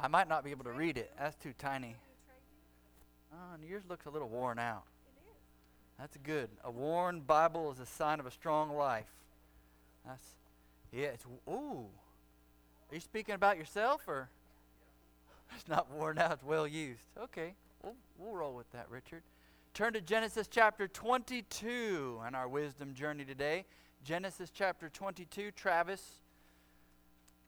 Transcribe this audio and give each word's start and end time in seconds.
I 0.00 0.06
might 0.06 0.28
not 0.28 0.44
be 0.44 0.50
able 0.52 0.64
to 0.64 0.72
read 0.72 0.96
it. 0.96 1.12
That's 1.18 1.34
too 1.36 1.52
tiny. 1.58 1.96
Oh, 3.32 3.54
and 3.54 3.68
yours 3.68 3.82
looks 3.88 4.06
a 4.06 4.10
little 4.10 4.28
worn 4.28 4.58
out. 4.58 4.84
It 5.06 5.28
is. 5.28 5.36
That's 5.98 6.16
good. 6.22 6.48
A 6.64 6.70
worn 6.70 7.20
Bible 7.20 7.72
is 7.72 7.80
a 7.80 7.86
sign 7.86 8.20
of 8.20 8.26
a 8.26 8.30
strong 8.30 8.76
life. 8.76 9.10
That's 10.06 10.22
yeah. 10.92 11.08
It's 11.08 11.24
ooh. 11.48 11.86
Are 12.90 12.94
you 12.94 13.00
speaking 13.00 13.34
about 13.34 13.58
yourself 13.58 14.02
or? 14.06 14.28
It's 15.56 15.66
not 15.66 15.90
worn 15.90 16.18
out. 16.18 16.32
It's 16.32 16.44
well 16.44 16.68
used. 16.68 17.00
Okay, 17.18 17.54
we'll 17.82 17.94
we'll 18.18 18.34
roll 18.34 18.54
with 18.54 18.70
that, 18.72 18.86
Richard. 18.90 19.22
Turn 19.72 19.94
to 19.94 20.00
Genesis 20.02 20.46
chapter 20.46 20.86
22 20.86 22.20
on 22.22 22.34
our 22.34 22.46
wisdom 22.46 22.92
journey 22.92 23.24
today. 23.24 23.64
Genesis 24.04 24.50
chapter 24.52 24.90
22. 24.90 25.50
Travis, 25.52 26.02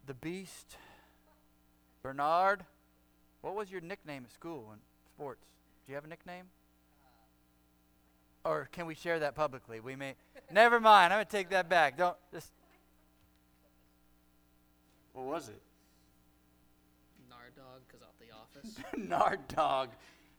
the 0.06 0.14
beast, 0.14 0.76
Bernard. 2.02 2.64
What 3.42 3.54
was 3.54 3.70
your 3.70 3.80
nickname 3.80 4.24
at 4.26 4.32
school 4.32 4.70
in 4.72 4.78
sports? 5.14 5.44
Do 5.86 5.92
you 5.92 5.94
have 5.96 6.04
a 6.04 6.08
nickname? 6.08 6.44
Or 8.44 8.68
can 8.72 8.86
we 8.86 8.94
share 8.94 9.18
that 9.18 9.34
publicly? 9.34 9.80
We 9.80 9.96
may. 9.96 10.14
Never 10.52 10.80
mind. 10.80 11.12
I'm 11.12 11.18
gonna 11.18 11.24
take 11.26 11.50
that 11.50 11.68
back. 11.68 11.96
Don't 11.98 12.16
just. 12.32 12.50
What 15.12 15.26
was 15.26 15.48
it? 15.48 15.60
Nard 17.28 17.54
dog, 17.56 17.80
because 17.86 18.02
off 18.02 18.14
the 18.18 18.32
office. 18.34 18.78
Nard 19.08 19.40
dog. 19.48 19.90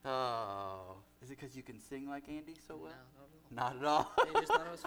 Oh, 0.04 0.96
is 1.24 1.30
it 1.30 1.38
because 1.40 1.56
you 1.56 1.62
can 1.62 1.80
sing 1.80 2.10
like 2.10 2.28
Andy 2.28 2.56
so 2.68 2.76
well? 2.76 2.92
No, 3.52 3.62
Not 3.62 3.76
at 3.76 3.86
all. 3.86 4.12
not 4.18 4.20
at 4.20 4.28
all. 4.28 4.34
They 4.34 4.40
just 4.40 4.52
thought 4.52 4.66
it 4.66 4.72
was 4.72 4.82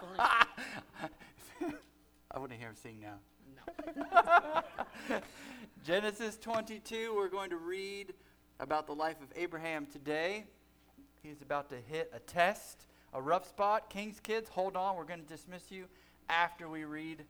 funny. 1.60 1.74
I 2.32 2.38
want 2.40 2.50
to 2.50 2.56
hear 2.56 2.68
him 2.68 2.74
sing 2.74 2.98
now. 3.00 3.14
No. 3.54 4.62
Genesis 5.84 6.36
22, 6.36 7.14
we're 7.14 7.28
going 7.28 7.50
to 7.50 7.56
read 7.56 8.14
about 8.60 8.86
the 8.86 8.94
life 8.94 9.20
of 9.20 9.28
Abraham 9.36 9.86
today. 9.86 10.44
He's 11.22 11.42
about 11.42 11.68
to 11.70 11.76
hit 11.76 12.10
a 12.14 12.20
test, 12.20 12.86
a 13.12 13.20
rough 13.20 13.48
spot. 13.48 13.90
King's 13.90 14.20
kids, 14.20 14.48
hold 14.48 14.76
on. 14.76 14.96
We're 14.96 15.04
going 15.04 15.22
to 15.22 15.26
dismiss 15.26 15.70
you 15.70 15.86
after 16.28 16.68
we 16.68 16.84
read 16.84 17.24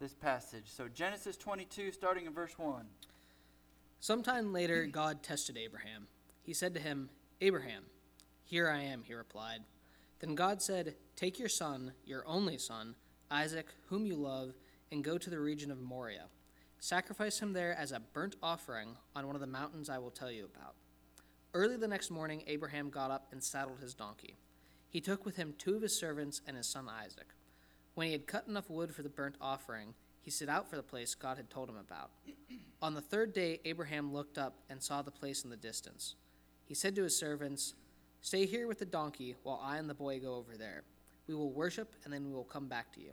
this 0.00 0.14
passage. 0.14 0.64
So, 0.66 0.88
Genesis 0.88 1.36
22, 1.36 1.92
starting 1.92 2.26
in 2.26 2.32
verse 2.32 2.58
1. 2.58 2.84
Sometime 4.00 4.52
later, 4.52 4.86
God 4.86 5.22
tested 5.22 5.56
Abraham. 5.56 6.08
He 6.42 6.54
said 6.54 6.74
to 6.74 6.80
him, 6.80 7.08
Abraham, 7.40 7.84
here 8.44 8.68
I 8.68 8.82
am, 8.82 9.04
he 9.04 9.14
replied. 9.14 9.60
Then 10.18 10.34
God 10.34 10.60
said, 10.60 10.94
Take 11.16 11.38
your 11.38 11.48
son, 11.48 11.92
your 12.04 12.26
only 12.26 12.58
son, 12.58 12.96
Isaac, 13.30 13.68
whom 13.88 14.06
you 14.06 14.16
love, 14.16 14.54
and 14.92 15.02
go 15.02 15.18
to 15.18 15.30
the 15.30 15.40
region 15.40 15.70
of 15.70 15.80
Moriah. 15.80 16.26
Sacrifice 16.78 17.40
him 17.40 17.52
there 17.52 17.74
as 17.74 17.90
a 17.90 18.00
burnt 18.00 18.36
offering 18.42 18.96
on 19.16 19.26
one 19.26 19.34
of 19.34 19.40
the 19.40 19.46
mountains 19.46 19.88
I 19.88 19.98
will 19.98 20.10
tell 20.10 20.30
you 20.30 20.44
about. 20.44 20.74
Early 21.54 21.76
the 21.76 21.88
next 21.88 22.10
morning, 22.10 22.44
Abraham 22.46 22.90
got 22.90 23.10
up 23.10 23.28
and 23.32 23.42
saddled 23.42 23.80
his 23.80 23.94
donkey. 23.94 24.36
He 24.88 25.00
took 25.00 25.24
with 25.24 25.36
him 25.36 25.54
two 25.56 25.74
of 25.74 25.82
his 25.82 25.98
servants 25.98 26.42
and 26.46 26.56
his 26.56 26.68
son 26.68 26.88
Isaac. 26.88 27.28
When 27.94 28.06
he 28.06 28.12
had 28.12 28.26
cut 28.26 28.46
enough 28.46 28.70
wood 28.70 28.94
for 28.94 29.02
the 29.02 29.08
burnt 29.08 29.36
offering, 29.40 29.94
he 30.20 30.30
set 30.30 30.48
out 30.48 30.68
for 30.68 30.76
the 30.76 30.82
place 30.82 31.14
God 31.14 31.36
had 31.36 31.50
told 31.50 31.68
him 31.68 31.76
about. 31.76 32.10
On 32.80 32.94
the 32.94 33.00
third 33.00 33.32
day, 33.32 33.60
Abraham 33.64 34.12
looked 34.12 34.38
up 34.38 34.58
and 34.68 34.82
saw 34.82 35.02
the 35.02 35.10
place 35.10 35.44
in 35.44 35.50
the 35.50 35.56
distance. 35.56 36.16
He 36.64 36.74
said 36.74 36.94
to 36.96 37.04
his 37.04 37.18
servants, 37.18 37.74
Stay 38.20 38.46
here 38.46 38.68
with 38.68 38.78
the 38.78 38.84
donkey 38.84 39.36
while 39.42 39.60
I 39.62 39.78
and 39.78 39.88
the 39.88 39.94
boy 39.94 40.20
go 40.20 40.34
over 40.34 40.56
there. 40.56 40.84
We 41.26 41.34
will 41.34 41.52
worship, 41.52 41.94
and 42.04 42.12
then 42.12 42.24
we 42.26 42.32
will 42.32 42.44
come 42.44 42.68
back 42.68 42.92
to 42.94 43.00
you. 43.00 43.12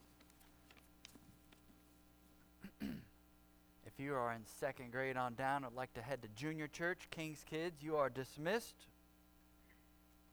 You 4.01 4.15
are 4.15 4.33
in 4.33 4.41
second 4.59 4.91
grade 4.91 5.15
on 5.15 5.35
down, 5.35 5.63
I'd 5.63 5.73
like 5.73 5.93
to 5.93 6.01
head 6.01 6.21
to 6.23 6.27
junior 6.35 6.67
church. 6.67 7.07
King's 7.11 7.45
kids, 7.49 7.81
you 7.81 7.95
are 7.95 8.09
dismissed. 8.09 8.75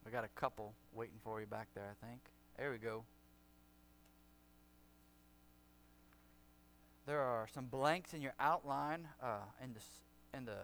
We 0.04 0.10
got 0.10 0.24
a 0.24 0.40
couple 0.40 0.72
waiting 0.94 1.18
for 1.22 1.40
you 1.40 1.46
back 1.46 1.68
there, 1.74 1.84
I 1.84 2.06
think. 2.06 2.20
There 2.56 2.70
we 2.70 2.78
go. 2.78 3.04
There 7.06 7.20
are 7.20 7.46
some 7.54 7.66
blanks 7.66 8.12
in 8.12 8.20
your 8.20 8.34
outline 8.40 9.08
uh, 9.22 9.40
in 9.62 9.74
the 9.74 9.80
in 10.36 10.44
the 10.44 10.58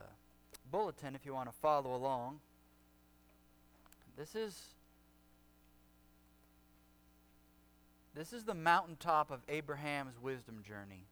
bulletin 0.70 1.14
if 1.14 1.24
you 1.24 1.32
want 1.32 1.48
to 1.48 1.54
follow 1.56 1.94
along. 1.94 2.40
This 4.16 4.34
is 4.34 4.74
this 8.14 8.32
is 8.32 8.44
the 8.44 8.54
mountaintop 8.54 9.30
of 9.30 9.40
Abraham's 9.48 10.20
wisdom 10.20 10.62
journey. 10.66 11.06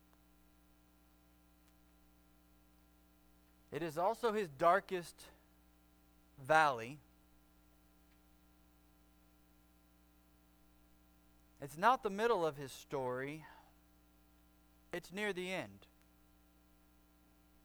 It 3.72 3.82
is 3.82 3.96
also 3.96 4.32
his 4.32 4.48
darkest 4.58 5.16
valley. 6.46 6.98
It's 11.62 11.78
not 11.78 12.02
the 12.02 12.10
middle 12.10 12.44
of 12.44 12.56
his 12.56 12.70
story, 12.70 13.44
it's 14.92 15.12
near 15.12 15.32
the 15.32 15.50
end. 15.50 15.86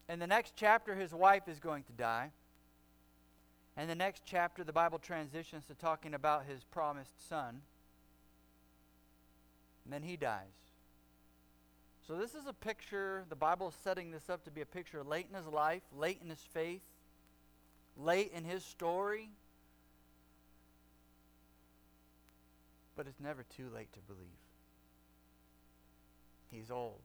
In 0.08 0.18
the 0.18 0.26
next 0.26 0.54
chapter, 0.56 0.94
his 0.94 1.12
wife 1.12 1.48
is 1.48 1.58
going 1.58 1.82
to 1.82 1.92
die. 1.92 2.30
And 3.76 3.90
the 3.90 3.94
next 3.94 4.22
chapter, 4.24 4.64
the 4.64 4.72
Bible 4.72 4.98
transitions 4.98 5.66
to 5.66 5.74
talking 5.74 6.14
about 6.14 6.46
his 6.46 6.64
promised 6.64 7.28
son. 7.28 7.60
And 9.84 9.92
then 9.92 10.02
he 10.02 10.16
dies. 10.16 10.67
So, 12.08 12.16
this 12.16 12.34
is 12.34 12.46
a 12.46 12.54
picture, 12.54 13.24
the 13.28 13.36
Bible 13.36 13.68
is 13.68 13.74
setting 13.84 14.10
this 14.10 14.30
up 14.30 14.42
to 14.46 14.50
be 14.50 14.62
a 14.62 14.66
picture 14.66 15.04
late 15.04 15.26
in 15.30 15.36
his 15.36 15.46
life, 15.46 15.82
late 15.94 16.20
in 16.22 16.30
his 16.30 16.40
faith, 16.54 16.80
late 17.98 18.32
in 18.34 18.44
his 18.44 18.64
story. 18.64 19.28
But 22.96 23.08
it's 23.08 23.20
never 23.20 23.44
too 23.54 23.68
late 23.74 23.92
to 23.92 23.98
believe. 24.00 24.22
He's 26.50 26.70
old, 26.70 27.02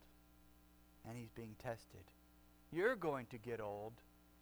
and 1.05 1.17
he's 1.17 1.31
being 1.35 1.57
tested. 1.61 2.05
You're 2.71 2.95
going 2.95 3.25
to 3.31 3.37
get 3.37 3.59
old, 3.59 3.91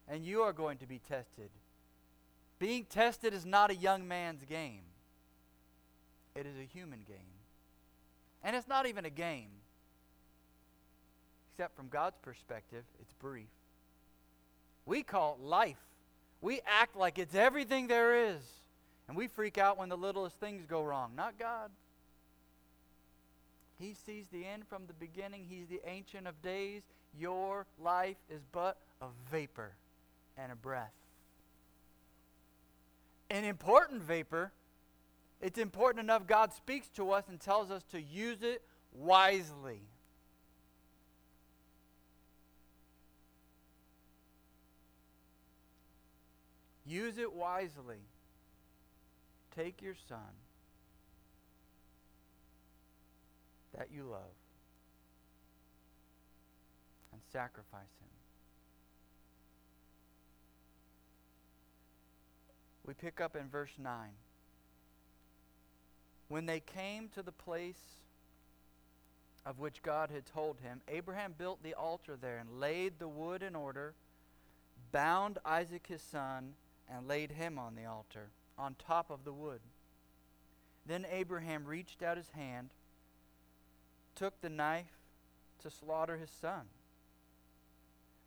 and 0.07 0.23
you 0.23 0.43
are 0.43 0.53
going 0.53 0.77
to 0.77 0.85
be 0.85 0.99
tested. 0.99 1.49
Being 2.59 2.85
tested 2.85 3.33
is 3.33 3.47
not 3.47 3.71
a 3.71 3.75
young 3.75 4.07
man's 4.07 4.45
game, 4.45 4.83
it 6.35 6.45
is 6.45 6.55
a 6.55 6.71
human 6.71 6.99
game. 6.99 7.17
And 8.43 8.55
it's 8.55 8.67
not 8.67 8.85
even 8.85 9.05
a 9.05 9.09
game. 9.09 9.60
Except 11.61 11.75
from 11.75 11.89
God's 11.89 12.17
perspective, 12.23 12.83
it's 12.99 13.13
brief. 13.13 13.45
We 14.87 15.03
call 15.03 15.37
it 15.39 15.45
life. 15.45 15.77
We 16.41 16.59
act 16.65 16.95
like 16.95 17.19
it's 17.19 17.35
everything 17.35 17.85
there 17.85 18.29
is. 18.29 18.41
And 19.07 19.15
we 19.15 19.27
freak 19.27 19.59
out 19.59 19.77
when 19.77 19.87
the 19.87 19.95
littlest 19.95 20.39
things 20.39 20.65
go 20.65 20.81
wrong. 20.81 21.11
Not 21.15 21.37
God. 21.37 21.69
He 23.77 23.93
sees 23.93 24.25
the 24.33 24.43
end 24.43 24.63
from 24.67 24.87
the 24.87 24.93
beginning. 24.93 25.45
He's 25.47 25.67
the 25.67 25.81
Ancient 25.87 26.25
of 26.25 26.41
Days. 26.41 26.81
Your 27.15 27.67
life 27.79 28.17
is 28.27 28.41
but 28.51 28.77
a 28.99 29.09
vapor 29.29 29.73
and 30.39 30.51
a 30.51 30.55
breath. 30.55 30.95
An 33.29 33.43
important 33.43 34.01
vapor. 34.01 34.51
It's 35.39 35.59
important 35.59 36.03
enough 36.03 36.25
God 36.25 36.53
speaks 36.53 36.87
to 36.95 37.11
us 37.11 37.25
and 37.29 37.39
tells 37.39 37.69
us 37.69 37.83
to 37.91 38.01
use 38.01 38.41
it 38.41 38.63
wisely. 38.95 39.81
Use 46.91 47.17
it 47.17 47.31
wisely. 47.31 48.01
Take 49.55 49.81
your 49.81 49.95
son 50.09 50.35
that 53.77 53.87
you 53.95 54.03
love 54.03 54.35
and 57.13 57.21
sacrifice 57.31 57.79
him. 58.01 58.09
We 62.85 62.93
pick 62.93 63.21
up 63.21 63.37
in 63.37 63.47
verse 63.47 63.71
9. 63.81 64.09
When 66.27 66.45
they 66.45 66.59
came 66.59 67.07
to 67.15 67.23
the 67.23 67.31
place 67.31 68.01
of 69.45 69.59
which 69.59 69.81
God 69.81 70.09
had 70.11 70.25
told 70.25 70.59
him, 70.59 70.81
Abraham 70.89 71.35
built 71.37 71.63
the 71.63 71.73
altar 71.73 72.17
there 72.21 72.37
and 72.37 72.59
laid 72.59 72.99
the 72.99 73.07
wood 73.07 73.43
in 73.43 73.55
order, 73.55 73.93
bound 74.91 75.37
Isaac 75.45 75.87
his 75.87 76.01
son, 76.01 76.55
and 76.91 77.07
laid 77.07 77.31
him 77.31 77.57
on 77.57 77.75
the 77.75 77.85
altar, 77.85 78.29
on 78.57 78.75
top 78.75 79.09
of 79.09 79.23
the 79.23 79.33
wood. 79.33 79.61
Then 80.85 81.05
Abraham 81.11 81.65
reached 81.65 82.03
out 82.03 82.17
his 82.17 82.29
hand, 82.29 82.71
took 84.15 84.39
the 84.41 84.49
knife 84.49 84.97
to 85.63 85.69
slaughter 85.69 86.17
his 86.17 86.29
son. 86.29 86.63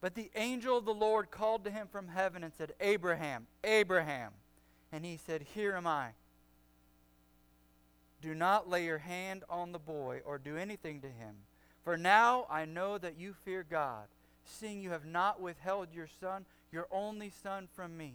But 0.00 0.14
the 0.14 0.30
angel 0.34 0.76
of 0.76 0.84
the 0.84 0.94
Lord 0.94 1.30
called 1.30 1.64
to 1.64 1.70
him 1.70 1.88
from 1.90 2.08
heaven 2.08 2.44
and 2.44 2.52
said, 2.52 2.74
Abraham, 2.80 3.46
Abraham. 3.64 4.32
And 4.92 5.04
he 5.04 5.16
said, 5.16 5.46
Here 5.54 5.74
am 5.74 5.86
I. 5.86 6.10
Do 8.20 8.34
not 8.34 8.68
lay 8.68 8.84
your 8.84 8.98
hand 8.98 9.44
on 9.50 9.72
the 9.72 9.78
boy 9.78 10.20
or 10.24 10.38
do 10.38 10.56
anything 10.56 11.00
to 11.00 11.08
him. 11.08 11.34
For 11.82 11.96
now 11.96 12.46
I 12.50 12.64
know 12.64 12.96
that 12.98 13.18
you 13.18 13.34
fear 13.44 13.64
God, 13.68 14.06
seeing 14.44 14.80
you 14.80 14.90
have 14.90 15.04
not 15.04 15.40
withheld 15.40 15.88
your 15.92 16.08
son, 16.20 16.46
your 16.72 16.86
only 16.90 17.30
son, 17.42 17.68
from 17.74 17.96
me. 17.96 18.14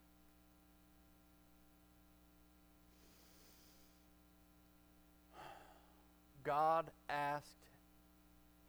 God 6.43 6.85
asked 7.09 7.45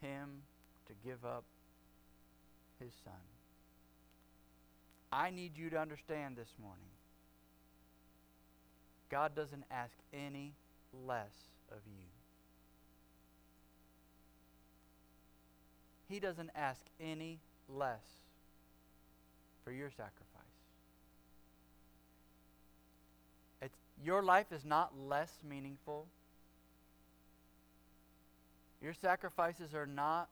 him 0.01 0.43
to 0.87 0.93
give 1.05 1.25
up 1.25 1.45
his 2.79 2.93
son. 3.05 3.13
I 5.13 5.31
need 5.31 5.57
you 5.57 5.71
to 5.71 5.79
understand 5.79 6.37
this 6.37 6.53
morning 6.61 6.89
God 9.13 9.35
doesn't 9.37 9.65
ask 9.71 9.93
any 10.15 10.55
less 11.07 11.35
of 11.71 11.81
you. 11.87 12.07
He 16.09 16.19
doesn't 16.19 16.51
ask 16.57 16.81
any 16.99 17.39
less 17.69 18.01
for 19.65 19.71
your 19.71 19.91
sacrifice. 19.91 20.43
It's, 23.61 23.77
your 24.03 24.23
life 24.23 24.51
is 24.51 24.65
not 24.65 24.99
less 24.99 25.31
meaningful. 25.47 26.07
Your 28.83 28.95
sacrifices 28.95 29.75
are 29.75 29.87
not 29.87 30.29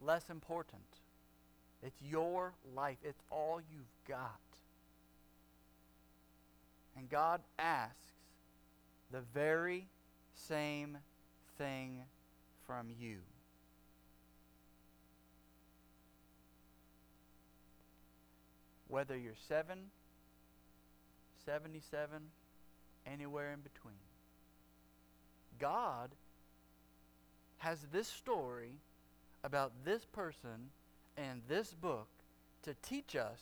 less 0.00 0.30
important. 0.30 0.82
It's 1.82 2.00
your 2.00 2.52
life, 2.74 2.98
it's 3.02 3.22
all 3.30 3.60
you've 3.70 3.82
got. 4.06 4.38
And 6.96 7.08
God 7.08 7.40
asks 7.58 7.96
the 9.10 9.22
very 9.34 9.88
same 10.34 10.98
thing 11.58 12.02
from 12.66 12.88
you. 13.00 13.18
Whether 18.86 19.16
you're 19.16 19.34
7, 19.48 19.78
77, 21.44 22.22
anywhere 23.06 23.52
in 23.52 23.60
between. 23.60 23.94
God 25.58 26.10
has 27.60 27.86
this 27.92 28.08
story 28.08 28.72
about 29.44 29.72
this 29.84 30.06
person 30.06 30.70
and 31.18 31.42
this 31.46 31.74
book 31.74 32.08
to 32.62 32.74
teach 32.82 33.16
us 33.16 33.38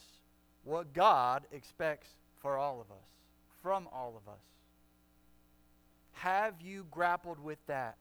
what 0.65 0.93
God 0.93 1.44
expects 1.53 2.09
for 2.41 2.59
all 2.59 2.81
of 2.81 2.91
us, 2.91 3.06
from 3.62 3.88
all 3.93 4.15
of 4.17 4.29
us. 4.31 4.41
Have 6.15 6.55
you 6.61 6.85
grappled 6.91 7.38
with 7.38 7.59
that 7.69 7.97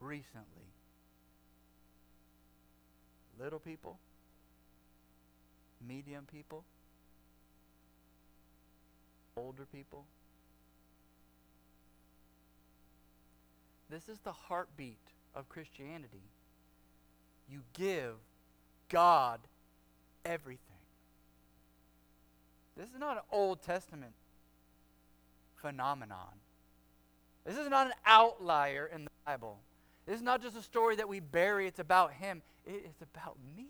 recently? 0.00 0.66
Little 3.38 3.60
people? 3.60 3.98
Medium 5.86 6.26
people? 6.32 6.64
Older 9.36 9.66
people? 9.72 10.04
This 13.88 14.08
is 14.08 14.18
the 14.24 14.32
heartbeat 14.32 15.13
of 15.34 15.48
Christianity. 15.48 16.22
You 17.48 17.60
give 17.72 18.14
God 18.88 19.40
everything. 20.24 20.60
This 22.76 22.88
is 22.88 22.98
not 22.98 23.16
an 23.16 23.22
Old 23.30 23.62
Testament 23.62 24.12
phenomenon. 25.56 26.40
This 27.44 27.56
is 27.56 27.68
not 27.68 27.86
an 27.86 27.92
outlier 28.06 28.90
in 28.92 29.04
the 29.04 29.10
Bible. 29.26 29.58
This 30.06 30.16
is 30.16 30.22
not 30.22 30.42
just 30.42 30.56
a 30.56 30.62
story 30.62 30.96
that 30.96 31.08
we 31.08 31.20
bury, 31.20 31.66
it's 31.66 31.78
about 31.78 32.12
Him. 32.12 32.42
It 32.66 32.86
is 32.86 33.02
about 33.02 33.36
me. 33.56 33.66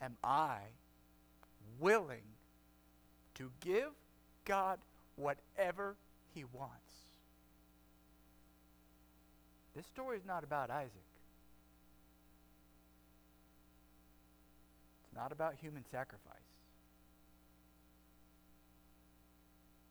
Am 0.00 0.16
I 0.22 0.58
willing 1.78 2.22
to 3.34 3.50
give 3.60 3.90
God 4.44 4.78
whatever 5.16 5.96
He 6.34 6.44
wants? 6.52 6.89
This 9.74 9.86
story 9.86 10.16
is 10.16 10.24
not 10.26 10.44
about 10.44 10.70
Isaac. 10.70 10.92
It's 15.04 15.16
not 15.16 15.32
about 15.32 15.54
human 15.60 15.84
sacrifice. 15.90 16.36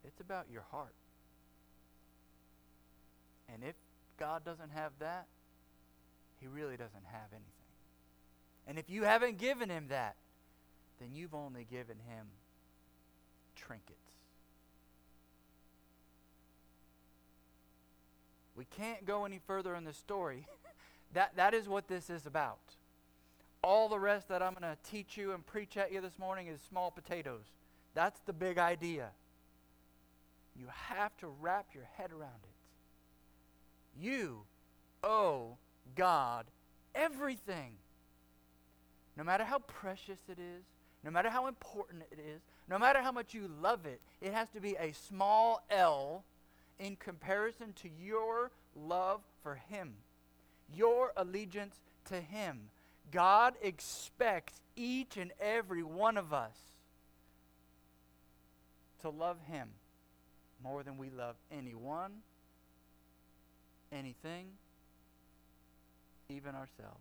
It's 0.04 0.20
about 0.20 0.46
your 0.52 0.64
heart. 0.72 0.94
And 3.54 3.64
if 3.64 3.76
God 4.18 4.44
doesn't 4.44 4.72
have 4.72 4.92
that, 5.00 5.28
he 6.40 6.48
really 6.48 6.78
doesn't 6.78 7.06
have 7.12 7.31
anything. 7.31 7.46
And 8.68 8.78
if 8.78 8.90
you 8.90 9.04
haven't 9.04 9.38
given 9.38 9.69
him 9.69 9.88
that, 9.90 10.16
then 11.00 11.09
you've 11.14 11.33
only 11.33 11.66
given 11.69 11.98
him 12.07 12.28
trinkets. 13.56 14.08
We 18.59 18.66
can't 18.66 19.06
go 19.06 19.23
any 19.23 19.39
further 19.47 19.73
in 19.73 19.85
the 19.85 19.94
story. 19.94 20.45
that, 21.13 21.37
that 21.37 21.54
is 21.54 21.69
what 21.69 21.87
this 21.87 22.09
is 22.09 22.25
about. 22.25 22.59
All 23.63 23.87
the 23.87 23.97
rest 23.97 24.28
that 24.28 24.44
I'm 24.44 24.51
going 24.51 24.63
to 24.63 24.78
teach 24.92 25.16
you 25.16 25.31
and 25.31 25.45
preach 25.45 25.78
at 25.78 25.94
you 25.94 26.01
this 26.01 26.19
morning 26.19 26.47
is 26.47 26.59
small 26.68 26.92
potatoes. 26.92 27.45
That's 27.94 28.19
the 28.25 28.33
big 28.33 28.57
idea. 28.57 29.11
You 30.57 30.66
have 30.73 31.16
to 31.19 31.28
wrap 31.39 31.68
your 31.73 31.85
head 31.95 32.11
around 32.11 32.42
it. 32.44 34.04
You 34.04 34.42
owe 35.06 35.57
God 35.95 36.45
everything. 36.94 37.75
No 39.16 39.23
matter 39.23 39.45
how 39.45 39.59
precious 39.59 40.19
it 40.28 40.37
is, 40.37 40.66
no 41.06 41.11
matter 41.11 41.30
how 41.30 41.47
important 41.47 42.04
it 42.11 42.19
is, 42.19 42.42
no 42.68 42.78
matter 42.78 43.01
how 43.01 43.13
much 43.13 43.33
you 43.33 43.49
love 43.61 43.85
it, 43.85 44.01
it 44.19 44.33
has 44.33 44.49
to 44.49 44.59
be 44.59 44.75
a 44.75 44.92
small 44.92 45.63
L 45.69 46.25
in 46.80 46.95
comparison 46.95 47.74
to 47.81 47.90
your 48.02 48.52
love 48.76 49.21
for 49.44 49.56
Him, 49.56 49.94
your 50.74 51.12
allegiance 51.18 51.76
to 52.06 52.21
Him. 52.21 52.69
God 53.12 53.56
expects 53.62 54.62
each 54.76 55.18
and 55.18 55.31
every 55.40 55.83
one 55.83 56.18
of 56.18 56.33
us 56.33 56.56
to 59.02 59.09
love 59.09 59.38
Him 59.48 59.69
more 60.64 60.83
than 60.83 60.98
we 60.98 61.09
love 61.09 61.36
anyone, 61.52 62.12
anything, 63.92 64.45
even 66.30 66.54
ourselves. 66.56 67.00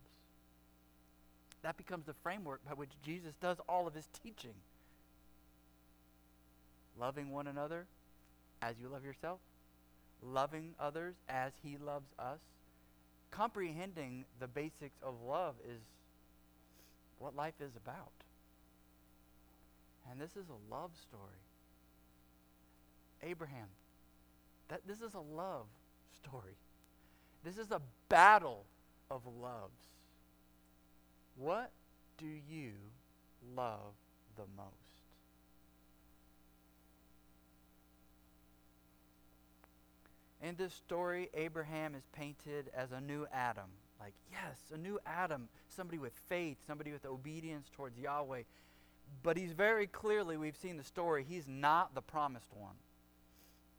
That 1.62 1.76
becomes 1.76 2.06
the 2.06 2.14
framework 2.23 2.64
by 2.64 2.75
which 2.75 2.90
Jesus 3.04 3.35
does 3.40 3.58
all 3.68 3.87
of 3.87 3.94
his 3.94 4.08
teaching. 4.23 4.54
Loving 6.99 7.30
one 7.30 7.47
another 7.47 7.87
as 8.62 8.76
you 8.80 8.88
love 8.88 9.04
yourself, 9.04 9.40
loving 10.22 10.75
others 10.78 11.14
as 11.28 11.52
he 11.62 11.76
loves 11.76 12.08
us. 12.18 12.40
Comprehending 13.30 14.25
the 14.40 14.46
basics 14.46 14.96
of 15.02 15.14
love 15.26 15.54
is 15.64 15.82
what 17.18 17.37
life 17.37 17.60
is 17.60 17.76
about. 17.76 18.12
And 20.10 20.20
this 20.20 20.30
is 20.30 20.46
a 20.48 20.75
love 20.75 20.90
story. 21.08 21.42
Abraham. 23.22 23.68
That 24.68 24.82
this 24.87 25.00
is 25.00 25.14
a 25.14 25.20
love 25.20 25.66
story. 26.14 26.56
This 27.44 27.58
is 27.58 27.70
a 27.70 27.80
battle 28.08 28.64
of 29.10 29.22
loves. 29.40 29.78
What 31.37 31.70
do 32.18 32.26
you 32.26 32.72
love 33.56 33.94
the 34.37 34.44
most? 34.56 34.88
In 40.40 40.54
this 40.57 40.73
story, 40.73 41.30
Abraham 41.35 41.95
is 41.95 42.04
painted 42.12 42.71
as 42.75 42.92
a 42.92 43.00
new 43.00 43.26
Adam. 43.33 43.71
Like, 44.00 44.14
yes, 44.30 44.59
a 44.73 44.78
new 44.78 45.00
Adam, 45.04 45.49
somebody 45.68 45.99
with 45.99 46.12
faith, 46.28 46.59
somebody 46.66 46.92
with 46.92 47.04
obedience 47.04 47.68
towards 47.73 47.99
Yahweh. 47.99 48.42
But 49.23 49.37
he's 49.37 49.52
very 49.52 49.87
clearly, 49.87 50.37
we've 50.37 50.57
seen 50.57 50.76
the 50.76 50.85
story, 50.85 51.25
he's 51.28 51.49
not 51.49 51.95
the 51.95 52.02
promised 52.02 52.54
one. 52.54 52.76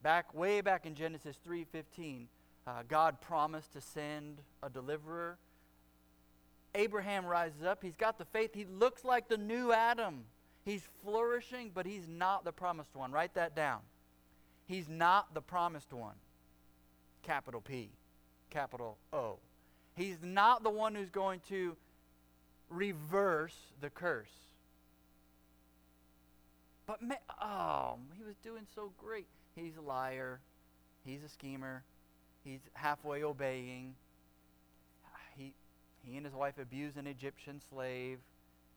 Back 0.01 0.34
way 0.34 0.62
back 0.62 0.86
in 0.86 0.96
Genesis 0.96 1.38
3:15, 1.46 2.28
uh, 2.66 2.84
God 2.88 3.22
promised 3.22 3.74
to 3.74 3.82
send 3.82 4.42
a 4.63 4.70
deliverer. 4.70 5.38
Abraham 6.75 7.25
rises 7.25 7.63
up. 7.63 7.84
He's 7.84 7.96
got 7.96 8.18
the 8.18 8.25
faith. 8.25 8.54
He 8.54 8.66
looks 8.66 9.04
like 9.04 9.28
the 9.28 9.38
new 9.38 9.72
Adam. 9.72 10.25
He's 10.63 10.88
flourishing, 11.04 11.72
but 11.74 11.86
he's 11.86 12.08
not 12.08 12.46
the 12.46 12.51
promised 12.51 12.96
one. 12.96 13.12
Write 13.12 13.34
that 13.34 13.56
down. 13.56 13.82
He's 14.66 14.88
not 14.88 15.34
the 15.34 15.42
promised 15.42 15.92
one. 15.94 16.16
Capital 17.23 17.61
P, 17.61 17.89
capital 18.49 18.97
O. 19.13 19.38
He's 19.95 20.17
not 20.21 20.63
the 20.63 20.69
one 20.69 20.95
who's 20.95 21.09
going 21.09 21.41
to 21.49 21.75
reverse 22.69 23.55
the 23.81 23.89
curse. 23.89 24.31
But, 26.85 27.01
man, 27.01 27.17
oh, 27.41 27.97
he 28.17 28.23
was 28.23 28.35
doing 28.38 28.63
so 28.73 28.91
great. 28.97 29.27
He's 29.55 29.77
a 29.77 29.81
liar. 29.81 30.39
He's 31.05 31.23
a 31.23 31.29
schemer. 31.29 31.83
He's 32.43 32.61
halfway 32.73 33.23
obeying. 33.23 33.95
He, 35.35 35.53
he 36.03 36.17
and 36.17 36.25
his 36.25 36.33
wife 36.33 36.57
abuse 36.59 36.95
an 36.97 37.05
Egyptian 37.05 37.61
slave. 37.69 38.19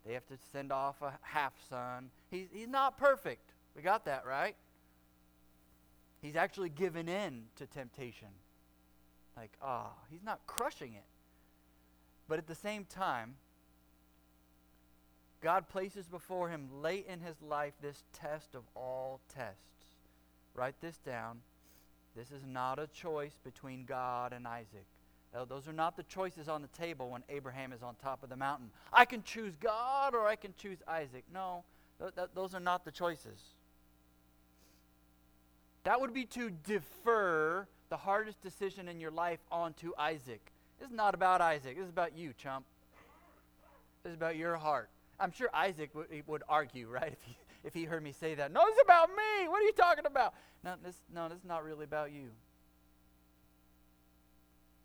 They 0.04 0.12
have 0.14 0.26
to 0.26 0.34
send 0.52 0.72
off 0.72 1.00
a 1.00 1.12
half 1.22 1.52
son. 1.68 2.10
He's, 2.30 2.48
he's 2.52 2.68
not 2.68 2.98
perfect. 2.98 3.52
We 3.76 3.82
got 3.82 4.04
that, 4.06 4.26
right? 4.26 4.56
He's 6.22 6.36
actually 6.36 6.70
given 6.70 7.08
in 7.08 7.42
to 7.56 7.66
temptation. 7.66 8.28
Like, 9.36 9.52
ah, 9.60 9.88
oh, 9.90 9.98
he's 10.10 10.22
not 10.22 10.40
crushing 10.46 10.94
it. 10.94 11.04
But 12.28 12.38
at 12.38 12.46
the 12.46 12.54
same 12.54 12.84
time, 12.84 13.34
God 15.42 15.68
places 15.68 16.06
before 16.06 16.48
him 16.48 16.68
late 16.80 17.06
in 17.08 17.20
his 17.20 17.42
life 17.42 17.72
this 17.82 18.04
test 18.12 18.54
of 18.54 18.62
all 18.76 19.20
tests. 19.34 19.86
Write 20.54 20.80
this 20.80 20.98
down. 20.98 21.40
This 22.14 22.30
is 22.30 22.46
not 22.46 22.78
a 22.78 22.86
choice 22.86 23.38
between 23.42 23.84
God 23.84 24.32
and 24.32 24.46
Isaac. 24.46 24.86
Those 25.48 25.66
are 25.66 25.72
not 25.72 25.96
the 25.96 26.02
choices 26.04 26.46
on 26.46 26.60
the 26.60 26.68
table 26.68 27.08
when 27.08 27.24
Abraham 27.30 27.72
is 27.72 27.82
on 27.82 27.94
top 27.96 28.22
of 28.22 28.28
the 28.28 28.36
mountain. 28.36 28.70
I 28.92 29.06
can 29.06 29.22
choose 29.22 29.56
God 29.56 30.14
or 30.14 30.28
I 30.28 30.36
can 30.36 30.52
choose 30.58 30.78
Isaac. 30.86 31.24
No, 31.32 31.64
th- 31.98 32.14
th- 32.14 32.28
those 32.34 32.54
are 32.54 32.60
not 32.60 32.84
the 32.84 32.90
choices. 32.90 33.40
That 35.84 36.00
would 36.00 36.14
be 36.14 36.24
to 36.26 36.50
defer 36.50 37.66
the 37.88 37.96
hardest 37.96 38.40
decision 38.40 38.88
in 38.88 39.00
your 39.00 39.10
life 39.10 39.40
onto 39.50 39.92
Isaac. 39.98 40.52
This 40.78 40.88
is 40.88 40.94
not 40.94 41.14
about 41.14 41.40
Isaac. 41.40 41.76
This 41.76 41.84
is 41.84 41.90
about 41.90 42.16
you, 42.16 42.32
chump. 42.32 42.64
This 44.02 44.10
is 44.10 44.16
about 44.16 44.36
your 44.36 44.56
heart. 44.56 44.88
I'm 45.20 45.32
sure 45.32 45.48
Isaac 45.52 45.92
w- 45.92 46.22
would 46.26 46.42
argue, 46.48 46.88
right, 46.90 47.12
if 47.12 47.22
he, 47.24 47.36
if 47.64 47.74
he 47.74 47.84
heard 47.84 48.02
me 48.02 48.12
say 48.12 48.34
that. 48.34 48.52
No, 48.52 48.62
it's 48.66 48.80
about 48.82 49.10
me. 49.10 49.48
What 49.48 49.60
are 49.60 49.64
you 49.64 49.72
talking 49.72 50.06
about? 50.06 50.34
No, 50.64 50.74
this, 50.82 50.96
no, 51.12 51.28
this 51.28 51.38
is 51.38 51.44
not 51.44 51.64
really 51.64 51.84
about 51.84 52.12
you. 52.12 52.28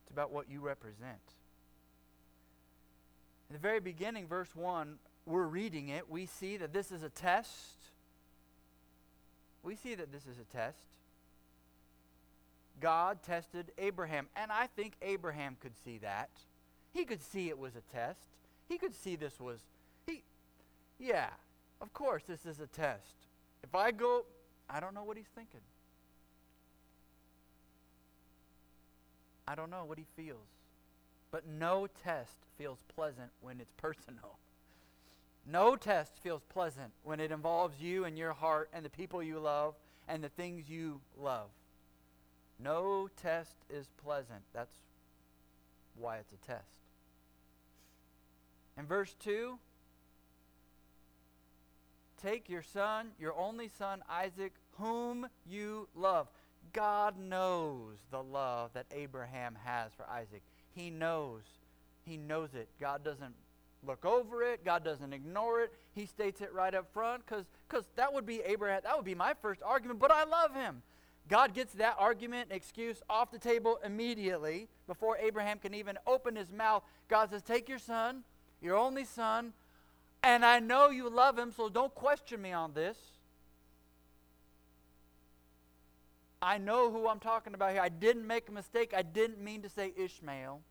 It's 0.03 0.11
about 0.11 0.31
what 0.31 0.49
you 0.49 0.59
represent. 0.61 1.21
In 3.49 3.53
the 3.53 3.59
very 3.59 3.79
beginning, 3.79 4.27
verse 4.27 4.55
1, 4.55 4.97
we're 5.25 5.47
reading 5.47 5.89
it. 5.89 6.09
We 6.09 6.25
see 6.25 6.57
that 6.57 6.73
this 6.73 6.91
is 6.91 7.03
a 7.03 7.09
test. 7.09 7.77
We 9.63 9.75
see 9.75 9.95
that 9.95 10.11
this 10.11 10.25
is 10.25 10.37
a 10.39 10.55
test. 10.55 10.77
God 12.79 13.23
tested 13.23 13.71
Abraham. 13.77 14.27
And 14.35 14.51
I 14.51 14.67
think 14.67 14.93
Abraham 15.01 15.57
could 15.59 15.73
see 15.83 15.97
that. 15.99 16.29
He 16.93 17.05
could 17.05 17.21
see 17.21 17.49
it 17.49 17.57
was 17.57 17.73
a 17.75 17.81
test. 17.95 18.27
He 18.67 18.77
could 18.77 18.95
see 18.95 19.15
this 19.15 19.39
was, 19.39 19.59
he, 20.05 20.23
yeah, 20.99 21.29
of 21.81 21.93
course, 21.93 22.23
this 22.23 22.45
is 22.45 22.59
a 22.59 22.67
test. 22.67 23.15
If 23.63 23.73
I 23.75 23.91
go, 23.91 24.25
I 24.69 24.79
don't 24.79 24.93
know 24.93 25.03
what 25.03 25.17
he's 25.17 25.29
thinking. 25.35 25.61
I 29.47 29.55
don't 29.55 29.69
know 29.69 29.85
what 29.85 29.97
he 29.97 30.05
feels. 30.15 30.47
But 31.31 31.47
no 31.47 31.87
test 32.03 32.37
feels 32.57 32.79
pleasant 32.95 33.31
when 33.41 33.59
it's 33.59 33.73
personal. 33.77 34.37
No 35.49 35.77
test 35.77 36.19
feels 36.21 36.43
pleasant 36.43 36.91
when 37.03 37.21
it 37.21 37.31
involves 37.31 37.79
you 37.79 38.03
and 38.03 38.17
your 38.17 38.33
heart 38.33 38.69
and 38.73 38.83
the 38.83 38.89
people 38.89 39.23
you 39.23 39.39
love 39.39 39.75
and 40.07 40.21
the 40.21 40.29
things 40.29 40.69
you 40.69 40.99
love. 41.17 41.47
No 42.59 43.09
test 43.21 43.55
is 43.69 43.87
pleasant. 44.03 44.41
That's 44.53 44.75
why 45.95 46.17
it's 46.17 46.33
a 46.33 46.47
test. 46.47 46.67
In 48.77 48.85
verse 48.85 49.15
2, 49.21 49.57
take 52.21 52.49
your 52.49 52.61
son, 52.61 53.11
your 53.17 53.35
only 53.35 53.69
son, 53.69 54.03
Isaac, 54.09 54.53
whom 54.77 55.27
you 55.45 55.87
love. 55.95 56.27
God 56.73 57.17
knows 57.17 57.97
the 58.11 58.21
love 58.21 58.71
that 58.73 58.85
Abraham 58.91 59.55
has 59.63 59.93
for 59.93 60.07
Isaac. 60.09 60.41
He 60.75 60.89
knows. 60.89 61.43
He 62.03 62.17
knows 62.17 62.53
it. 62.53 62.67
God 62.79 63.03
doesn't 63.03 63.33
look 63.85 64.05
over 64.05 64.43
it. 64.43 64.63
God 64.65 64.83
doesn't 64.83 65.13
ignore 65.13 65.61
it. 65.61 65.73
He 65.93 66.05
states 66.05 66.41
it 66.41 66.53
right 66.53 66.73
up 66.73 66.91
front 66.93 67.23
because 67.25 67.85
that 67.95 68.13
would 68.13 68.25
be 68.25 68.41
Abraham. 68.41 68.81
That 68.83 68.95
would 68.95 69.05
be 69.05 69.15
my 69.15 69.33
first 69.41 69.61
argument, 69.63 69.99
but 69.99 70.11
I 70.11 70.23
love 70.23 70.53
him. 70.53 70.81
God 71.29 71.53
gets 71.53 71.73
that 71.73 71.95
argument, 71.99 72.49
excuse 72.51 73.01
off 73.09 73.31
the 73.31 73.39
table 73.39 73.79
immediately 73.83 74.69
before 74.87 75.17
Abraham 75.17 75.59
can 75.59 75.73
even 75.73 75.97
open 76.07 76.35
his 76.35 76.51
mouth. 76.53 76.83
God 77.09 77.29
says, 77.29 77.41
Take 77.41 77.67
your 77.67 77.79
son, 77.79 78.23
your 78.61 78.77
only 78.77 79.03
son, 79.03 79.53
and 80.23 80.45
I 80.45 80.59
know 80.59 80.89
you 80.89 81.09
love 81.09 81.37
him, 81.37 81.51
so 81.55 81.67
don't 81.69 81.93
question 81.93 82.41
me 82.41 82.53
on 82.53 82.73
this. 82.73 82.97
I 86.41 86.57
know 86.57 86.91
who 86.91 87.07
I'm 87.07 87.19
talking 87.19 87.53
about 87.53 87.71
here. 87.71 87.81
I 87.81 87.89
didn't 87.89 88.25
make 88.25 88.47
a 88.47 88.51
mistake. 88.51 88.93
I 88.95 89.01
didn't 89.01 89.39
mean 89.39 89.63
to 89.63 89.69
say 89.69 89.91
Ishmael. 89.97 90.61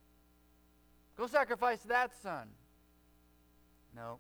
Go 1.17 1.27
sacrifice 1.27 1.81
that 1.89 2.13
son. 2.23 2.49
No. 3.97 4.19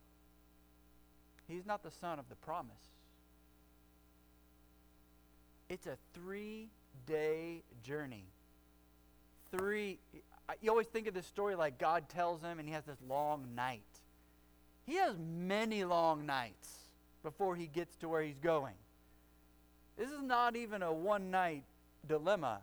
He's 1.46 1.66
not 1.66 1.82
the 1.82 1.90
son 1.90 2.18
of 2.18 2.28
the 2.28 2.34
promise. 2.36 2.74
It's 5.68 5.86
a 5.86 5.96
three 6.14 6.70
day 7.06 7.62
journey. 7.82 8.24
Three, 9.56 9.98
you 10.60 10.70
always 10.70 10.86
think 10.86 11.06
of 11.06 11.14
this 11.14 11.26
story 11.26 11.54
like 11.54 11.78
God 11.78 12.08
tells 12.08 12.42
him 12.42 12.58
and 12.58 12.66
he 12.66 12.74
has 12.74 12.84
this 12.84 12.98
long 13.06 13.54
night. 13.54 13.82
He 14.86 14.94
has 14.96 15.16
many 15.18 15.84
long 15.84 16.26
nights 16.26 16.68
before 17.22 17.56
he 17.56 17.66
gets 17.66 17.96
to 17.96 18.08
where 18.08 18.22
he's 18.22 18.38
going. 18.38 18.74
This 19.98 20.10
is 20.10 20.22
not 20.22 20.56
even 20.56 20.82
a 20.82 20.92
one 20.92 21.30
night 21.30 21.64
dilemma. 22.06 22.60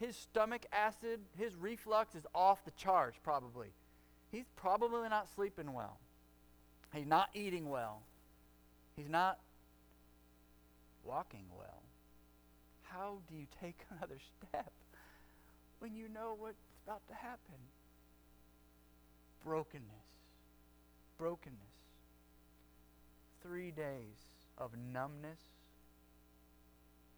His 0.00 0.16
stomach 0.16 0.66
acid, 0.72 1.20
his 1.38 1.54
reflux 1.54 2.14
is 2.14 2.26
off 2.34 2.64
the 2.64 2.72
charts, 2.72 3.18
probably. 3.22 3.68
He's 4.32 4.46
probably 4.56 5.08
not 5.08 5.28
sleeping 5.34 5.72
well. 5.72 5.98
He's 6.92 7.06
not 7.06 7.28
eating 7.34 7.68
well. 7.68 8.02
He's 8.96 9.08
not 9.08 9.38
walking 11.04 11.46
well. 11.56 11.82
How 12.82 13.18
do 13.28 13.36
you 13.36 13.46
take 13.60 13.78
another 13.98 14.18
step 14.48 14.72
when 15.78 15.94
you 15.94 16.08
know 16.08 16.36
what's 16.38 16.62
about 16.86 17.06
to 17.08 17.14
happen? 17.14 17.58
Brokenness. 19.44 19.82
Brokenness. 21.18 21.58
Three 23.42 23.70
days 23.70 24.18
of 24.58 24.70
numbness 24.92 25.38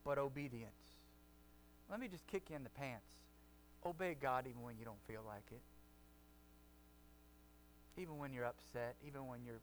but 0.04 0.18
obedience. 0.18 0.72
Let 1.90 1.98
me 1.98 2.08
just 2.08 2.26
kick 2.26 2.50
you 2.50 2.56
in 2.56 2.62
the 2.62 2.70
pants. 2.70 3.06
Obey 3.84 4.16
God 4.20 4.46
even 4.48 4.62
when 4.62 4.76
you 4.78 4.84
don't 4.84 5.00
feel 5.08 5.22
like 5.26 5.44
it. 5.50 5.60
Even 7.96 8.18
when 8.18 8.32
you're 8.32 8.44
upset, 8.44 8.96
even 9.06 9.26
when 9.26 9.40
you're 9.44 9.60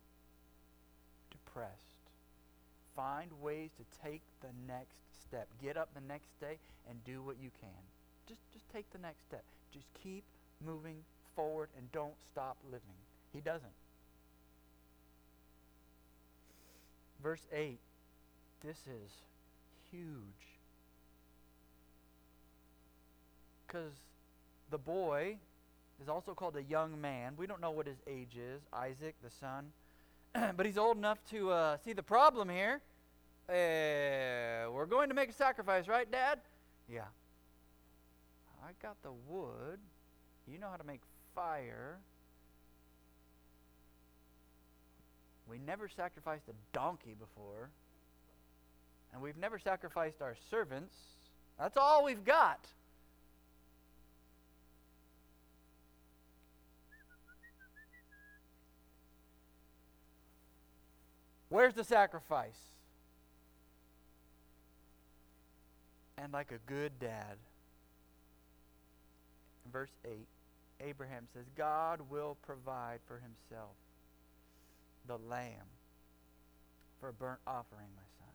depressed. 1.31 1.75
Find 2.95 3.29
ways 3.41 3.71
to 3.77 3.83
take 4.03 4.21
the 4.41 4.49
next 4.67 4.97
step. 5.25 5.47
Get 5.61 5.77
up 5.77 5.89
the 5.93 6.01
next 6.01 6.39
day 6.39 6.57
and 6.89 7.03
do 7.05 7.23
what 7.23 7.37
you 7.41 7.49
can. 7.59 7.81
Just 8.27 8.41
just 8.53 8.69
take 8.71 8.89
the 8.91 8.99
next 8.99 9.23
step. 9.23 9.43
Just 9.73 9.87
keep 10.03 10.23
moving 10.65 10.97
forward 11.35 11.69
and 11.77 11.91
don't 11.91 12.13
stop 12.31 12.57
living. 12.69 12.99
He 13.33 13.39
doesn't. 13.39 13.71
Verse 17.23 17.45
8. 17.53 17.79
This 18.63 18.77
is 18.87 19.11
huge. 19.91 20.57
Because 23.65 23.93
the 24.69 24.77
boy 24.77 25.37
is 26.01 26.09
also 26.09 26.33
called 26.33 26.55
a 26.57 26.63
young 26.63 26.99
man. 26.99 27.33
We 27.37 27.45
don't 27.45 27.61
know 27.61 27.71
what 27.71 27.85
his 27.85 27.97
age 28.07 28.35
is, 28.35 28.61
Isaac, 28.73 29.15
the 29.23 29.29
son. 29.29 29.71
but 30.57 30.65
he's 30.65 30.77
old 30.77 30.97
enough 30.97 31.19
to 31.29 31.51
uh, 31.51 31.77
see 31.77 31.93
the 31.93 32.03
problem 32.03 32.49
here. 32.49 32.81
Uh, 33.47 34.71
we're 34.71 34.87
going 34.87 35.09
to 35.09 35.15
make 35.15 35.29
a 35.29 35.33
sacrifice, 35.33 35.87
right, 35.87 36.11
Dad? 36.11 36.39
Yeah. 36.91 37.01
I 38.63 38.71
got 38.81 38.95
the 39.03 39.11
wood. 39.27 39.79
You 40.47 40.57
know 40.57 40.69
how 40.69 40.77
to 40.77 40.83
make 40.83 41.01
fire. 41.35 41.97
We 45.47 45.59
never 45.59 45.87
sacrificed 45.87 46.47
a 46.49 46.53
donkey 46.73 47.15
before. 47.19 47.69
And 49.13 49.21
we've 49.21 49.37
never 49.37 49.59
sacrificed 49.59 50.21
our 50.21 50.35
servants. 50.49 50.95
That's 51.59 51.77
all 51.77 52.03
we've 52.05 52.23
got. 52.23 52.65
Where's 61.51 61.73
the 61.73 61.83
sacrifice? 61.83 62.57
And 66.17 66.31
like 66.31 66.53
a 66.53 66.59
good 66.65 66.97
dad, 66.97 67.35
in 69.65 69.71
verse 69.71 69.91
8, 70.05 70.11
Abraham 70.79 71.27
says, 71.33 71.43
God 71.57 71.99
will 72.09 72.37
provide 72.41 72.99
for 73.05 73.15
himself 73.15 73.75
the 75.07 75.17
lamb 75.17 75.67
for 77.01 77.09
a 77.09 77.13
burnt 77.13 77.41
offering, 77.45 77.87
my 77.97 78.03
son. 78.17 78.33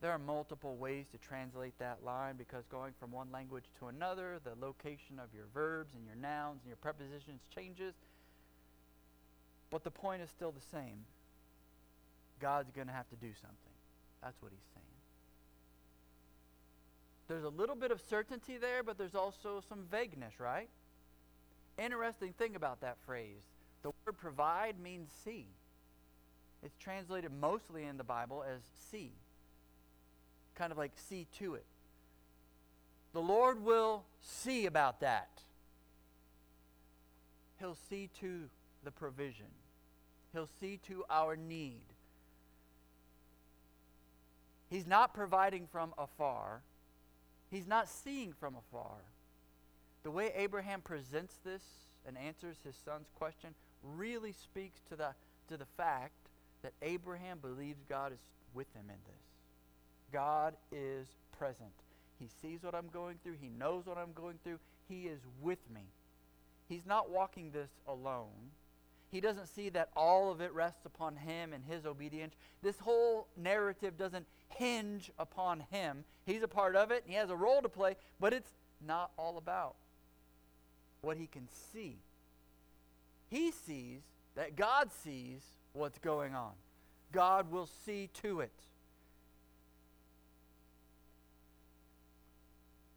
There 0.00 0.12
are 0.12 0.20
multiple 0.20 0.76
ways 0.76 1.06
to 1.10 1.18
translate 1.18 1.76
that 1.80 2.04
line 2.04 2.36
because 2.36 2.64
going 2.70 2.92
from 3.00 3.10
one 3.10 3.32
language 3.32 3.64
to 3.80 3.88
another, 3.88 4.38
the 4.44 4.54
location 4.64 5.18
of 5.18 5.34
your 5.34 5.46
verbs 5.52 5.94
and 5.96 6.06
your 6.06 6.14
nouns 6.14 6.60
and 6.62 6.68
your 6.68 6.76
prepositions 6.76 7.40
changes. 7.52 7.94
But 9.70 9.84
the 9.84 9.90
point 9.90 10.22
is 10.22 10.30
still 10.30 10.52
the 10.52 10.76
same. 10.76 11.04
God's 12.40 12.70
going 12.70 12.86
to 12.86 12.92
have 12.92 13.08
to 13.10 13.16
do 13.16 13.28
something. 13.40 13.74
That's 14.22 14.40
what 14.40 14.52
he's 14.52 14.66
saying. 14.74 14.84
There's 17.28 17.44
a 17.44 17.48
little 17.48 17.76
bit 17.76 17.90
of 17.90 18.00
certainty 18.08 18.56
there, 18.56 18.82
but 18.82 18.96
there's 18.96 19.14
also 19.14 19.62
some 19.68 19.84
vagueness, 19.90 20.40
right? 20.40 20.68
Interesting 21.78 22.32
thing 22.32 22.56
about 22.56 22.80
that 22.80 22.96
phrase 23.04 23.42
the 23.82 23.90
word 24.04 24.18
provide 24.18 24.80
means 24.80 25.08
see. 25.24 25.46
It's 26.64 26.76
translated 26.78 27.30
mostly 27.40 27.84
in 27.84 27.96
the 27.96 28.04
Bible 28.04 28.42
as 28.42 28.60
see, 28.90 29.12
kind 30.56 30.72
of 30.72 30.78
like 30.78 30.92
see 30.96 31.26
to 31.38 31.54
it. 31.54 31.64
The 33.12 33.20
Lord 33.20 33.64
will 33.64 34.04
see 34.20 34.66
about 34.66 35.00
that. 35.00 35.28
He'll 37.60 37.78
see 37.88 38.10
to 38.20 38.48
the 38.88 38.92
provision, 38.92 39.52
He'll 40.32 40.48
see 40.60 40.78
to 40.88 41.04
our 41.10 41.36
need. 41.36 41.82
He's 44.70 44.86
not 44.86 45.12
providing 45.12 45.66
from 45.66 45.92
afar, 45.98 46.62
He's 47.50 47.66
not 47.66 47.86
seeing 47.86 48.32
from 48.32 48.56
afar. 48.56 48.96
The 50.04 50.10
way 50.10 50.32
Abraham 50.34 50.80
presents 50.80 51.34
this 51.44 51.62
and 52.06 52.16
answers 52.16 52.56
his 52.64 52.76
son's 52.82 53.10
question 53.18 53.50
really 53.82 54.32
speaks 54.32 54.80
to 54.88 54.96
the, 54.96 55.08
to 55.48 55.58
the 55.58 55.66
fact 55.76 56.14
that 56.62 56.72
Abraham 56.80 57.40
believes 57.40 57.82
God 57.88 58.12
is 58.12 58.20
with 58.54 58.72
him 58.74 58.84
in 58.88 58.96
this. 59.06 59.24
God 60.12 60.54
is 60.72 61.08
present. 61.38 61.72
He 62.18 62.28
sees 62.40 62.62
what 62.62 62.74
I'm 62.74 62.88
going 62.88 63.18
through, 63.22 63.36
He 63.38 63.50
knows 63.50 63.84
what 63.84 63.98
I'm 63.98 64.12
going 64.14 64.38
through, 64.44 64.60
He 64.88 65.08
is 65.08 65.20
with 65.42 65.58
me. 65.74 65.82
He's 66.68 66.86
not 66.86 67.10
walking 67.10 67.50
this 67.50 67.70
alone. 67.86 68.52
He 69.10 69.20
doesn't 69.20 69.48
see 69.48 69.70
that 69.70 69.88
all 69.96 70.30
of 70.30 70.40
it 70.40 70.52
rests 70.52 70.84
upon 70.84 71.16
him 71.16 71.52
and 71.52 71.64
his 71.64 71.86
obedience. 71.86 72.34
This 72.62 72.78
whole 72.78 73.26
narrative 73.36 73.96
doesn't 73.96 74.26
hinge 74.48 75.10
upon 75.18 75.60
him. 75.70 76.04
He's 76.26 76.42
a 76.42 76.48
part 76.48 76.76
of 76.76 76.90
it, 76.90 77.04
he 77.06 77.14
has 77.14 77.30
a 77.30 77.36
role 77.36 77.62
to 77.62 77.68
play, 77.68 77.96
but 78.20 78.32
it's 78.32 78.50
not 78.86 79.10
all 79.16 79.38
about 79.38 79.76
what 81.00 81.16
he 81.16 81.26
can 81.26 81.48
see. 81.72 81.96
He 83.30 83.50
sees 83.50 84.02
that 84.34 84.56
God 84.56 84.90
sees 84.92 85.40
what's 85.72 85.98
going 85.98 86.34
on. 86.34 86.52
God 87.12 87.50
will 87.50 87.68
see 87.86 88.10
to 88.22 88.40
it. 88.40 88.52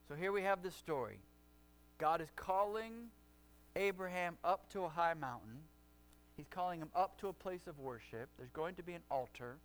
So 0.07 0.15
here 0.15 0.33
we 0.33 0.41
have 0.41 0.61
this 0.61 0.75
story. 0.75 1.19
God 1.97 2.19
is 2.19 2.27
calling 2.35 2.91
Abraham 3.75 4.37
up 4.43 4.69
to 4.73 4.83
a 4.83 4.89
high 4.89 5.13
mountain. 5.13 5.59
He's 6.41 6.47
calling 6.49 6.79
them 6.79 6.89
up 6.95 7.19
to 7.19 7.27
a 7.27 7.33
place 7.33 7.67
of 7.67 7.77
worship. 7.77 8.27
There's 8.35 8.49
going 8.49 8.73
to 8.73 8.81
be 8.81 8.93
an 8.93 9.03
altar. 9.11 9.57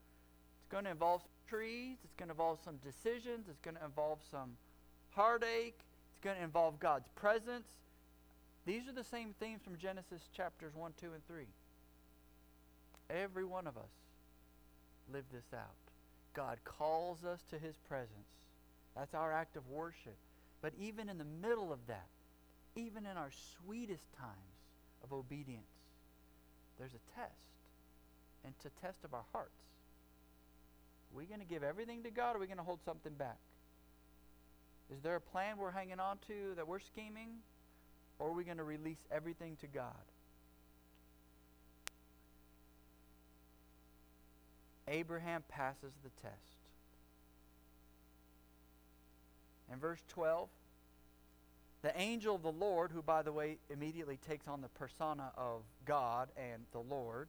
It's 0.61 0.71
going 0.71 0.85
to 0.85 0.91
involve 0.91 1.23
trees. 1.49 1.97
It's 2.05 2.12
going 2.17 2.29
to 2.29 2.35
involve 2.35 2.59
some 2.62 2.77
decisions. 2.85 3.47
It's 3.49 3.62
going 3.62 3.79
to 3.79 3.85
involve 3.87 4.19
some 4.31 4.59
heartache. 5.12 5.79
It's 6.12 6.23
going 6.23 6.37
to 6.37 6.43
involve 6.43 6.79
God's 6.79 7.09
presence. 7.15 7.67
These 8.67 8.87
are 8.89 8.93
the 8.93 9.05
same 9.05 9.35
themes 9.41 9.62
from 9.65 9.79
Genesis 9.79 10.29
chapters 10.37 10.75
1, 10.75 10.93
2, 11.01 11.07
and 11.15 11.27
3. 11.27 11.45
Every 13.09 13.47
one 13.47 13.67
of 13.67 13.79
us 13.79 13.95
lived 15.11 15.33
this 15.33 15.55
out. 15.55 15.79
God 16.35 16.59
calls 16.67 17.25
us 17.25 17.41
to 17.49 17.59
his 17.59 17.77
presence. 17.89 18.29
That's 18.95 19.15
our 19.15 19.33
act 19.33 19.57
of 19.57 19.67
worship. 19.71 20.19
But 20.61 20.75
even 20.79 21.09
in 21.09 21.17
the 21.17 21.25
middle 21.25 21.73
of 21.73 21.79
that, 21.87 22.09
even 22.75 23.07
in 23.07 23.17
our 23.17 23.31
sweetest 23.65 24.12
times 24.12 24.35
of 25.03 25.15
obedience, 25.15 25.76
there's 26.79 26.93
a 26.93 27.19
test. 27.19 27.33
And 28.45 28.55
a 28.65 28.87
test 28.87 28.99
of 29.05 29.12
our 29.12 29.25
hearts. 29.33 29.59
Are 31.12 31.19
we 31.19 31.25
going 31.25 31.41
to 31.41 31.47
give 31.47 31.62
everything 31.62 32.03
to 32.05 32.11
God 32.11 32.35
or 32.35 32.37
are 32.37 32.41
we 32.41 32.47
going 32.47 32.59
to 32.59 32.62
hold 32.62 32.79
something 32.85 33.12
back? 33.15 33.39
Is 34.93 35.01
there 35.03 35.17
a 35.17 35.21
plan 35.21 35.57
we're 35.57 35.73
hanging 35.73 35.99
on 35.99 36.19
to 36.29 36.55
that 36.55 36.69
we're 36.69 36.79
scheming? 36.79 37.29
Or 38.19 38.29
are 38.29 38.33
we 38.33 38.45
going 38.45 38.59
to 38.59 38.65
release 38.65 39.01
everything 39.11 39.57
to 39.61 39.67
God? 39.67 39.91
Abraham 44.89 45.43
passes 45.49 45.93
the 46.05 46.11
test. 46.23 46.35
In 49.73 49.81
verse 49.81 50.01
12, 50.09 50.49
the 51.87 52.01
angel 52.01 52.35
of 52.35 52.42
the 52.42 52.51
Lord, 52.51 52.90
who, 52.90 53.01
by 53.01 53.22
the 53.22 53.31
way, 53.31 53.59
immediately 53.70 54.18
takes 54.29 54.49
on 54.49 54.61
the 54.61 54.68
persona 54.70 55.31
of 55.38 55.62
God 55.85 56.31
and 56.37 56.64
the 56.72 56.81
Lord, 56.81 57.29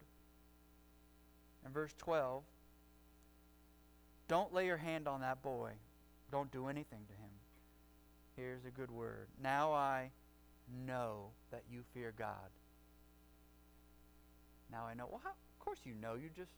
in 1.63 1.71
verse 1.71 1.93
12, 1.99 2.41
don't 4.27 4.51
lay 4.51 4.65
your 4.65 4.77
hand 4.77 5.07
on 5.07 5.21
that 5.21 5.43
boy. 5.43 5.73
Don't 6.31 6.51
do 6.51 6.69
anything 6.69 7.01
to 7.07 7.13
him. 7.13 7.29
Here's 8.35 8.65
a 8.65 8.71
good 8.71 8.89
word. 8.89 9.27
Now 9.43 9.73
I 9.73 10.09
know 10.87 11.27
that 11.51 11.61
you 11.71 11.83
fear 11.93 12.11
God. 12.17 12.49
Now 14.71 14.87
I 14.87 14.95
know. 14.95 15.05
Well, 15.07 15.21
how, 15.23 15.29
of 15.29 15.59
course 15.63 15.79
you 15.85 15.93
know. 16.01 16.15
You 16.15 16.29
just 16.35 16.51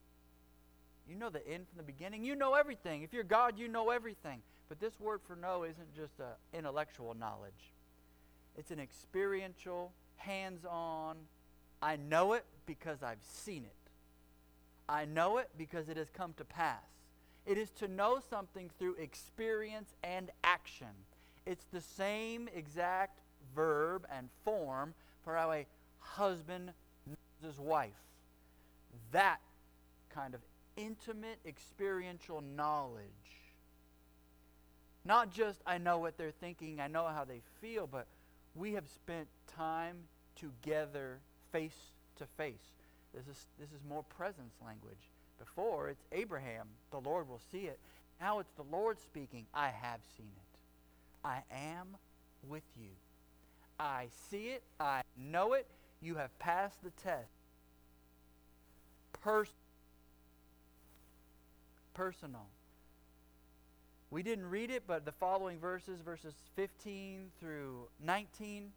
you 1.06 1.18
know 1.18 1.30
the 1.30 1.46
end 1.46 1.68
from 1.68 1.76
the 1.76 1.84
beginning. 1.84 2.24
You 2.24 2.36
know 2.36 2.54
everything. 2.54 3.04
If 3.04 3.12
you're 3.12 3.24
God, 3.26 3.56
you 3.58 3.68
know 3.68 3.90
everything. 3.90 4.40
But 4.70 4.80
this 4.80 4.98
word 5.02 5.20
for 5.28 5.36
know 5.36 5.64
isn't 5.64 5.94
just 5.94 6.14
intellectual 6.54 7.14
knowledge. 7.14 7.74
It's 8.60 8.72
an 8.72 8.80
experiential, 8.80 9.94
hands-on. 10.18 11.16
I 11.82 11.96
know 11.96 12.34
it 12.34 12.44
because 12.66 13.02
I've 13.02 13.24
seen 13.24 13.64
it. 13.64 13.72
I 14.90 15.06
know 15.06 15.38
it 15.38 15.50
because 15.58 15.88
it 15.88 15.96
has 15.96 16.10
come 16.10 16.34
to 16.36 16.44
pass. 16.44 16.84
It 17.46 17.58
is 17.58 17.70
to 17.80 17.88
know 17.88 18.20
something 18.30 18.70
through 18.78 18.96
experience 18.96 19.96
and 20.04 20.30
action. 20.44 20.90
It's 21.46 21.64
the 21.72 21.80
same 21.80 22.50
exact 22.54 23.22
verb 23.56 24.06
and 24.14 24.28
form 24.44 24.94
for 25.24 25.38
how 25.38 25.54
a 25.54 25.66
husband 26.00 26.74
knows 27.08 27.52
his 27.52 27.60
wife. 27.62 27.94
That 29.14 29.40
kind 30.14 30.34
of 30.34 30.42
intimate 30.76 31.40
experiential 31.46 32.42
knowledge. 32.42 33.06
Not 35.06 35.32
just 35.32 35.62
I 35.66 35.78
know 35.78 35.98
what 36.00 36.18
they're 36.18 36.32
thinking, 36.32 36.82
I 36.82 36.88
know 36.88 37.08
how 37.08 37.24
they 37.24 37.42
feel, 37.62 37.88
but 37.88 38.06
we 38.56 38.74
have 38.74 38.88
spent 38.88 39.28
time 39.56 39.96
together 40.36 41.20
face 41.52 41.78
to 42.18 42.26
face. 42.38 42.74
This 43.14 43.28
is, 43.28 43.46
this 43.60 43.70
is 43.70 43.82
more 43.88 44.04
presence 44.04 44.54
language. 44.64 45.10
Before, 45.40 45.90
it's 45.90 46.04
Abraham. 46.12 46.68
The 46.92 47.00
Lord 47.00 47.28
will 47.30 47.42
see 47.52 47.66
it. 47.66 47.80
Now 48.20 48.40
it's 48.40 48.52
the 48.52 48.66
Lord 48.72 49.00
speaking. 49.00 49.46
I 49.54 49.70
have 49.70 50.00
seen 50.18 50.28
it. 50.36 50.60
I 51.24 51.42
am 51.52 51.96
with 52.48 52.64
you. 52.80 52.90
I 53.80 54.08
see 54.30 54.48
it. 54.48 54.64
I 54.80 55.02
know 55.18 55.54
it. 55.54 55.66
You 56.02 56.16
have 56.16 56.38
passed 56.40 56.84
the 56.84 56.92
test. 56.92 57.32
Pers- 59.14 59.54
personal. 61.94 62.48
We 64.12 64.24
didn't 64.24 64.50
read 64.50 64.72
it, 64.72 64.84
but 64.88 65.06
the 65.06 65.12
following 65.12 65.60
verses, 65.60 66.02
verses 66.02 66.34
15 66.56 67.28
through 67.40 67.88
19, 68.04 68.72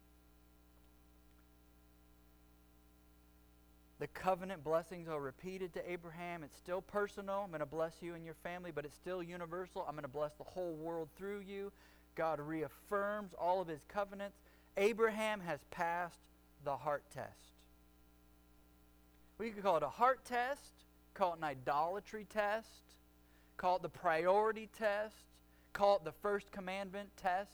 the 3.99 4.07
covenant 4.07 4.63
blessings 4.63 5.07
are 5.09 5.19
repeated 5.19 5.73
to 5.73 5.91
Abraham. 5.91 6.43
It's 6.43 6.57
still 6.57 6.81
personal. 6.81 7.41
I'm 7.43 7.49
going 7.49 7.61
to 7.61 7.65
bless 7.65 7.93
you 8.01 8.13
and 8.13 8.23
your 8.23 8.35
family, 8.43 8.71
but 8.71 8.85
it's 8.85 8.95
still 8.95 9.23
universal. 9.23 9.83
I'm 9.87 9.95
going 9.95 10.03
to 10.03 10.07
bless 10.07 10.33
the 10.33 10.43
whole 10.43 10.73
world 10.73 11.09
through 11.15 11.39
you. 11.39 11.71
God 12.15 12.39
reaffirms 12.39 13.33
all 13.33 13.59
of 13.59 13.67
his 13.67 13.81
covenants. 13.87 14.37
Abraham 14.77 15.39
has 15.39 15.61
passed 15.71 16.19
the 16.63 16.77
heart 16.77 17.03
test. 17.11 17.53
We 19.39 19.49
could 19.49 19.63
call 19.63 19.77
it 19.77 19.83
a 19.83 19.89
heart 19.89 20.25
test, 20.25 20.73
call 21.15 21.33
it 21.33 21.37
an 21.37 21.43
idolatry 21.43 22.27
test, 22.29 22.67
call 23.57 23.77
it 23.77 23.81
the 23.81 23.89
priority 23.89 24.69
test, 24.77 25.15
call 25.73 25.97
it 25.97 26.03
the 26.03 26.11
first 26.11 26.51
commandment 26.51 27.09
test, 27.17 27.51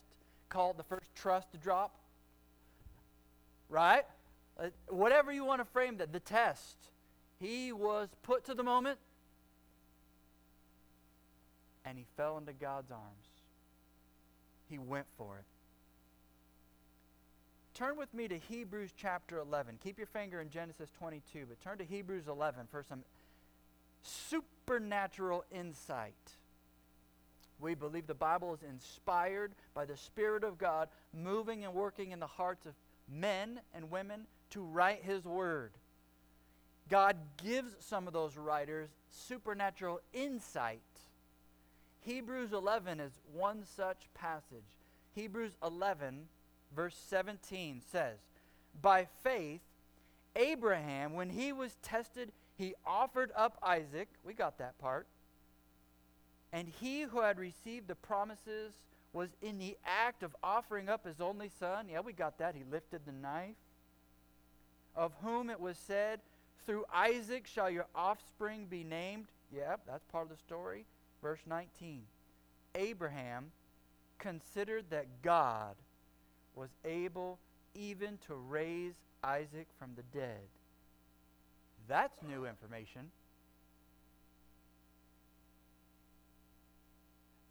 call 0.49 0.71
it 0.71 0.77
the 0.77 0.83
first 0.83 1.13
trust 1.15 1.51
to 1.51 1.57
drop. 1.57 1.95
Right? 3.69 4.05
Uh, 4.59 4.69
whatever 4.87 5.31
you 5.31 5.45
want 5.45 5.61
to 5.61 5.65
frame 5.65 5.97
that, 5.97 6.11
the 6.11 6.19
test. 6.19 6.75
He 7.39 7.71
was 7.71 8.09
put 8.23 8.45
to 8.45 8.53
the 8.53 8.63
moment 8.63 8.99
and 11.85 11.97
he 11.97 12.05
fell 12.17 12.37
into 12.37 12.53
God's 12.53 12.91
arms. 12.91 13.27
He 14.69 14.77
went 14.77 15.05
for 15.17 15.37
it. 15.37 15.45
Turn 17.73 17.97
with 17.97 18.13
me 18.13 18.27
to 18.27 18.37
Hebrews 18.37 18.91
chapter 18.95 19.39
11. 19.39 19.79
Keep 19.81 19.97
your 19.97 20.07
finger 20.07 20.41
in 20.41 20.49
Genesis 20.49 20.89
22, 20.99 21.45
but 21.47 21.61
turn 21.61 21.77
to 21.77 21.85
Hebrews 21.85 22.27
11 22.27 22.67
for 22.69 22.83
some 22.83 23.03
supernatural 24.01 25.45
insight. 25.51 26.13
We 27.59 27.75
believe 27.75 28.07
the 28.07 28.13
Bible 28.13 28.53
is 28.53 28.63
inspired 28.63 29.53
by 29.73 29.85
the 29.85 29.97
Spirit 29.97 30.43
of 30.43 30.57
God, 30.57 30.87
moving 31.13 31.65
and 31.65 31.73
working 31.73 32.11
in 32.11 32.19
the 32.19 32.27
hearts 32.27 32.65
of 32.65 32.73
men 33.11 33.59
and 33.73 33.91
women 33.91 34.27
to 34.51 34.61
write 34.61 35.03
His 35.03 35.25
Word. 35.25 35.71
God 36.89 37.17
gives 37.43 37.75
some 37.79 38.07
of 38.07 38.13
those 38.13 38.37
writers 38.37 38.89
supernatural 39.09 40.01
insight. 40.13 40.81
Hebrews 42.01 42.53
11 42.53 42.99
is 42.99 43.11
one 43.33 43.63
such 43.75 44.07
passage. 44.13 44.63
Hebrews 45.13 45.53
11, 45.63 46.27
verse 46.75 46.95
17 47.09 47.81
says, 47.91 48.17
By 48.81 49.07
faith, 49.23 49.61
Abraham, 50.35 51.13
when 51.13 51.29
he 51.29 51.51
was 51.51 51.75
tested, 51.81 52.31
he 52.59 52.75
offered 52.85 53.31
up 53.37 53.57
Isaac. 53.63 54.09
We 54.25 54.33
got 54.33 54.57
that 54.57 54.77
part. 54.79 55.07
And 56.51 56.67
he 56.67 57.03
who 57.03 57.21
had 57.21 57.39
received 57.39 57.87
the 57.87 57.95
promises 57.95 58.73
was 59.13 59.29
in 59.41 59.57
the 59.57 59.77
act 59.85 60.23
of 60.23 60.35
offering 60.43 60.89
up 60.89 61.05
his 61.05 61.21
only 61.21 61.49
son. 61.57 61.87
Yeah, 61.89 62.01
we 62.01 62.11
got 62.11 62.37
that. 62.39 62.55
He 62.55 62.63
lifted 62.69 63.05
the 63.05 63.13
knife. 63.13 63.55
Of 64.93 65.13
whom 65.23 65.49
it 65.49 65.59
was 65.59 65.77
said, 65.77 66.19
Through 66.65 66.83
Isaac 66.93 67.47
shall 67.47 67.69
your 67.69 67.85
offspring 67.95 68.65
be 68.65 68.83
named. 68.83 69.27
Yeah, 69.55 69.77
that's 69.87 70.03
part 70.11 70.25
of 70.25 70.29
the 70.29 70.43
story. 70.43 70.85
Verse 71.21 71.39
19 71.47 72.01
Abraham 72.75 73.51
considered 74.17 74.85
that 74.89 75.07
God 75.21 75.75
was 76.55 76.69
able 76.83 77.39
even 77.73 78.17
to 78.27 78.35
raise 78.35 78.95
Isaac 79.23 79.67
from 79.79 79.91
the 79.95 80.03
dead. 80.17 80.41
That's 81.89 82.15
new 82.21 82.45
information. 82.45 83.09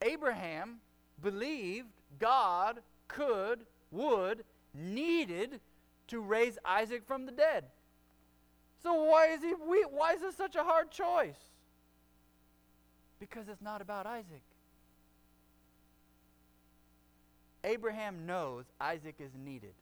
Abraham 0.01 0.77
believed 1.21 1.89
God 2.21 2.79
could, 3.09 3.67
would, 3.91 4.45
needed 4.73 5.61
to 6.07 6.21
raise 6.21 6.57
Isaac 6.65 7.05
from 7.05 7.27
the 7.27 7.33
dead. 7.33 7.65
So 8.81 8.95
why 8.95 9.27
is 9.33 9.43
he 9.43 9.51
why 9.51 10.15
is 10.15 10.21
this 10.21 10.37
such 10.37 10.55
a 10.55 10.63
hard 10.63 10.93
choice? 10.93 11.51
Because 13.19 13.49
it's 13.49 13.61
not 13.61 13.83
about 13.83 14.07
Isaac. 14.07 14.43
Abraham 17.65 18.25
knows 18.25 18.67
Isaac 18.81 19.17
is 19.19 19.33
needed. 19.45 19.75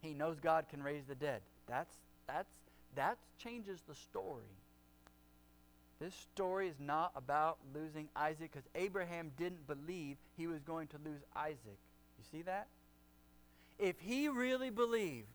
He 0.00 0.14
knows 0.14 0.38
God 0.38 0.66
can 0.70 0.80
raise 0.80 1.02
the 1.08 1.16
dead. 1.16 1.42
That's 1.66 1.96
that's 2.28 2.48
that 2.96 3.18
changes 3.38 3.80
the 3.88 3.94
story. 3.94 4.44
This 6.00 6.14
story 6.14 6.68
is 6.68 6.76
not 6.80 7.12
about 7.14 7.58
losing 7.74 8.08
Isaac 8.16 8.50
because 8.52 8.68
Abraham 8.74 9.32
didn't 9.36 9.66
believe 9.66 10.16
he 10.36 10.46
was 10.46 10.62
going 10.62 10.88
to 10.88 10.96
lose 11.04 11.20
Isaac. 11.36 11.58
You 12.18 12.24
see 12.32 12.42
that? 12.42 12.68
If 13.78 14.00
he 14.00 14.28
really 14.28 14.70
believed 14.70 15.26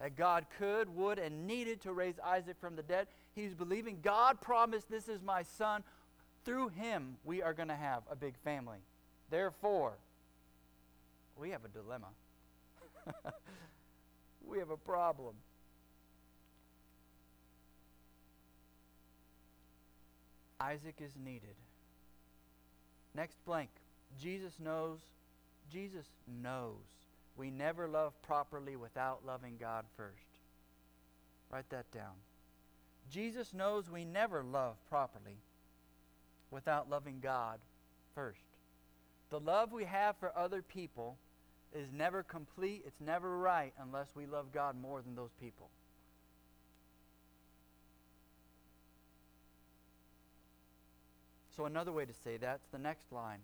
that 0.00 0.16
God 0.16 0.46
could, 0.56 0.94
would, 0.94 1.18
and 1.18 1.46
needed 1.48 1.80
to 1.82 1.92
raise 1.92 2.14
Isaac 2.24 2.56
from 2.60 2.76
the 2.76 2.82
dead, 2.82 3.08
he's 3.34 3.54
believing 3.54 3.98
God 4.00 4.40
promised 4.40 4.88
this 4.88 5.08
is 5.08 5.20
my 5.20 5.42
son. 5.42 5.82
Through 6.44 6.68
him, 6.68 7.16
we 7.24 7.42
are 7.42 7.52
going 7.52 7.68
to 7.68 7.74
have 7.74 8.04
a 8.10 8.14
big 8.14 8.36
family. 8.44 8.78
Therefore, 9.30 9.94
we 11.36 11.50
have 11.50 11.64
a 11.64 11.68
dilemma. 11.68 12.06
we 14.46 14.58
have 14.58 14.70
a 14.70 14.76
problem. 14.76 15.34
Isaac 20.60 20.96
is 21.00 21.12
needed. 21.22 21.54
Next 23.14 23.44
blank. 23.44 23.70
Jesus 24.20 24.54
knows. 24.58 24.98
Jesus 25.70 26.06
knows. 26.42 26.84
We 27.36 27.50
never 27.50 27.86
love 27.86 28.20
properly 28.22 28.76
without 28.76 29.24
loving 29.24 29.56
God 29.58 29.84
first. 29.96 30.26
Write 31.50 31.70
that 31.70 31.90
down. 31.92 32.14
Jesus 33.10 33.54
knows 33.54 33.90
we 33.90 34.04
never 34.04 34.42
love 34.42 34.76
properly 34.88 35.38
without 36.50 36.90
loving 36.90 37.20
God 37.22 37.60
first. 38.14 38.40
The 39.30 39.40
love 39.40 39.72
we 39.72 39.84
have 39.84 40.16
for 40.16 40.36
other 40.36 40.62
people 40.62 41.16
is 41.74 41.92
never 41.92 42.22
complete, 42.22 42.82
it's 42.86 43.00
never 43.00 43.38
right 43.38 43.72
unless 43.80 44.08
we 44.14 44.26
love 44.26 44.52
God 44.52 44.80
more 44.80 45.02
than 45.02 45.14
those 45.14 45.32
people. 45.40 45.68
So, 51.58 51.66
another 51.66 51.90
way 51.90 52.04
to 52.04 52.12
say 52.14 52.36
that's 52.36 52.68
the 52.70 52.78
next 52.78 53.10
line. 53.10 53.40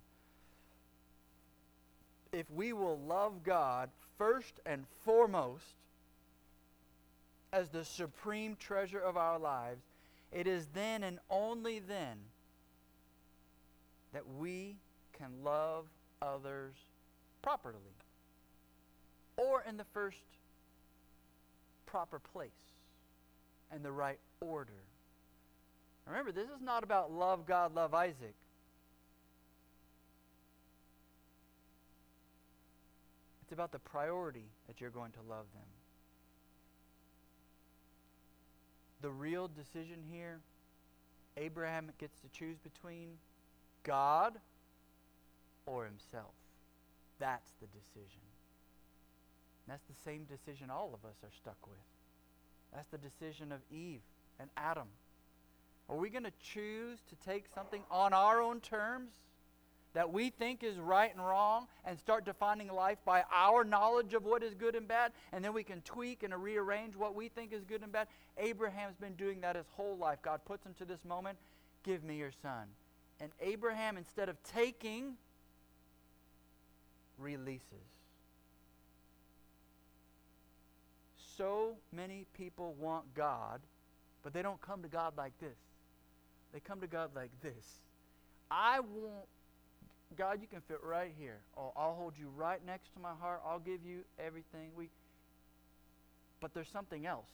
If 2.33 2.49
we 2.49 2.73
will 2.73 3.01
love 3.01 3.43
God 3.43 3.91
first 4.17 4.61
and 4.65 4.85
foremost 5.05 5.75
as 7.53 7.71
the 7.71 7.85
supreme 7.85 8.55
treasure 8.55 9.01
of 9.01 9.17
our 9.17 9.41
lives, 9.41 9.83
it 10.31 10.47
is 10.47 10.69
then 10.75 11.03
and 11.03 11.19
only 11.29 11.81
then 11.81 12.19
that 14.13 14.23
we 14.39 14.77
can 15.19 15.31
love 15.43 15.87
others 16.23 16.75
properly 17.43 17.97
or 19.37 19.65
in 19.69 19.77
the 19.77 19.87
first 19.93 20.23
proper 21.85 22.21
place 22.21 22.51
and 23.73 23.85
the 23.85 23.91
right 23.91 24.21
order. 24.41 24.73
Remember, 26.07 26.33
this 26.33 26.49
is 26.49 26.61
not 26.63 26.85
about 26.85 27.13
love 27.13 27.47
God, 27.47 27.75
love 27.75 27.95
Isaac. 27.95 28.35
It's 33.43 33.53
about 33.53 33.73
the 33.73 33.79
priority 33.79 34.47
that 34.67 34.81
you're 34.81 34.91
going 34.91 35.13
to 35.13 35.21
love 35.29 35.47
them. 35.55 35.63
The 39.01 39.11
real 39.11 39.49
decision 39.49 39.99
here, 40.11 40.41
Abraham 41.37 41.91
gets 41.99 42.21
to 42.21 42.29
choose 42.29 42.59
between 42.59 43.09
God 43.83 44.39
or 45.67 45.85
himself. 45.85 46.33
That's 47.19 47.53
the 47.61 47.67
decision. 47.67 48.21
That's 49.69 49.85
the 49.85 50.11
same 50.11 50.25
decision 50.25 50.71
all 50.71 50.93
of 50.95 51.09
us 51.09 51.17
are 51.23 51.33
stuck 51.37 51.67
with. 51.67 51.79
That's 52.73 52.89
the 52.89 52.99
decision 52.99 53.53
of 53.53 53.61
Eve 53.71 54.01
and 54.41 54.51
Adam. 54.57 54.89
Are 55.89 55.97
we 55.97 56.09
going 56.09 56.25
to 56.25 56.33
choose 56.41 56.99
to 57.09 57.17
take 57.29 57.45
something 57.55 57.83
on 57.91 58.13
our 58.13 58.41
own 58.41 58.61
terms 58.61 59.13
that 59.93 60.13
we 60.13 60.31
think 60.31 60.63
is 60.65 60.77
right 60.77 61.15
and 61.15 61.25
wrong 61.25 61.69
and 61.85 61.99
start 61.99 62.25
defining 62.25 62.69
life 62.69 62.99
by 63.05 63.23
our 63.33 63.65
knowledge 63.65 64.15
of 64.15 64.25
what 64.25 64.43
is 64.43 64.55
good 64.55 64.75
and 64.75 64.89
bad, 64.89 65.13
and 65.33 65.45
then 65.45 65.53
we 65.53 65.63
can 65.63 65.81
tweak 65.83 66.23
and 66.23 66.35
rearrange 66.43 66.97
what 66.97 67.15
we 67.15 67.29
think 67.29 67.53
is 67.53 67.65
good 67.65 67.83
and 67.83 67.93
bad? 67.93 68.09
Abraham's 68.39 68.97
been 68.97 69.15
doing 69.15 69.41
that 69.43 69.57
his 69.57 69.67
whole 69.77 69.97
life. 69.97 70.19
God 70.23 70.41
puts 70.45 70.67
him 70.67 70.75
to 70.79 70.85
this 70.85 71.05
moment 71.05 71.39
give 71.85 72.03
me 72.03 72.17
your 72.17 72.33
son. 72.43 72.67
And 73.21 73.31
Abraham, 73.41 73.97
instead 73.97 74.29
of 74.29 74.43
taking, 74.43 75.15
releases. 77.19 77.63
So 81.37 81.77
many 81.93 82.27
people 82.37 82.75
want 82.81 83.15
God, 83.15 83.61
but 84.23 84.33
they 84.33 84.43
don't 84.43 84.61
come 84.61 84.83
to 84.83 84.89
God 84.89 85.13
like 85.17 85.39
this. 85.39 85.57
They 86.55 86.61
come 86.61 86.81
to 86.81 86.87
God 86.87 87.11
like 87.17 87.33
this. 87.43 87.81
I 88.49 88.79
want, 88.79 89.27
God, 90.17 90.39
you 90.41 90.47
can 90.47 90.61
fit 90.61 90.79
right 90.85 91.13
here. 91.19 91.41
Oh, 91.59 91.73
I'll 91.77 91.95
hold 91.95 92.15
you 92.17 92.29
right 92.37 92.65
next 92.65 92.95
to 92.95 93.01
my 93.01 93.13
heart. 93.21 93.43
I'll 93.45 93.59
give 93.59 93.85
you 93.85 94.05
everything. 94.25 94.71
We, 94.77 94.89
but 96.41 96.55
there's 96.55 96.69
something 96.69 97.07
else 97.07 97.31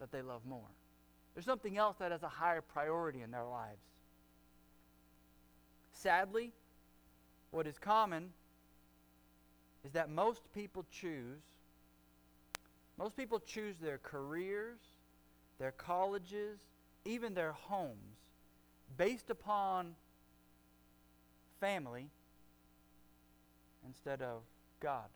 that 0.00 0.10
they 0.10 0.22
love 0.22 0.40
more. 0.48 0.70
There's 1.34 1.44
something 1.44 1.76
else 1.76 1.96
that 1.98 2.10
has 2.10 2.22
a 2.22 2.28
higher 2.28 2.62
priority 2.62 3.20
in 3.20 3.30
their 3.30 3.44
lives. 3.44 3.82
Sadly, 5.92 6.52
what 7.50 7.66
is 7.66 7.78
common 7.78 8.30
is 9.84 9.92
that 9.92 10.08
most 10.08 10.42
people 10.54 10.86
choose 10.90 11.42
most 12.98 13.16
people 13.16 13.38
choose 13.38 13.76
their 13.78 13.98
careers, 13.98 14.80
their 15.60 15.70
colleges, 15.70 16.58
even 17.04 17.32
their 17.32 17.52
homes 17.52 18.18
based 18.96 19.30
upon 19.30 19.94
family 21.60 22.10
instead 23.86 24.22
of 24.22 24.42
God. 24.80 25.08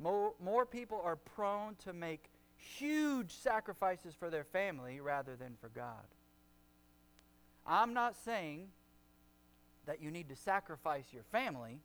More, 0.00 0.34
more 0.42 0.64
people 0.64 1.00
are 1.04 1.16
prone 1.16 1.74
to 1.84 1.92
make 1.92 2.30
huge 2.56 3.32
sacrifices 3.32 4.14
for 4.14 4.30
their 4.30 4.44
family 4.44 5.00
rather 5.00 5.34
than 5.36 5.56
for 5.60 5.68
God. 5.68 6.04
I'm 7.66 7.92
not 7.92 8.16
saying 8.16 8.68
that 9.86 10.00
you 10.00 10.10
need 10.10 10.28
to 10.28 10.36
sacrifice 10.36 11.06
your 11.12 11.24
family 11.24 11.80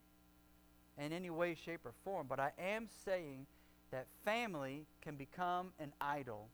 in 0.97 1.11
any 1.11 1.29
way, 1.29 1.55
shape, 1.55 1.85
or 1.85 1.93
form, 2.03 2.27
but 2.29 2.39
I 2.39 2.51
am 2.59 2.87
saying 3.05 3.47
that 3.91 4.07
family 4.23 4.85
can 5.01 5.15
become 5.15 5.71
an 5.79 5.93
idol 5.99 6.49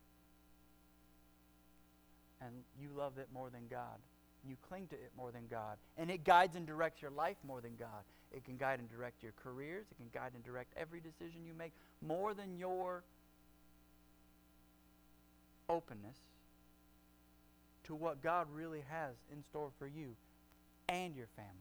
and 2.41 2.51
you 2.81 2.89
love 2.95 3.17
it 3.17 3.27
more 3.33 3.49
than 3.49 3.67
God. 3.69 3.99
You 4.47 4.55
cling 4.67 4.87
to 4.87 4.95
it 4.95 5.11
more 5.17 5.31
than 5.31 5.47
God. 5.49 5.77
And 5.97 6.09
it 6.09 6.23
guides 6.23 6.55
and 6.55 6.65
directs 6.65 7.01
your 7.01 7.11
life 7.11 7.35
more 7.45 7.61
than 7.61 7.75
God. 7.77 8.03
It 8.31 8.45
can 8.45 8.57
guide 8.57 8.79
and 8.79 8.89
direct 8.89 9.21
your 9.21 9.33
careers. 9.43 9.85
It 9.91 9.97
can 9.97 10.07
guide 10.13 10.31
and 10.33 10.43
direct 10.43 10.73
every 10.77 11.01
decision 11.01 11.45
you 11.45 11.53
make 11.53 11.73
more 12.01 12.33
than 12.33 12.57
your 12.57 13.03
openness 15.67 16.17
to 17.83 17.95
what 17.95 18.21
God 18.21 18.47
really 18.53 18.83
has 18.89 19.15
in 19.31 19.43
store 19.43 19.71
for 19.77 19.87
you 19.87 20.15
and 20.87 21.15
your 21.15 21.27
family. 21.35 21.51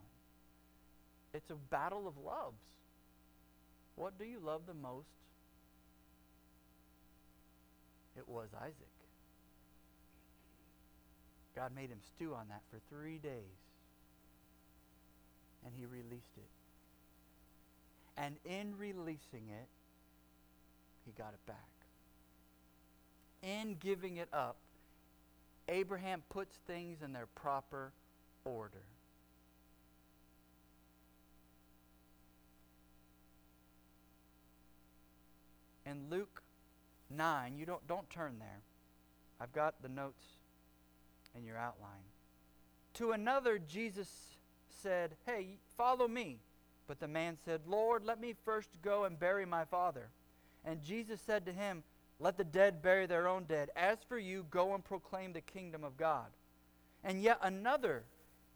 It's 1.34 1.50
a 1.50 1.54
battle 1.54 2.06
of 2.06 2.14
loves. 2.24 2.62
What 3.96 4.18
do 4.18 4.24
you 4.24 4.38
love 4.40 4.62
the 4.66 4.74
most? 4.74 5.08
It 8.16 8.28
was 8.28 8.48
Isaac. 8.60 8.74
God 11.58 11.74
made 11.74 11.90
him 11.90 11.98
stew 12.14 12.34
on 12.34 12.46
that 12.50 12.62
for 12.70 12.78
three 12.88 13.18
days. 13.18 13.58
And 15.66 15.74
he 15.76 15.86
released 15.86 16.36
it. 16.36 16.48
And 18.16 18.36
in 18.44 18.78
releasing 18.78 19.48
it, 19.48 19.66
he 21.04 21.10
got 21.18 21.32
it 21.34 21.44
back. 21.48 21.56
In 23.42 23.76
giving 23.80 24.18
it 24.18 24.28
up, 24.32 24.54
Abraham 25.68 26.22
puts 26.30 26.54
things 26.68 27.02
in 27.02 27.12
their 27.12 27.26
proper 27.34 27.90
order. 28.44 28.84
In 35.84 36.08
Luke 36.08 36.40
9, 37.10 37.58
you 37.58 37.66
don't, 37.66 37.84
don't 37.88 38.08
turn 38.10 38.36
there. 38.38 38.60
I've 39.40 39.52
got 39.52 39.82
the 39.82 39.88
notes 39.88 40.37
in 41.36 41.44
your 41.44 41.56
outline. 41.56 42.04
To 42.94 43.12
another, 43.12 43.58
Jesus 43.58 44.08
said, 44.82 45.16
Hey, 45.26 45.58
follow 45.76 46.08
me. 46.08 46.38
But 46.86 47.00
the 47.00 47.08
man 47.08 47.36
said, 47.44 47.60
Lord, 47.66 48.04
let 48.04 48.20
me 48.20 48.34
first 48.44 48.70
go 48.82 49.04
and 49.04 49.18
bury 49.18 49.44
my 49.44 49.64
father. 49.64 50.08
And 50.64 50.82
Jesus 50.82 51.20
said 51.20 51.44
to 51.46 51.52
him, 51.52 51.82
Let 52.18 52.36
the 52.36 52.44
dead 52.44 52.82
bury 52.82 53.06
their 53.06 53.28
own 53.28 53.44
dead. 53.44 53.70
As 53.76 53.98
for 54.08 54.18
you, 54.18 54.46
go 54.50 54.74
and 54.74 54.84
proclaim 54.84 55.32
the 55.32 55.40
kingdom 55.40 55.84
of 55.84 55.96
God. 55.96 56.26
And 57.04 57.22
yet 57.22 57.38
another 57.42 58.04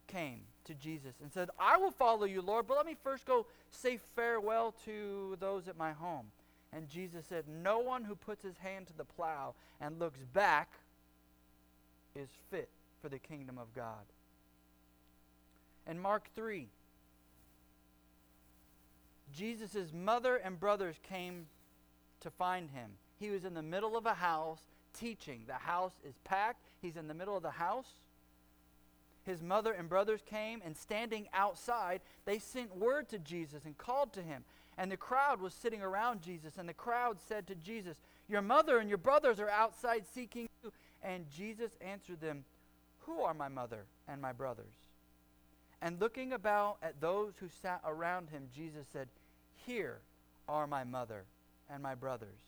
came 0.07 0.41
to 0.65 0.75
Jesus 0.75 1.15
and 1.23 1.33
said, 1.33 1.51
I 1.59 1.77
will 1.77 1.91
follow 1.91 2.25
you, 2.25 2.43
Lord, 2.43 2.67
but 2.67 2.77
let 2.77 2.87
me 2.87 2.97
first 3.03 3.27
go 3.27 3.47
say 3.71 3.99
farewell 4.17 4.75
to 4.85 5.37
those 5.41 5.69
at 5.69 5.77
my 5.77 5.93
home. 5.93 6.27
And 6.73 6.89
Jesus 6.89 7.27
said, 7.27 7.45
No 7.49 7.79
one 7.79 8.05
who 8.05 8.15
puts 8.15 8.43
his 8.43 8.59
hand 8.59 8.87
to 8.89 8.97
the 8.97 9.05
plow 9.05 9.55
and 9.81 9.99
looks 9.99 10.21
back 10.33 10.71
is 12.15 12.29
fit 12.51 12.69
for 13.01 13.09
the 13.09 13.19
kingdom 13.19 13.59
of 13.59 13.75
God. 13.75 14.05
And 15.87 16.01
Mark 16.01 16.29
3, 16.35 16.69
Jesus' 19.33 19.93
mother 19.93 20.37
and 20.37 20.61
brothers 20.61 20.97
came 21.03 21.47
to 22.21 22.31
find 22.31 22.71
him. 22.71 22.91
He 23.19 23.31
was 23.31 23.45
in 23.45 23.55
the 23.55 23.63
middle 23.63 23.97
of 23.97 24.07
a 24.07 24.15
house 24.15 24.61
teaching. 24.93 25.43
The 25.47 25.55
house 25.55 25.95
is 26.07 26.15
packed. 26.25 26.65
He's 26.81 26.97
in 26.97 27.09
the 27.09 27.15
middle 27.15 27.37
of 27.37 27.43
the 27.43 27.51
house. 27.51 27.89
His 29.25 29.43
mother 29.43 29.73
and 29.73 29.89
brothers 29.89 30.21
came, 30.27 30.61
and 30.65 30.77
standing 30.77 31.29
outside, 31.33 32.01
they 32.25 32.39
sent 32.39 32.77
word 32.77 33.09
to 33.11 33.19
Jesus 33.21 33.65
and 33.65 33.79
called 33.79 34.13
to 34.15 34.23
him. 34.23 34.45
And 34.77 34.91
the 34.91 34.97
crowd 34.97 35.41
was 35.41 35.55
sitting 35.55 35.83
around 35.83 36.23
Jesus, 36.23 36.55
and 36.59 36.69
the 36.69 36.75
crowd 36.75 37.19
said 37.21 37.47
to 37.47 37.55
Jesus, 37.55 37.99
Your 38.29 38.43
mother 38.43 38.79
and 38.79 38.89
your 38.89 38.99
brothers 38.99 39.39
are 39.39 39.51
outside 39.51 40.05
seeking 40.13 40.49
you. 40.63 40.73
And 41.03 41.27
Jesus 41.31 41.73
answered 41.81 42.21
them, 42.21 42.45
Who 43.01 43.23
are 43.23 43.35
my 43.35 43.49
mother 43.49 43.85
and 44.09 44.21
my 44.21 44.33
brothers? 44.33 44.75
And 45.81 46.01
looking 46.01 46.33
about 46.33 46.77
at 46.83 47.01
those 47.01 47.35
who 47.41 47.49
sat 47.61 47.81
around 47.85 48.31
him, 48.31 48.49
Jesus 48.55 48.87
said, 48.93 49.09
Here 49.67 49.99
are 50.49 50.67
my 50.67 50.85
mother 50.85 51.25
and 51.69 51.83
my 51.83 51.95
brothers. 51.95 52.39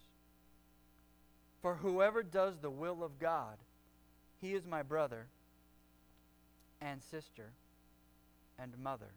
For 1.63 1.75
whoever 1.75 2.23
does 2.23 2.59
the 2.59 2.71
will 2.71 3.03
of 3.03 3.19
God, 3.19 3.57
he 4.41 4.55
is 4.55 4.67
my 4.67 4.83
brother 4.83 5.27
and 6.81 7.03
sister 7.03 7.51
and 8.59 8.73
mother. 8.79 9.11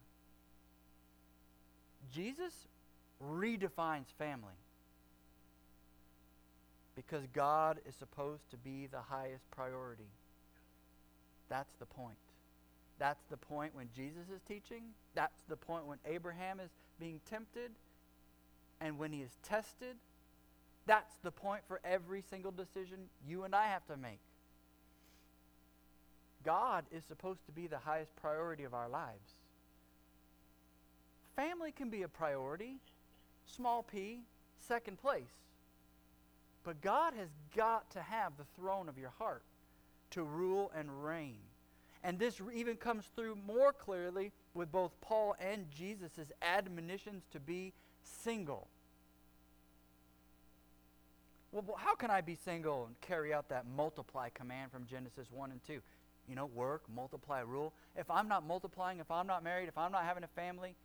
Jesus 2.14 2.54
redefines 3.22 4.08
family 4.18 4.54
because 6.98 7.28
God 7.32 7.80
is 7.88 7.94
supposed 7.96 8.50
to 8.50 8.58
be 8.58 8.88
the 8.88 9.00
highest 9.00 9.50
priority. 9.52 10.10
That's 11.48 11.76
the 11.76 11.86
point. 11.86 12.18
That's 12.98 13.24
the 13.30 13.38
point 13.38 13.76
when 13.76 13.90
Jesus 13.96 14.24
is 14.34 14.42
teaching. 14.48 14.82
That's 15.14 15.44
the 15.48 15.56
point 15.56 15.86
when 15.86 16.00
Abraham 16.08 16.60
is 16.60 16.72
being 17.00 17.22
tempted 17.30 17.70
and 18.82 18.98
when 18.98 19.14
he 19.14 19.22
is 19.22 19.38
tested. 19.44 19.96
That's 20.88 21.18
the 21.22 21.30
point 21.30 21.62
for 21.68 21.80
every 21.86 22.24
single 22.28 22.52
decision 22.52 22.98
you 23.28 23.44
and 23.44 23.54
I 23.54 23.68
have 23.68 23.86
to 23.88 23.96
make. 23.96 24.20
God 26.44 26.86
is 26.92 27.04
supposed 27.04 27.46
to 27.46 27.52
be 27.52 27.68
the 27.68 27.78
highest 27.78 28.16
priority 28.16 28.64
of 28.64 28.74
our 28.74 28.90
lives. 28.90 29.34
Family 31.36 31.72
can 31.72 31.92
be 31.92 32.02
a 32.02 32.08
priority, 32.08 32.78
small 33.46 33.84
p, 33.84 34.22
second 34.58 34.98
place. 34.98 35.47
But 36.68 36.82
God 36.82 37.14
has 37.14 37.30
got 37.56 37.90
to 37.92 38.02
have 38.02 38.34
the 38.36 38.44
throne 38.60 38.90
of 38.90 38.98
your 38.98 39.14
heart 39.18 39.44
to 40.10 40.22
rule 40.22 40.70
and 40.76 41.02
reign. 41.02 41.38
And 42.04 42.20
this 42.20 42.42
even 42.54 42.76
comes 42.76 43.06
through 43.16 43.38
more 43.48 43.72
clearly 43.72 44.34
with 44.54 44.70
both 44.70 44.92
Paul 45.00 45.38
and 45.40 45.68
Jesus' 45.74 46.30
admonitions 46.42 47.24
to 47.32 47.40
be 47.40 47.72
single. 48.04 48.68
Well, 51.54 51.64
how 51.78 51.96
can 51.96 52.12
I 52.12 52.20
be 52.20 52.36
single 52.36 52.88
and 52.88 53.00
carry 53.00 53.34
out 53.34 53.48
that 53.48 53.64
multiply 53.66 54.28
command 54.28 54.74
from 54.74 54.86
Genesis 54.88 55.28
1 55.32 55.52
and 55.52 55.64
2? 55.66 55.80
You 56.28 56.36
know, 56.36 56.48
work, 56.48 56.84
multiply, 56.94 57.40
rule. 57.40 57.72
If 57.96 58.12
I'm 58.12 58.28
not 58.28 58.46
multiplying, 58.46 59.00
if 59.00 59.10
I'm 59.10 59.26
not 59.26 59.42
married, 59.42 59.70
if 59.70 59.78
I'm 59.78 59.94
not 59.94 60.04
having 60.04 60.26
a 60.26 60.28
family, 60.28 60.76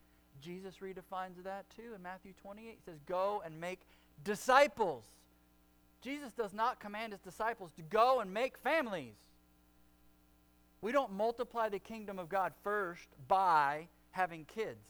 Jesus 0.41 0.77
redefines 0.81 1.43
that 1.43 1.69
too 1.75 1.95
in 1.97 2.03
Matthew 2.05 2.35
28. 2.41 2.71
He 2.71 2.77
says, 2.85 3.01
Go 3.05 3.43
and 3.45 3.61
make 3.61 3.81
disciples 4.23 5.07
Jesus 6.03 6.33
does 6.33 6.53
not 6.53 6.81
command 6.81 7.13
his 7.13 7.21
disciples 7.21 7.71
to 7.77 7.83
go 7.83 8.21
and 8.21 8.33
make 8.33 8.59
families. 8.59 9.15
We 10.81 10.91
don't 10.91 11.13
multiply 11.13 11.69
the 11.69 11.79
kingdom 11.79 12.19
of 12.19 12.29
God 12.29 12.53
first 12.65 13.07
by 13.29 13.87
having 14.11 14.45
kids. 14.45 14.85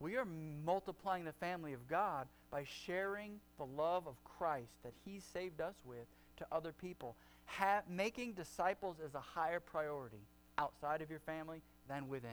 We 0.00 0.16
are 0.16 0.26
multiplying 0.64 1.24
the 1.24 1.32
family 1.32 1.74
of 1.74 1.86
God 1.88 2.26
by 2.50 2.64
sharing 2.64 3.40
the 3.58 3.66
love 3.66 4.06
of 4.06 4.14
Christ 4.24 4.72
that 4.82 4.92
he 5.04 5.20
saved 5.20 5.60
us 5.60 5.74
with 5.84 6.06
to 6.38 6.46
other 6.50 6.72
people. 6.72 7.16
Ha- 7.46 7.82
making 7.88 8.32
disciples 8.32 8.96
is 9.06 9.14
a 9.14 9.20
higher 9.20 9.60
priority 9.60 10.20
outside 10.58 11.02
of 11.02 11.10
your 11.10 11.20
family 11.20 11.60
than 11.88 12.08
within. 12.08 12.30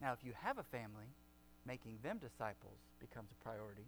Now, 0.00 0.12
if 0.12 0.24
you 0.24 0.32
have 0.42 0.58
a 0.58 0.62
family, 0.62 1.08
making 1.66 1.98
them 2.02 2.18
disciples 2.18 2.78
becomes 3.00 3.28
a 3.30 3.44
priority. 3.44 3.86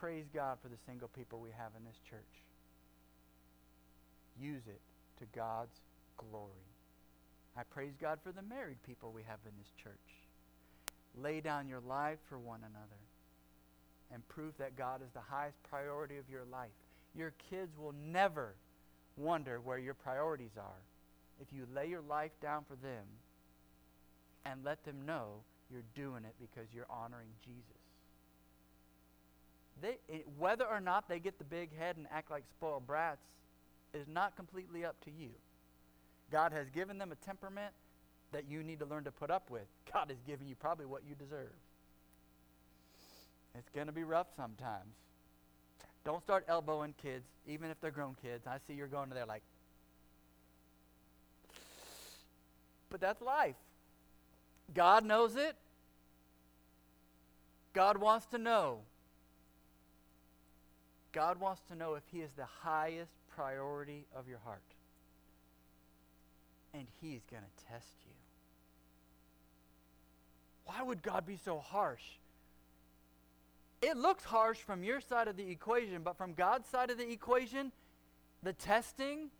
Praise 0.00 0.26
God 0.34 0.58
for 0.62 0.68
the 0.68 0.76
single 0.86 1.08
people 1.08 1.40
we 1.40 1.50
have 1.56 1.72
in 1.76 1.84
this 1.84 1.98
church. 2.08 2.20
Use 4.38 4.62
it 4.66 4.80
to 5.18 5.24
God's 5.34 5.80
glory. 6.18 6.52
I 7.56 7.62
praise 7.62 7.94
God 7.98 8.18
for 8.22 8.32
the 8.32 8.42
married 8.42 8.82
people 8.82 9.12
we 9.12 9.22
have 9.22 9.38
in 9.46 9.52
this 9.58 9.72
church. 9.82 9.94
Lay 11.16 11.40
down 11.40 11.66
your 11.66 11.80
life 11.80 12.18
for 12.28 12.38
one 12.38 12.60
another 12.60 13.00
and 14.12 14.26
prove 14.28 14.52
that 14.58 14.76
God 14.76 15.00
is 15.00 15.10
the 15.14 15.20
highest 15.20 15.56
priority 15.70 16.18
of 16.18 16.28
your 16.30 16.44
life. 16.44 16.70
your 17.16 17.32
kids 17.50 17.78
will 17.78 17.94
never 18.12 18.54
wonder 19.16 19.58
where 19.60 19.78
your 19.78 19.94
priorities 19.94 20.56
are 20.58 20.82
if 21.40 21.50
you 21.50 21.66
lay 21.74 21.88
your 21.88 22.02
life 22.02 22.32
down 22.42 22.62
for 22.68 22.76
them 22.76 23.04
and 24.44 24.62
let 24.62 24.84
them 24.84 25.06
know 25.06 25.40
you're 25.70 25.82
doing 25.94 26.24
it 26.24 26.34
because 26.38 26.68
you're 26.74 26.86
honoring 26.90 27.28
Jesus. 27.42 27.85
They, 29.82 29.98
whether 30.38 30.64
or 30.64 30.80
not 30.80 31.08
they 31.08 31.18
get 31.18 31.38
the 31.38 31.44
big 31.44 31.76
head 31.78 31.96
and 31.96 32.06
act 32.10 32.30
like 32.30 32.44
spoiled 32.50 32.86
brats 32.86 33.20
is 33.92 34.06
not 34.08 34.36
completely 34.36 34.84
up 34.84 34.96
to 35.04 35.10
you. 35.10 35.30
God 36.30 36.52
has 36.52 36.68
given 36.70 36.98
them 36.98 37.12
a 37.12 37.16
temperament 37.16 37.72
that 38.32 38.44
you 38.48 38.62
need 38.62 38.80
to 38.80 38.86
learn 38.86 39.04
to 39.04 39.12
put 39.12 39.30
up 39.30 39.50
with. 39.50 39.66
God 39.92 40.08
has 40.08 40.18
given 40.26 40.48
you 40.48 40.54
probably 40.54 40.86
what 40.86 41.02
you 41.08 41.14
deserve. 41.14 41.52
It's 43.54 43.68
going 43.70 43.86
to 43.86 43.92
be 43.92 44.04
rough 44.04 44.26
sometimes. 44.36 44.94
Don't 46.04 46.22
start 46.22 46.44
elbowing 46.48 46.94
kids, 47.02 47.24
even 47.48 47.70
if 47.70 47.80
they're 47.80 47.90
grown 47.90 48.14
kids. 48.22 48.46
I 48.46 48.58
see 48.66 48.74
you're 48.74 48.86
going 48.86 49.08
to 49.08 49.14
there 49.14 49.26
like, 49.26 49.42
but 52.90 53.00
that's 53.00 53.20
life. 53.20 53.56
God 54.74 55.04
knows 55.04 55.36
it. 55.36 55.56
God 57.72 57.98
wants 57.98 58.26
to 58.26 58.38
know. 58.38 58.80
God 61.16 61.40
wants 61.40 61.62
to 61.70 61.74
know 61.74 61.94
if 61.94 62.02
He 62.12 62.18
is 62.18 62.30
the 62.36 62.44
highest 62.44 63.10
priority 63.34 64.04
of 64.14 64.28
your 64.28 64.38
heart. 64.44 64.60
And 66.74 66.86
He's 67.00 67.22
going 67.30 67.42
to 67.42 67.64
test 67.72 67.94
you. 68.04 68.12
Why 70.66 70.82
would 70.82 71.02
God 71.02 71.24
be 71.24 71.38
so 71.42 71.58
harsh? 71.58 72.02
It 73.80 73.96
looks 73.96 74.24
harsh 74.24 74.58
from 74.58 74.84
your 74.84 75.00
side 75.00 75.26
of 75.26 75.38
the 75.38 75.50
equation, 75.50 76.02
but 76.02 76.18
from 76.18 76.34
God's 76.34 76.68
side 76.68 76.90
of 76.90 76.98
the 76.98 77.10
equation, 77.10 77.72
the 78.42 78.52
testing, 78.52 79.30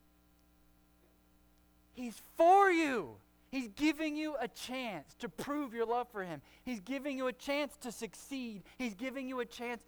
He's 1.93 2.17
for 2.39 2.71
you. 2.71 3.17
He's 3.51 3.69
giving 3.69 4.17
you 4.17 4.35
a 4.41 4.49
chance 4.49 5.15
to 5.19 5.29
prove 5.29 5.75
your 5.75 5.85
love 5.85 6.09
for 6.11 6.25
Him. 6.25 6.41
He's 6.65 6.81
giving 6.81 7.19
you 7.19 7.27
a 7.27 7.35
chance 7.35 7.77
to 7.83 7.93
succeed. 7.93 8.63
He's 8.79 8.95
giving 8.95 9.29
you 9.29 9.41
a 9.41 9.45
chance 9.45 9.85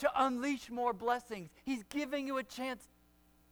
to 0.00 0.10
unleash 0.16 0.70
more 0.70 0.92
blessings. 0.92 1.50
He's 1.64 1.82
giving 1.84 2.26
you 2.26 2.38
a 2.38 2.42
chance 2.42 2.88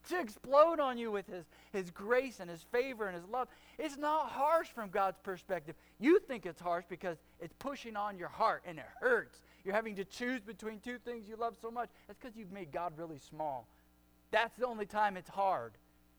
to 0.09 0.21
explode 0.21 0.81
on 0.81 0.97
you 0.99 1.11
with 1.11 1.27
his, 1.27 1.45
his 1.73 1.91
grace 1.91 2.41
and 2.41 2.51
his 2.51 2.63
favor 2.63 3.07
and 3.07 3.15
his 3.15 3.27
love. 3.29 3.49
It's 3.79 3.97
not 3.97 4.31
harsh 4.31 4.69
from 4.69 4.91
God's 4.91 5.19
perspective. 5.23 5.75
You 5.99 6.19
think 6.21 6.47
it's 6.47 6.61
harsh 6.61 6.85
because 6.89 7.19
it's 7.41 7.55
pushing 7.59 7.97
on 7.97 8.19
your 8.19 8.29
heart 8.29 8.63
and 8.65 8.79
it 8.79 8.87
hurts. 9.01 9.41
You're 9.65 9.75
having 9.75 9.97
to 9.97 10.05
choose 10.05 10.41
between 10.41 10.81
two 10.81 10.99
things 10.99 11.29
you 11.29 11.37
love 11.37 11.57
so 11.61 11.71
much. 11.71 11.91
That's 12.07 12.19
because 12.19 12.37
you've 12.37 12.53
made 12.53 12.73
God 12.73 12.95
really 12.97 13.19
small. 13.19 13.67
That's 14.31 14.57
the 14.57 14.67
only 14.67 14.87
time 14.87 15.17
it's 15.17 15.31
hard. 15.31 15.73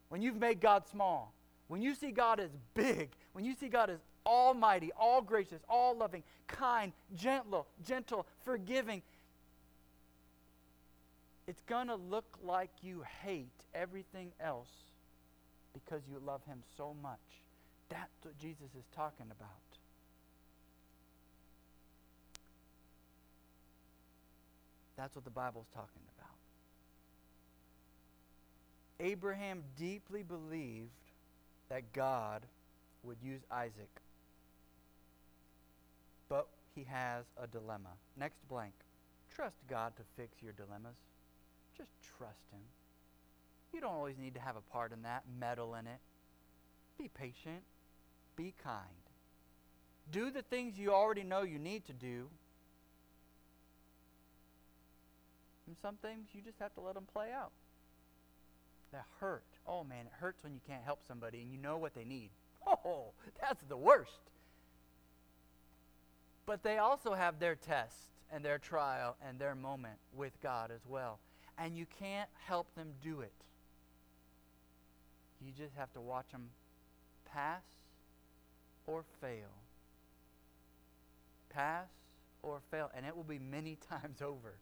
When 0.09 0.21
you've 0.21 0.39
made 0.39 0.59
God 0.59 0.87
small. 0.87 1.33
When 1.67 1.81
you 1.83 1.93
see 1.93 2.11
God 2.11 2.39
as 2.39 2.49
big, 2.73 3.11
when 3.33 3.45
you 3.45 3.53
see 3.53 3.69
God 3.69 3.91
as 3.91 3.99
almighty, 4.25 4.91
all 4.99 5.21
gracious, 5.21 5.61
all 5.69 5.95
loving, 5.95 6.23
kind, 6.47 6.91
gentle, 7.15 7.67
gentle, 7.85 8.25
forgiving, 8.43 9.03
it's 11.49 11.63
going 11.63 11.87
to 11.87 11.95
look 11.95 12.37
like 12.43 12.69
you 12.83 13.03
hate 13.23 13.49
everything 13.73 14.31
else 14.39 14.69
because 15.73 16.03
you 16.07 16.21
love 16.23 16.41
him 16.45 16.59
so 16.77 16.95
much. 17.01 17.17
That's 17.89 18.23
what 18.23 18.37
Jesus 18.37 18.67
is 18.77 18.85
talking 18.95 19.25
about. 19.31 19.49
That's 24.95 25.15
what 25.15 25.25
the 25.25 25.31
Bible's 25.31 25.65
talking 25.73 26.03
about. 26.19 26.35
Abraham 28.99 29.63
deeply 29.75 30.21
believed 30.21 30.91
that 31.69 31.93
God 31.93 32.43
would 33.01 33.17
use 33.23 33.41
Isaac. 33.49 34.01
But 36.27 36.47
he 36.75 36.83
has 36.83 37.25
a 37.41 37.47
dilemma. 37.47 37.89
Next 38.15 38.47
blank. 38.47 38.73
Trust 39.33 39.55
God 39.67 39.93
to 39.95 40.03
fix 40.15 40.43
your 40.43 40.53
dilemmas. 40.53 40.93
Just 41.79 41.91
trust 42.17 42.51
him. 42.51 42.59
You 43.73 43.79
don't 43.79 43.93
always 43.93 44.17
need 44.17 44.33
to 44.33 44.41
have 44.41 44.57
a 44.57 44.61
part 44.73 44.91
in 44.91 45.03
that, 45.03 45.23
meddle 45.39 45.75
in 45.75 45.87
it. 45.87 45.99
Be 46.97 47.07
patient. 47.07 47.63
Be 48.35 48.53
kind. 48.61 48.83
Do 50.11 50.29
the 50.29 50.41
things 50.41 50.77
you 50.77 50.91
already 50.91 51.23
know 51.23 51.43
you 51.43 51.57
need 51.57 51.85
to 51.85 51.93
do. 51.93 52.27
And 55.67 55.77
some 55.81 55.95
things 56.01 56.27
you 56.33 56.41
just 56.41 56.59
have 56.59 56.73
to 56.73 56.81
let 56.81 56.95
them 56.95 57.07
play 57.13 57.31
out. 57.31 57.51
That 58.91 59.05
hurt. 59.21 59.45
Oh 59.65 59.85
man, 59.85 60.07
it 60.07 60.11
hurts 60.19 60.43
when 60.43 60.53
you 60.53 60.59
can't 60.67 60.83
help 60.83 60.99
somebody 61.07 61.41
and 61.41 61.51
you 61.51 61.59
know 61.59 61.77
what 61.77 61.95
they 61.95 62.03
need. 62.03 62.31
Oh, 62.85 63.13
that's 63.41 63.63
the 63.63 63.77
worst. 63.77 64.29
But 66.45 66.61
they 66.61 66.77
also 66.77 67.13
have 67.13 67.39
their 67.39 67.55
test 67.55 67.95
and 68.31 68.43
their 68.43 68.57
trial 68.57 69.15
and 69.25 69.39
their 69.39 69.55
moment 69.55 69.97
with 70.13 70.33
God 70.41 70.71
as 70.71 70.81
well. 70.87 71.19
And 71.61 71.75
you 71.75 71.85
can't 71.99 72.29
help 72.45 72.73
them 72.75 72.87
do 73.03 73.21
it. 73.21 73.33
You 75.45 75.51
just 75.57 75.75
have 75.75 75.91
to 75.93 76.01
watch 76.01 76.31
them 76.31 76.49
pass 77.33 77.61
or 78.87 79.03
fail. 79.21 79.51
Pass 81.49 81.87
or 82.41 82.61
fail. 82.71 82.89
And 82.95 83.05
it 83.05 83.15
will 83.15 83.23
be 83.23 83.39
many 83.39 83.77
times 83.89 84.21
over. 84.21 84.53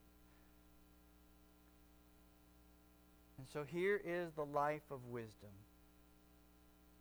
And 3.38 3.48
so 3.54 3.64
here 3.64 4.02
is 4.04 4.32
the 4.36 4.46
life 4.46 4.82
of 4.90 5.00
wisdom. 5.10 5.52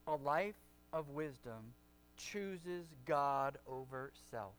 A 0.06 0.16
life 0.16 0.54
of 0.92 1.09
wisdom 1.09 1.72
chooses 2.16 2.87
God 3.06 3.59
over 3.66 4.12
self. 4.30 4.52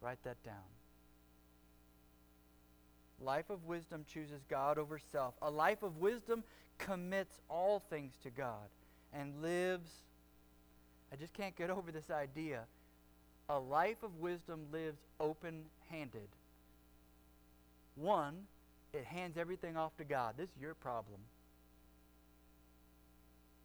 Write 0.00 0.22
that 0.24 0.42
down. 0.44 0.77
Life 3.20 3.50
of 3.50 3.64
wisdom 3.66 4.04
chooses 4.12 4.42
God 4.48 4.78
over 4.78 4.98
self. 4.98 5.34
A 5.42 5.50
life 5.50 5.82
of 5.82 5.98
wisdom 5.98 6.44
commits 6.78 7.40
all 7.48 7.80
things 7.90 8.14
to 8.22 8.30
God 8.30 8.68
and 9.12 9.42
lives. 9.42 9.90
I 11.12 11.16
just 11.16 11.34
can't 11.34 11.56
get 11.56 11.70
over 11.70 11.90
this 11.90 12.10
idea. 12.10 12.64
A 13.48 13.58
life 13.58 14.02
of 14.02 14.16
wisdom 14.20 14.66
lives 14.70 15.00
open 15.18 15.64
handed. 15.90 16.28
One, 17.96 18.46
it 18.92 19.04
hands 19.04 19.36
everything 19.36 19.76
off 19.76 19.96
to 19.96 20.04
God. 20.04 20.34
This 20.36 20.50
is 20.50 20.62
your 20.62 20.74
problem. 20.74 21.20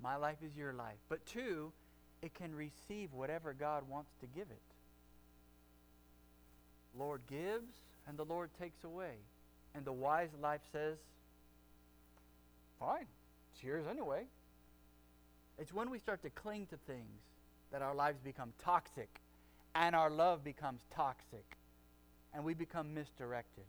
My 0.01 0.15
life 0.15 0.37
is 0.43 0.57
your 0.57 0.73
life. 0.73 0.97
But 1.09 1.25
two, 1.25 1.71
it 2.21 2.33
can 2.33 2.55
receive 2.55 3.13
whatever 3.13 3.53
God 3.53 3.83
wants 3.87 4.11
to 4.21 4.27
give 4.27 4.49
it. 4.49 4.61
Lord 6.97 7.21
gives 7.29 7.73
and 8.07 8.17
the 8.17 8.25
Lord 8.25 8.49
takes 8.59 8.83
away. 8.83 9.15
And 9.75 9.85
the 9.85 9.93
wise 9.93 10.29
life 10.41 10.61
says, 10.71 10.97
fine, 12.79 13.05
it's 13.53 13.63
yours 13.63 13.85
anyway. 13.89 14.23
It's 15.57 15.73
when 15.73 15.89
we 15.89 15.99
start 15.99 16.21
to 16.23 16.29
cling 16.29 16.67
to 16.67 16.77
things 16.87 17.21
that 17.71 17.81
our 17.81 17.95
lives 17.95 18.19
become 18.23 18.53
toxic 18.63 19.21
and 19.75 19.95
our 19.95 20.09
love 20.09 20.43
becomes 20.43 20.81
toxic 20.93 21.57
and 22.33 22.43
we 22.43 22.53
become 22.53 22.93
misdirected. 22.93 23.65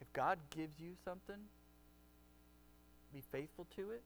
If 0.00 0.12
God 0.12 0.38
gives 0.54 0.78
you 0.80 0.92
something, 1.04 1.36
be 3.12 3.22
faithful 3.32 3.66
to 3.76 3.90
it, 3.90 4.02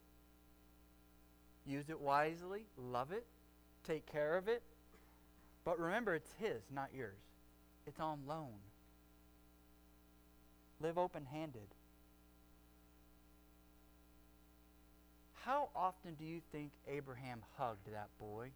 use 1.66 1.88
it 1.88 2.00
wisely, 2.00 2.64
love 2.76 3.12
it, 3.12 3.26
take 3.86 4.06
care 4.06 4.36
of 4.36 4.48
it. 4.48 4.62
But 5.64 5.78
remember, 5.78 6.14
it's 6.14 6.32
His, 6.38 6.62
not 6.72 6.88
yours. 6.94 7.18
It's 7.90 7.98
on 7.98 8.20
loan. 8.24 8.54
Live 10.80 10.96
open 10.96 11.26
handed. 11.26 11.66
How 15.44 15.70
often 15.74 16.14
do 16.14 16.24
you 16.24 16.40
think 16.52 16.70
Abraham 16.86 17.40
hugged 17.58 17.90
that 17.92 18.06
boy? 18.20 18.50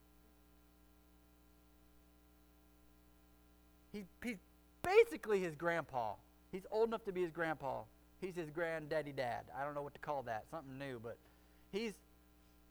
He, 3.93 4.05
he's 4.23 4.37
basically 4.85 5.41
his 5.41 5.57
grandpa. 5.57 6.13
He's 6.53 6.67
old 6.71 6.91
enough 6.91 7.05
to 7.07 7.13
be 7.13 7.23
his 7.23 7.33
grandpa. 7.33 7.81
He's 8.21 8.37
his 8.37 8.51
granddaddy 8.51 9.11
dad. 9.11 9.47
I 9.59 9.65
don't 9.65 9.75
know 9.75 9.83
what 9.83 9.95
to 9.95 10.01
call 10.01 10.23
that. 10.23 10.45
Something 10.49 10.79
new, 10.79 11.01
but 11.03 11.19
he's 11.73 11.95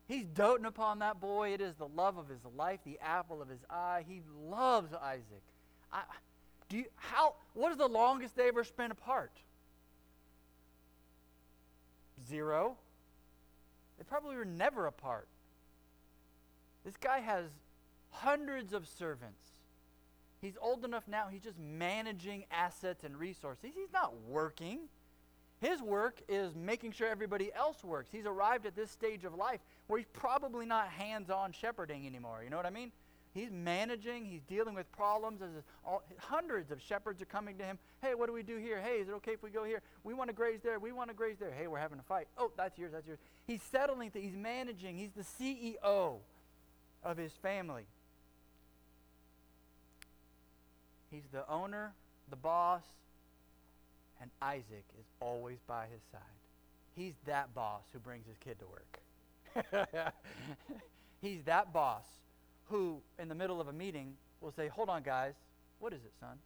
he's 0.07 0.27
doting 0.27 0.65
upon 0.65 0.99
that 0.99 1.19
boy. 1.19 1.49
It 1.49 1.59
is 1.59 1.75
the 1.75 1.89
love 1.89 2.17
of 2.17 2.29
his 2.29 2.39
life, 2.55 2.79
the 2.85 2.99
apple 3.01 3.41
of 3.41 3.49
his 3.49 3.65
eye. 3.69 4.05
He 4.07 4.21
loves 4.49 4.93
Isaac. 4.93 5.43
I, 5.91 6.03
do 6.73 6.79
you, 6.79 6.85
how, 6.95 7.35
what 7.53 7.71
is 7.71 7.77
the 7.77 7.87
longest 7.87 8.35
they 8.35 8.47
ever 8.47 8.63
spent 8.63 8.91
apart? 8.91 9.31
Zero. 12.27 12.77
They 13.99 14.03
probably 14.03 14.35
were 14.35 14.43
never 14.43 14.87
apart. 14.87 15.27
This 16.83 16.97
guy 16.97 17.19
has 17.19 17.45
hundreds 18.09 18.73
of 18.73 18.87
servants. 18.87 19.51
He's 20.41 20.57
old 20.59 20.83
enough 20.83 21.07
now, 21.07 21.27
he's 21.31 21.43
just 21.43 21.59
managing 21.59 22.45
assets 22.49 23.03
and 23.03 23.15
resources. 23.17 23.69
He's 23.75 23.93
not 23.93 24.15
working. 24.27 24.89
His 25.59 25.79
work 25.79 26.23
is 26.27 26.55
making 26.55 26.93
sure 26.93 27.07
everybody 27.07 27.53
else 27.53 27.83
works. 27.83 28.09
He's 28.11 28.25
arrived 28.25 28.65
at 28.65 28.75
this 28.75 28.89
stage 28.89 29.25
of 29.25 29.35
life 29.35 29.59
where 29.85 29.99
he's 29.99 30.09
probably 30.11 30.65
not 30.65 30.87
hands 30.87 31.29
on 31.29 31.51
shepherding 31.51 32.07
anymore. 32.07 32.41
You 32.43 32.49
know 32.49 32.57
what 32.57 32.65
I 32.65 32.71
mean? 32.71 32.91
He's 33.33 33.49
managing, 33.51 34.25
he's 34.25 34.43
dealing 34.43 34.75
with 34.75 34.91
problems. 34.91 35.41
As 35.41 35.49
all, 35.83 36.03
hundreds 36.19 36.69
of 36.69 36.79
shepherds 36.79 37.19
are 37.21 37.25
coming 37.25 37.57
to 37.57 37.63
him. 37.63 37.79
Hey, 38.01 38.13
what 38.13 38.27
do 38.27 38.33
we 38.33 38.43
do 38.43 38.57
here? 38.57 38.79
Hey, 38.79 38.97
is 38.97 39.09
it 39.09 39.13
okay 39.15 39.31
if 39.31 39.41
we 39.41 39.49
go 39.49 39.63
here? 39.63 39.81
We 40.03 40.13
want 40.13 40.29
to 40.29 40.35
graze 40.35 40.59
there. 40.63 40.79
We 40.79 40.91
want 40.91 41.09
to 41.09 41.15
graze 41.15 41.37
there. 41.39 41.51
Hey, 41.51 41.67
we're 41.67 41.79
having 41.79 41.97
a 41.97 42.03
fight. 42.03 42.27
Oh, 42.37 42.51
that's 42.55 42.77
yours, 42.77 42.91
that's 42.91 43.07
yours. 43.07 43.17
He's 43.47 43.61
settling 43.63 44.11
he's 44.13 44.35
managing. 44.35 44.97
He's 44.97 45.11
the 45.11 45.23
CEO 45.23 46.17
of 47.03 47.17
his 47.17 47.31
family. 47.41 47.85
He's 51.09 51.25
the 51.31 51.49
owner, 51.49 51.93
the 52.29 52.35
boss, 52.35 52.83
and 54.21 54.29
Isaac 54.41 54.85
is 54.99 55.05
always 55.19 55.57
by 55.67 55.85
his 55.91 56.01
side. 56.11 56.21
He's 56.95 57.13
that 57.25 57.53
boss 57.55 57.81
who 57.93 57.99
brings 57.99 58.27
his 58.27 58.37
kid 58.37 58.57
to 58.59 58.65
work. 58.67 60.13
He's 61.21 61.43
that 61.43 61.71
boss 61.73 62.03
who, 62.69 63.01
in 63.19 63.27
the 63.29 63.35
middle 63.35 63.59
of 63.59 63.67
a 63.67 63.73
meeting, 63.73 64.13
will 64.41 64.51
say, 64.51 64.67
Hold 64.67 64.89
on, 64.89 65.03
guys. 65.03 65.33
What 65.79 65.93
is 65.93 66.03
it, 66.05 66.13
son? 66.19 66.37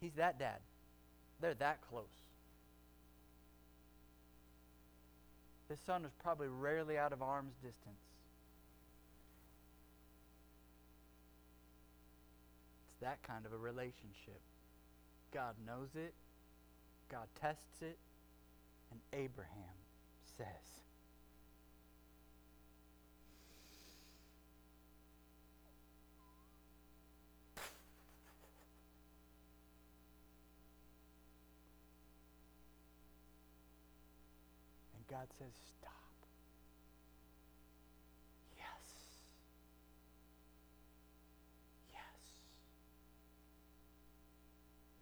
He's 0.00 0.14
that 0.14 0.38
dad. 0.38 0.58
They're 1.40 1.54
that 1.54 1.80
close. 1.88 2.04
His 5.68 5.78
son 5.86 6.04
is 6.04 6.12
probably 6.22 6.48
rarely 6.48 6.98
out 6.98 7.12
of 7.12 7.22
arm's 7.22 7.54
distance. 7.62 8.00
It's 12.86 13.00
that 13.00 13.22
kind 13.22 13.46
of 13.46 13.52
a 13.52 13.56
relationship. 13.56 14.40
God 15.32 15.54
knows 15.64 15.90
it, 15.94 16.12
God 17.10 17.28
tests 17.40 17.82
it, 17.82 17.98
and 18.90 19.00
Abraham 19.12 19.76
says, 20.36 20.80
God 35.20 35.28
says, 35.38 35.52
Stop. 35.78 35.92
Yes. 38.56 38.64
Yes. 41.92 42.00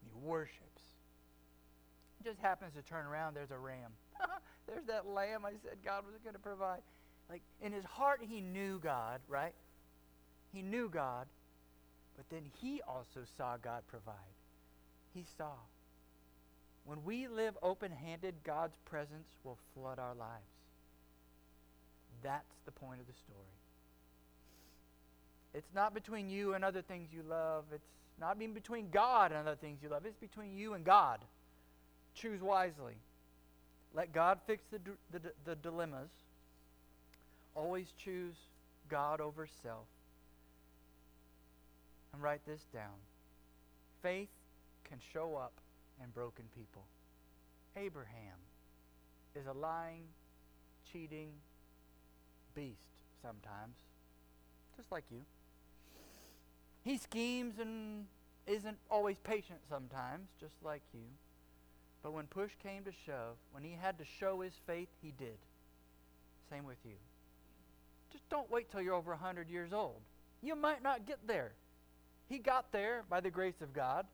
And 0.03 0.11
he 0.11 0.27
worships. 0.27 0.57
He 2.19 2.25
just 2.25 2.41
happens 2.41 2.75
to 2.75 2.83
turn 2.83 3.07
around, 3.07 3.35
there's 3.35 3.53
a 3.53 3.59
ram. 3.59 3.93
there's 4.67 4.85
that 4.87 5.07
lamb 5.07 5.45
I 5.47 5.53
said 5.63 5.79
God 5.85 6.05
was 6.05 6.17
going 6.25 6.35
to 6.35 6.41
provide. 6.41 6.81
Like 7.31 7.43
in 7.61 7.73
his 7.73 7.85
heart, 7.85 8.21
he 8.21 8.41
knew 8.41 8.81
God, 8.83 9.21
right? 9.29 9.55
He 10.53 10.63
knew 10.63 10.89
God, 10.89 11.29
but 12.17 12.27
then 12.29 12.43
he 12.61 12.83
also 12.89 13.21
saw 13.37 13.57
God 13.57 13.83
provide. 13.87 14.17
He 15.15 15.25
saw. 15.37 15.53
When 16.89 17.05
we 17.05 17.29
live 17.29 17.55
open 17.63 17.93
handed, 17.93 18.35
God's 18.45 18.79
presence 18.87 19.29
will 19.45 19.59
flood 19.75 19.99
our 19.99 20.15
lives. 20.15 20.49
That's 22.23 22.57
the 22.65 22.73
point 22.73 23.03
of 23.03 23.07
the 23.07 23.13
story. 23.13 23.45
It's 25.53 25.69
not 25.75 25.93
between 25.93 26.31
you 26.31 26.55
and 26.55 26.65
other 26.65 26.81
things 26.81 27.11
you 27.13 27.23
love. 27.29 27.65
It's 27.75 27.91
not 28.19 28.39
even 28.41 28.55
between 28.55 28.89
God 28.89 29.33
and 29.33 29.47
other 29.47 29.59
things 29.61 29.81
you 29.83 29.91
love. 29.91 30.07
It's 30.07 30.17
between 30.17 30.57
you 30.57 30.73
and 30.73 30.83
God. 30.83 31.21
Choose 32.15 32.41
wisely. 32.41 32.95
Let 33.95 34.15
God 34.15 34.39
fix 34.47 34.63
the, 34.73 34.79
the, 35.13 35.21
the 35.45 35.57
dilemmas. 35.57 36.09
Always 37.55 37.89
choose 38.03 38.37
God 38.89 39.21
over 39.21 39.47
self. 39.63 39.89
And 42.15 42.23
write 42.23 42.47
this 42.47 42.63
down. 42.73 42.97
Faith 44.01 44.31
can 44.89 45.01
show 45.13 45.37
up 45.37 45.53
in 46.03 46.11
broken 46.11 46.45
people. 46.55 46.85
Abraham 47.77 48.39
is 49.35 49.47
a 49.47 49.53
lying, 49.53 50.05
cheating 50.93 51.31
beast 52.55 52.79
sometimes, 53.23 53.77
just 54.77 54.91
like 54.91 55.05
you. 55.11 55.21
He 56.83 56.97
schemes 56.97 57.59
and 57.59 58.07
isn't 58.47 58.79
always 58.91 59.19
patient 59.19 59.61
sometimes, 59.69 60.29
just 60.41 60.55
like 60.65 60.83
you. 60.95 61.05
But 62.03 62.13
when 62.13 62.27
push 62.27 62.53
came 62.63 62.85
to 62.85 62.93
shove, 63.05 63.37
when 63.53 63.63
he 63.63 63.77
had 63.81 63.99
to 63.99 64.05
show 64.05 64.41
his 64.41 64.55
faith, 64.67 64.89
he 65.03 65.13
did. 65.13 65.39
Same 66.51 66.65
with 66.65 66.79
you. 66.85 66.95
Just 68.11 68.29
don't 68.31 68.51
wait 68.51 68.71
till 68.71 68.81
you're 68.81 68.95
over 68.95 69.11
100 69.11 69.51
years 69.51 69.73
old. 69.73 70.01
You 70.43 70.57
might 70.57 70.83
not 70.83 71.07
get 71.07 71.19
there. 71.27 71.53
He 72.29 72.39
got 72.39 72.73
there 72.73 73.05
by 73.09 73.21
the 73.21 73.31
grace 73.31 73.61
of 73.61 73.73
God. 73.73 74.07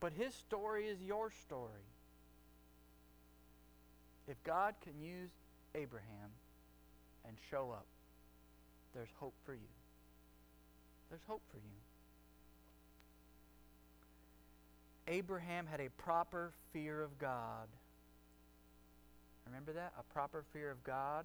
But 0.00 0.14
his 0.14 0.34
story 0.34 0.86
is 0.86 1.00
your 1.02 1.30
story. 1.30 1.84
If 4.26 4.42
God 4.44 4.74
can 4.82 4.98
use 5.00 5.30
Abraham 5.74 6.30
and 7.26 7.36
show 7.50 7.70
up, 7.70 7.86
there's 8.94 9.10
hope 9.18 9.34
for 9.44 9.52
you. 9.52 9.60
There's 11.10 11.22
hope 11.26 11.42
for 11.50 11.58
you. 11.58 11.62
Abraham 15.08 15.66
had 15.66 15.80
a 15.80 15.90
proper 15.90 16.52
fear 16.72 17.02
of 17.02 17.18
God. 17.18 17.68
Remember 19.46 19.72
that? 19.72 19.92
A 19.98 20.12
proper 20.12 20.44
fear 20.52 20.70
of 20.70 20.82
God. 20.84 21.24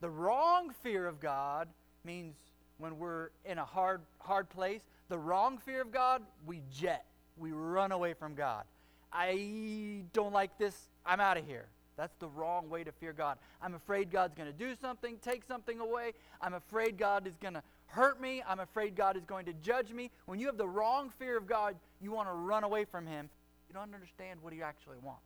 The 0.00 0.10
wrong 0.10 0.70
fear 0.82 1.06
of 1.06 1.20
God 1.20 1.68
means 2.04 2.34
when 2.78 2.98
we're 2.98 3.30
in 3.44 3.58
a 3.58 3.64
hard 3.64 4.02
hard 4.18 4.50
place, 4.50 4.82
the 5.08 5.18
wrong 5.18 5.56
fear 5.58 5.80
of 5.80 5.90
God, 5.90 6.22
we 6.44 6.60
jet. 6.70 7.06
We 7.36 7.52
run 7.52 7.92
away 7.92 8.14
from 8.14 8.34
God. 8.34 8.64
I 9.12 10.04
don't 10.12 10.32
like 10.32 10.58
this. 10.58 10.88
I'm 11.04 11.20
out 11.20 11.36
of 11.36 11.46
here. 11.46 11.66
That's 11.96 12.16
the 12.18 12.28
wrong 12.28 12.70
way 12.70 12.84
to 12.84 12.92
fear 12.92 13.12
God. 13.12 13.38
I'm 13.60 13.74
afraid 13.74 14.10
God's 14.10 14.34
going 14.34 14.50
to 14.50 14.56
do 14.56 14.74
something, 14.80 15.18
take 15.22 15.44
something 15.44 15.78
away. 15.78 16.12
I'm 16.40 16.54
afraid 16.54 16.96
God 16.96 17.26
is 17.26 17.36
going 17.36 17.54
to 17.54 17.62
hurt 17.86 18.20
me. 18.20 18.42
I'm 18.46 18.60
afraid 18.60 18.96
God 18.96 19.16
is 19.16 19.24
going 19.24 19.44
to 19.46 19.52
judge 19.52 19.92
me. 19.92 20.10
When 20.24 20.38
you 20.40 20.46
have 20.46 20.56
the 20.56 20.68
wrong 20.68 21.12
fear 21.18 21.36
of 21.36 21.46
God, 21.46 21.76
you 22.00 22.10
want 22.10 22.28
to 22.28 22.32
run 22.32 22.64
away 22.64 22.86
from 22.86 23.06
Him. 23.06 23.28
You 23.68 23.74
don't 23.74 23.94
understand 23.94 24.40
what 24.40 24.52
He 24.52 24.62
actually 24.62 24.98
wants. 25.02 25.22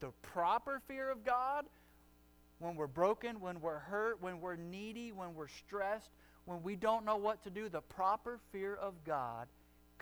The 0.00 0.10
proper 0.22 0.80
fear 0.88 1.10
of 1.10 1.24
God, 1.24 1.66
when 2.58 2.74
we're 2.74 2.86
broken, 2.86 3.40
when 3.40 3.60
we're 3.60 3.78
hurt, 3.78 4.22
when 4.22 4.40
we're 4.40 4.56
needy, 4.56 5.12
when 5.12 5.34
we're 5.34 5.48
stressed, 5.48 6.10
when 6.46 6.62
we 6.62 6.74
don't 6.74 7.04
know 7.04 7.16
what 7.16 7.42
to 7.44 7.50
do, 7.50 7.68
the 7.68 7.82
proper 7.82 8.38
fear 8.50 8.74
of 8.74 8.94
God 9.04 9.46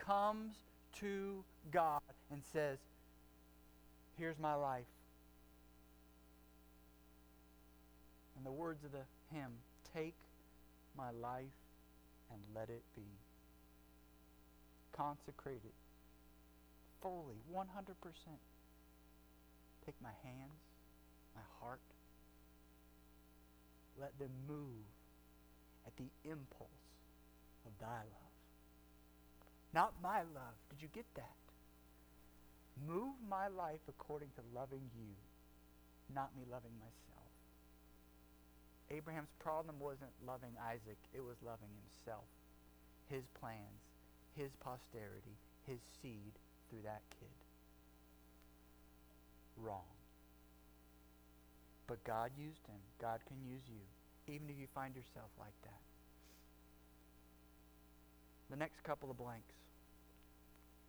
comes 0.06 0.54
to 1.00 1.44
God 1.70 2.00
and 2.30 2.42
says, 2.52 2.78
Here's 4.16 4.38
my 4.38 4.54
life. 4.54 4.84
And 8.36 8.44
the 8.46 8.52
words 8.52 8.84
of 8.84 8.92
the 8.92 9.04
hymn, 9.32 9.52
Take 9.94 10.14
my 10.96 11.10
life 11.10 11.44
and 12.30 12.40
let 12.54 12.68
it 12.68 12.82
be. 12.94 13.02
Consecrated 14.92 15.72
fully, 17.02 17.36
100%. 17.52 17.64
Take 19.86 19.94
my 20.02 20.10
hands, 20.22 20.60
my 21.34 21.42
heart. 21.60 21.80
Let 24.00 24.18
them 24.18 24.30
move 24.46 24.86
at 25.86 25.96
the 25.96 26.08
impulse 26.28 26.68
of 27.66 27.72
thy 27.80 27.86
love. 27.86 28.28
Not 29.78 29.94
my 30.02 30.26
love. 30.34 30.58
Did 30.70 30.82
you 30.82 30.88
get 30.92 31.06
that? 31.14 31.38
Move 32.82 33.14
my 33.30 33.46
life 33.46 33.86
according 33.88 34.26
to 34.34 34.42
loving 34.52 34.90
you, 34.98 35.14
not 36.12 36.34
me 36.34 36.42
loving 36.50 36.74
myself. 36.82 37.30
Abraham's 38.90 39.30
problem 39.38 39.78
wasn't 39.78 40.10
loving 40.26 40.58
Isaac, 40.58 40.98
it 41.14 41.22
was 41.22 41.36
loving 41.46 41.70
himself, 41.78 42.26
his 43.06 43.22
plans, 43.38 43.86
his 44.34 44.50
posterity, 44.58 45.38
his 45.62 45.78
seed 46.02 46.34
through 46.68 46.82
that 46.82 47.02
kid. 47.20 47.38
Wrong. 49.62 49.94
But 51.86 52.02
God 52.02 52.32
used 52.36 52.66
him. 52.66 52.82
God 53.00 53.20
can 53.28 53.38
use 53.46 53.62
you, 53.70 54.34
even 54.34 54.50
if 54.50 54.58
you 54.58 54.66
find 54.74 54.96
yourself 54.96 55.30
like 55.38 55.54
that. 55.62 55.82
The 58.50 58.56
next 58.56 58.82
couple 58.82 59.08
of 59.08 59.16
blanks. 59.16 59.57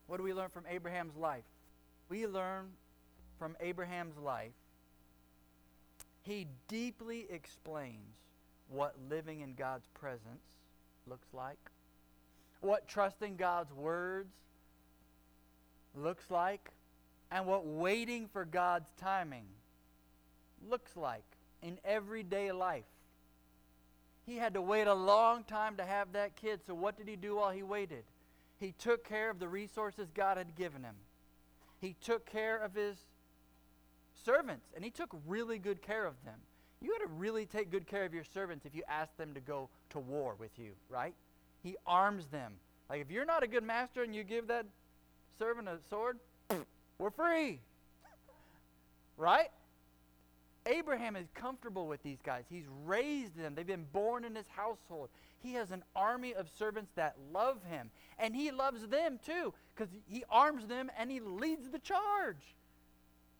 What 0.09 0.17
do 0.17 0.23
we 0.23 0.33
learn 0.33 0.49
from 0.49 0.65
Abraham's 0.69 1.15
life? 1.15 1.45
We 2.09 2.27
learn 2.27 2.71
from 3.37 3.55
Abraham's 3.61 4.17
life 4.17 4.51
he 6.29 6.45
deeply 6.67 7.25
explains 7.31 8.15
what 8.67 8.95
living 9.09 9.41
in 9.41 9.55
God's 9.55 9.87
presence 9.95 10.43
looks 11.07 11.27
like, 11.33 11.57
what 12.61 12.87
trusting 12.87 13.35
God's 13.35 13.73
words 13.73 14.31
looks 15.95 16.29
like, 16.29 16.69
and 17.31 17.47
what 17.47 17.65
waiting 17.65 18.27
for 18.31 18.45
God's 18.45 18.89
timing 18.99 19.45
looks 20.69 20.95
like 20.95 21.25
in 21.63 21.79
everyday 21.83 22.51
life. 22.51 22.83
He 24.27 24.37
had 24.37 24.53
to 24.53 24.61
wait 24.61 24.85
a 24.85 24.93
long 24.93 25.43
time 25.45 25.77
to 25.77 25.83
have 25.83 26.11
that 26.13 26.35
kid, 26.35 26.59
so 26.67 26.75
what 26.75 26.95
did 26.95 27.07
he 27.07 27.15
do 27.15 27.37
while 27.37 27.49
he 27.49 27.63
waited? 27.63 28.03
He 28.59 28.73
took 28.77 29.07
care 29.07 29.29
of 29.29 29.39
the 29.39 29.47
resources 29.47 30.09
God 30.13 30.37
had 30.37 30.55
given 30.55 30.83
him. 30.83 30.95
He 31.79 31.95
took 32.01 32.25
care 32.25 32.57
of 32.57 32.73
his 32.73 32.97
servants, 34.25 34.67
and 34.75 34.83
he 34.83 34.91
took 34.91 35.15
really 35.25 35.57
good 35.57 35.81
care 35.81 36.05
of 36.05 36.15
them. 36.25 36.35
You 36.81 36.91
got 36.91 37.05
to 37.05 37.11
really 37.13 37.45
take 37.45 37.71
good 37.71 37.87
care 37.87 38.05
of 38.05 38.13
your 38.13 38.23
servants 38.23 38.65
if 38.65 38.75
you 38.75 38.83
ask 38.87 39.15
them 39.17 39.33
to 39.33 39.39
go 39.39 39.69
to 39.91 39.99
war 39.99 40.35
with 40.37 40.57
you, 40.57 40.71
right? 40.89 41.13
He 41.63 41.75
arms 41.85 42.27
them. 42.27 42.53
Like 42.89 43.01
if 43.01 43.11
you're 43.11 43.25
not 43.25 43.43
a 43.43 43.47
good 43.47 43.63
master 43.63 44.03
and 44.03 44.15
you 44.15 44.23
give 44.23 44.47
that 44.47 44.65
servant 45.37 45.67
a 45.67 45.77
sword, 45.89 46.17
we're 46.97 47.11
free. 47.11 47.59
right? 49.17 49.49
Abraham 50.65 51.15
is 51.15 51.27
comfortable 51.33 51.87
with 51.87 52.03
these 52.03 52.21
guys. 52.21 52.43
He's 52.49 52.65
raised 52.85 53.37
them. 53.37 53.55
They've 53.55 53.65
been 53.65 53.87
born 53.91 54.23
in 54.23 54.35
his 54.35 54.47
household. 54.47 55.09
He 55.41 55.53
has 55.53 55.71
an 55.71 55.83
army 55.95 56.33
of 56.33 56.49
servants 56.57 56.91
that 56.95 57.15
love 57.31 57.63
him. 57.69 57.89
And 58.17 58.35
he 58.35 58.51
loves 58.51 58.87
them 58.87 59.19
too, 59.25 59.53
because 59.73 59.93
he 60.07 60.23
arms 60.29 60.67
them 60.67 60.91
and 60.97 61.09
he 61.09 61.19
leads 61.19 61.69
the 61.69 61.79
charge, 61.79 62.55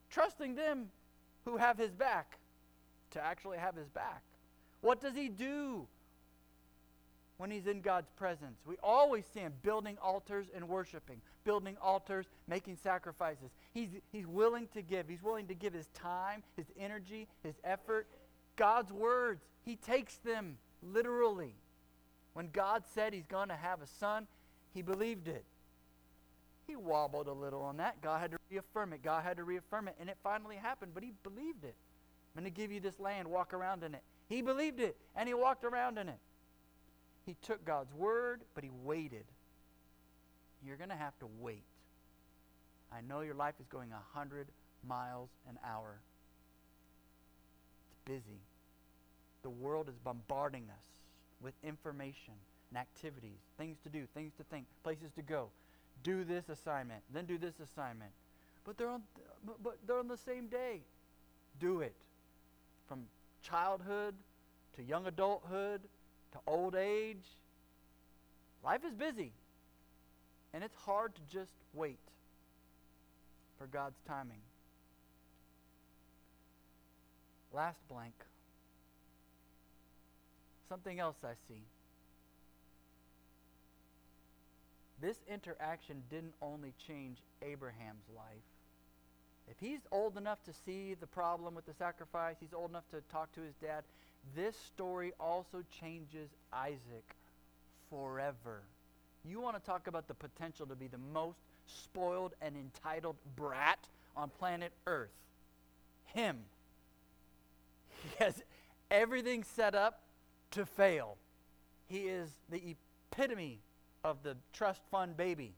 trusting 0.09 0.55
them 0.55 0.89
who 1.45 1.57
have 1.57 1.77
his 1.77 1.91
back 1.93 2.37
to 3.11 3.23
actually 3.23 3.57
have 3.57 3.75
his 3.75 3.89
back. 3.89 4.23
What 4.81 5.01
does 5.01 5.15
he 5.15 5.29
do 5.29 5.87
when 7.39 7.49
he's 7.49 7.67
in 7.67 7.79
God's 7.79 8.09
presence? 8.17 8.59
We 8.65 8.75
always 8.83 9.23
see 9.33 9.39
him 9.39 9.53
building 9.63 9.97
altars 10.03 10.47
and 10.53 10.67
worshiping, 10.67 11.21
building 11.45 11.77
altars, 11.81 12.25
making 12.47 12.75
sacrifices. 12.75 13.49
He's, 13.73 13.89
he's 14.11 14.27
willing 14.27 14.67
to 14.73 14.81
give. 14.81 15.07
He's 15.07 15.23
willing 15.23 15.47
to 15.47 15.55
give 15.55 15.73
his 15.73 15.87
time, 15.93 16.43
his 16.57 16.65
energy, 16.77 17.27
his 17.41 17.55
effort. 17.63 18.07
God's 18.57 18.91
words, 18.91 19.41
he 19.63 19.77
takes 19.77 20.17
them 20.17 20.57
literally. 20.83 21.55
When 22.33 22.49
God 22.51 22.83
said 22.93 23.13
he's 23.13 23.25
going 23.25 23.47
to 23.47 23.55
have 23.55 23.81
a 23.81 23.87
son, 23.87 24.27
he 24.73 24.81
believed 24.81 25.29
it. 25.29 25.45
He 26.67 26.75
wobbled 26.75 27.27
a 27.27 27.33
little 27.33 27.61
on 27.61 27.77
that. 27.77 28.01
God 28.01 28.19
had 28.19 28.31
to 28.31 28.37
reaffirm 28.51 28.91
it. 28.91 29.01
God 29.01 29.23
had 29.23 29.37
to 29.37 29.45
reaffirm 29.45 29.87
it. 29.87 29.95
And 29.97 30.09
it 30.09 30.17
finally 30.21 30.57
happened, 30.57 30.91
but 30.93 31.03
he 31.03 31.13
believed 31.23 31.63
it. 31.63 31.75
I'm 32.35 32.43
going 32.43 32.53
to 32.53 32.61
give 32.61 32.69
you 32.69 32.81
this 32.81 32.99
land, 32.99 33.29
walk 33.29 33.53
around 33.53 33.83
in 33.83 33.95
it. 33.95 34.03
He 34.27 34.41
believed 34.41 34.81
it, 34.81 34.97
and 35.15 35.27
he 35.27 35.33
walked 35.33 35.63
around 35.63 35.97
in 35.97 36.09
it. 36.09 36.19
He 37.29 37.35
took 37.43 37.63
God's 37.63 37.93
word, 37.93 38.41
but 38.55 38.63
he 38.63 38.71
waited. 38.83 39.25
You're 40.65 40.77
going 40.77 40.89
to 40.89 40.95
have 40.95 41.15
to 41.19 41.27
wait. 41.39 41.61
I 42.91 43.01
know 43.01 43.21
your 43.21 43.35
life 43.35 43.53
is 43.59 43.67
going 43.67 43.91
100 43.91 44.47
miles 44.83 45.29
an 45.47 45.59
hour. 45.63 45.99
It's 47.91 47.99
busy. 48.03 48.39
The 49.43 49.51
world 49.51 49.89
is 49.89 49.99
bombarding 50.03 50.63
us 50.71 50.85
with 51.39 51.53
information 51.63 52.33
and 52.71 52.79
activities, 52.79 53.37
things 53.59 53.77
to 53.83 53.89
do, 53.89 54.07
things 54.15 54.33
to 54.39 54.43
think, 54.45 54.65
places 54.83 55.11
to 55.15 55.21
go. 55.21 55.49
Do 56.01 56.23
this 56.23 56.49
assignment, 56.49 57.03
then 57.13 57.27
do 57.27 57.37
this 57.37 57.59
assignment. 57.63 58.09
But 58.65 58.75
they're 58.75 58.89
on, 58.89 59.03
but 59.61 59.77
they're 59.85 59.99
on 59.99 60.07
the 60.07 60.17
same 60.17 60.47
day. 60.47 60.81
Do 61.59 61.81
it. 61.81 61.93
From 62.87 63.03
childhood 63.43 64.15
to 64.77 64.83
young 64.83 65.05
adulthood 65.05 65.81
to 66.33 66.39
old 66.47 66.75
age. 66.75 67.25
Life 68.63 68.81
is 68.85 68.93
busy. 68.93 69.31
And 70.53 70.63
it's 70.63 70.75
hard 70.75 71.15
to 71.15 71.21
just 71.31 71.53
wait 71.73 71.99
for 73.57 73.67
God's 73.67 73.99
timing. 74.07 74.41
Last 77.53 77.79
blank. 77.89 78.13
Something 80.67 80.99
else 80.99 81.17
I 81.23 81.33
see. 81.47 81.61
This 85.01 85.17
interaction 85.31 86.03
didn't 86.09 86.33
only 86.41 86.73
change 86.87 87.17
Abraham's 87.41 88.05
life. 88.15 88.43
If 89.49 89.55
he's 89.59 89.79
old 89.91 90.17
enough 90.17 90.43
to 90.43 90.53
see 90.53 90.93
the 90.93 91.07
problem 91.07 91.55
with 91.55 91.65
the 91.65 91.73
sacrifice, 91.73 92.35
he's 92.39 92.53
old 92.53 92.69
enough 92.69 92.87
to 92.91 93.01
talk 93.11 93.31
to 93.33 93.41
his 93.41 93.55
dad, 93.55 93.83
this 94.35 94.55
story 94.55 95.13
also 95.19 95.63
changes 95.79 96.29
Isaac 96.53 97.15
forever. 97.89 98.61
You 99.25 99.41
want 99.41 99.57
to 99.57 99.61
talk 99.61 99.87
about 99.87 100.07
the 100.07 100.13
potential 100.13 100.65
to 100.67 100.75
be 100.75 100.87
the 100.87 100.99
most 101.13 101.39
spoiled 101.67 102.33
and 102.41 102.55
entitled 102.55 103.15
brat 103.35 103.79
on 104.15 104.29
planet 104.29 104.71
Earth? 104.87 105.09
Him. 106.05 106.37
He 108.03 108.09
has 108.23 108.43
everything 108.89 109.43
set 109.43 109.75
up 109.75 110.01
to 110.51 110.65
fail. 110.65 111.17
He 111.87 112.07
is 112.07 112.29
the 112.49 112.75
epitome 113.11 113.59
of 114.03 114.23
the 114.23 114.37
trust 114.53 114.81
fund 114.89 115.17
baby. 115.17 115.53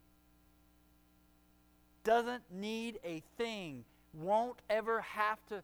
Doesn't 2.04 2.44
need 2.52 3.00
a 3.04 3.22
thing. 3.38 3.84
Won't 4.14 4.60
ever 4.70 5.02
have 5.02 5.38
to 5.48 5.62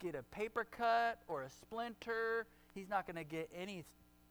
get 0.00 0.14
a 0.14 0.22
paper 0.22 0.66
cut 0.70 1.20
or 1.28 1.42
a 1.42 1.50
splinter. 1.50 2.46
He's 2.74 2.88
not 2.88 3.06
going 3.06 3.16
to 3.16 3.24
get 3.24 3.50
any 3.54 3.84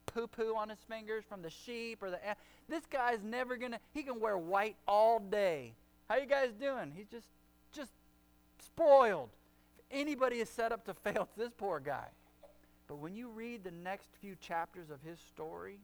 poo 0.06 0.26
poo 0.26 0.54
on 0.56 0.68
his 0.68 0.78
fingers 0.88 1.24
from 1.28 1.42
the 1.42 1.50
sheep 1.50 2.02
or 2.02 2.10
the. 2.10 2.18
This 2.68 2.84
guy's 2.86 3.22
never 3.22 3.56
going 3.56 3.72
to. 3.72 3.78
He 3.92 4.02
can 4.02 4.20
wear 4.20 4.36
white 4.38 4.76
all 4.86 5.18
day. 5.18 5.74
How 6.08 6.16
you 6.16 6.26
guys 6.26 6.50
doing? 6.58 6.92
He's 6.94 7.08
just, 7.08 7.28
just 7.72 7.92
spoiled. 8.62 9.30
If 9.78 9.84
anybody 9.90 10.36
is 10.36 10.48
set 10.48 10.72
up 10.72 10.84
to 10.86 10.94
fail, 11.04 11.22
it's 11.22 11.36
this 11.36 11.52
poor 11.56 11.80
guy. 11.80 12.08
But 12.86 12.96
when 12.96 13.16
you 13.16 13.28
read 13.28 13.64
the 13.64 13.70
next 13.70 14.10
few 14.20 14.36
chapters 14.36 14.90
of 14.90 15.00
his 15.02 15.18
story, 15.18 15.78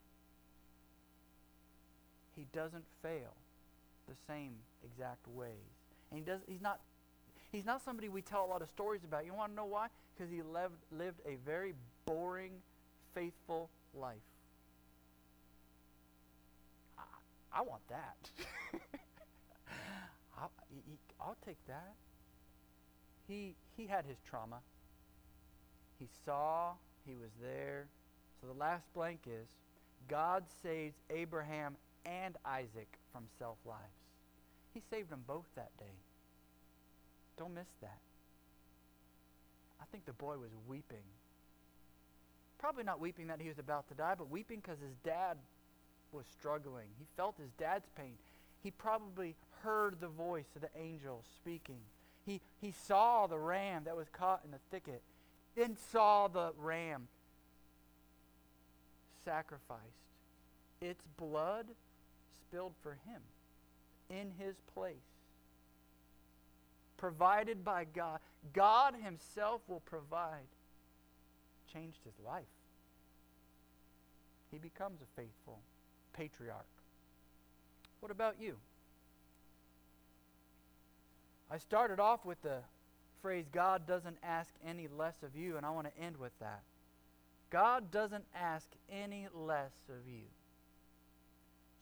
he 2.36 2.46
doesn't 2.52 2.84
fail 3.02 3.34
the 4.08 4.14
same 4.26 4.52
exact 4.84 5.26
ways. 5.28 5.48
And 6.10 6.18
he 6.18 6.24
does 6.24 6.40
he's 6.46 6.60
not 6.60 6.80
he's 7.52 7.64
not 7.64 7.82
somebody 7.82 8.08
we 8.08 8.22
tell 8.22 8.44
a 8.44 8.46
lot 8.48 8.62
of 8.62 8.68
stories 8.68 9.04
about. 9.04 9.26
You 9.26 9.34
want 9.34 9.52
to 9.52 9.56
know 9.56 9.64
why? 9.64 9.88
Because 10.14 10.30
he 10.30 10.42
lived 10.42 10.78
lived 10.96 11.20
a 11.26 11.36
very 11.44 11.74
boring, 12.06 12.52
faithful 13.14 13.70
life. 13.94 14.16
I, 16.98 17.02
I 17.58 17.62
want 17.62 17.82
that. 17.88 18.30
I'll, 20.38 20.52
I'll 21.20 21.36
take 21.44 21.58
that. 21.66 21.94
He 23.28 23.54
he 23.76 23.86
had 23.86 24.04
his 24.06 24.18
trauma. 24.28 24.58
He 25.98 26.08
saw, 26.24 26.72
he 27.06 27.14
was 27.14 27.30
there. 27.42 27.88
So 28.40 28.46
the 28.46 28.58
last 28.58 28.84
blank 28.94 29.20
is 29.26 29.48
God 30.08 30.44
saves 30.62 30.96
Abraham 31.10 31.76
and 32.06 32.36
Isaac 32.44 32.98
from 33.12 33.24
self 33.38 33.58
lives. 33.66 33.80
He 34.72 34.80
saved 34.90 35.10
them 35.10 35.24
both 35.26 35.46
that 35.56 35.76
day. 35.78 35.92
Don't 37.40 37.54
miss 37.54 37.72
that. 37.80 37.98
I 39.80 39.84
think 39.90 40.04
the 40.04 40.12
boy 40.12 40.36
was 40.36 40.50
weeping. 40.68 41.08
Probably 42.58 42.84
not 42.84 43.00
weeping 43.00 43.28
that 43.28 43.40
he 43.40 43.48
was 43.48 43.58
about 43.58 43.88
to 43.88 43.94
die, 43.94 44.14
but 44.16 44.30
weeping 44.30 44.60
because 44.60 44.78
his 44.78 44.94
dad 45.02 45.38
was 46.12 46.26
struggling. 46.38 46.88
He 46.98 47.06
felt 47.16 47.36
his 47.38 47.50
dad's 47.58 47.88
pain. 47.96 48.12
He 48.62 48.70
probably 48.70 49.36
heard 49.62 50.02
the 50.02 50.08
voice 50.08 50.48
of 50.54 50.60
the 50.60 50.68
angel 50.78 51.24
speaking. 51.34 51.80
He, 52.26 52.42
he 52.60 52.74
saw 52.86 53.26
the 53.26 53.38
ram 53.38 53.84
that 53.84 53.96
was 53.96 54.08
caught 54.12 54.42
in 54.44 54.50
the 54.50 54.60
thicket, 54.70 55.00
then 55.56 55.78
saw 55.90 56.28
the 56.28 56.52
ram 56.58 57.08
sacrificed. 59.24 59.80
Its 60.82 61.06
blood 61.16 61.68
spilled 62.38 62.74
for 62.82 62.98
him 63.06 63.22
in 64.10 64.32
his 64.38 64.56
place. 64.74 64.96
Provided 67.00 67.64
by 67.64 67.86
God. 67.94 68.20
God 68.52 68.94
Himself 69.02 69.62
will 69.66 69.80
provide. 69.80 70.44
Changed 71.72 72.00
his 72.04 72.12
life. 72.22 72.42
He 74.50 74.58
becomes 74.58 75.00
a 75.00 75.20
faithful 75.20 75.60
patriarch. 76.12 76.66
What 78.00 78.12
about 78.12 78.36
you? 78.38 78.56
I 81.50 81.56
started 81.56 82.00
off 82.00 82.26
with 82.26 82.42
the 82.42 82.58
phrase, 83.22 83.46
God 83.50 83.86
doesn't 83.86 84.18
ask 84.22 84.52
any 84.62 84.86
less 84.86 85.22
of 85.22 85.34
you, 85.34 85.56
and 85.56 85.64
I 85.64 85.70
want 85.70 85.86
to 85.86 86.02
end 86.02 86.18
with 86.18 86.38
that. 86.40 86.60
God 87.48 87.90
doesn't 87.90 88.24
ask 88.34 88.66
any 88.92 89.26
less 89.32 89.72
of 89.88 90.06
you. 90.06 90.26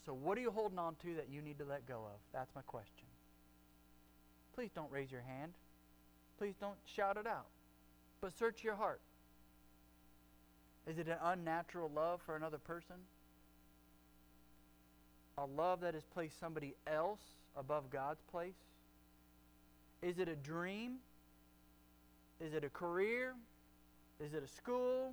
So, 0.06 0.14
what 0.14 0.38
are 0.38 0.40
you 0.40 0.52
holding 0.52 0.78
on 0.78 0.94
to 1.02 1.14
that 1.16 1.26
you 1.28 1.42
need 1.42 1.58
to 1.58 1.64
let 1.64 1.86
go 1.86 1.96
of? 1.96 2.20
That's 2.32 2.54
my 2.54 2.62
question. 2.62 3.07
Please 4.58 4.72
don't 4.74 4.90
raise 4.90 5.12
your 5.12 5.20
hand. 5.20 5.52
Please 6.36 6.56
don't 6.60 6.74
shout 6.84 7.16
it 7.16 7.28
out. 7.28 7.46
But 8.20 8.36
search 8.36 8.64
your 8.64 8.74
heart. 8.74 9.00
Is 10.84 10.98
it 10.98 11.06
an 11.06 11.18
unnatural 11.22 11.92
love 11.94 12.20
for 12.26 12.34
another 12.34 12.58
person? 12.58 12.96
A 15.38 15.46
love 15.46 15.80
that 15.82 15.94
has 15.94 16.02
placed 16.06 16.40
somebody 16.40 16.74
else 16.88 17.20
above 17.56 17.88
God's 17.88 18.20
place? 18.32 18.56
Is 20.02 20.18
it 20.18 20.26
a 20.26 20.34
dream? 20.34 20.96
Is 22.40 22.52
it 22.52 22.64
a 22.64 22.68
career? 22.68 23.34
Is 24.18 24.34
it 24.34 24.42
a 24.42 24.48
school? 24.48 25.12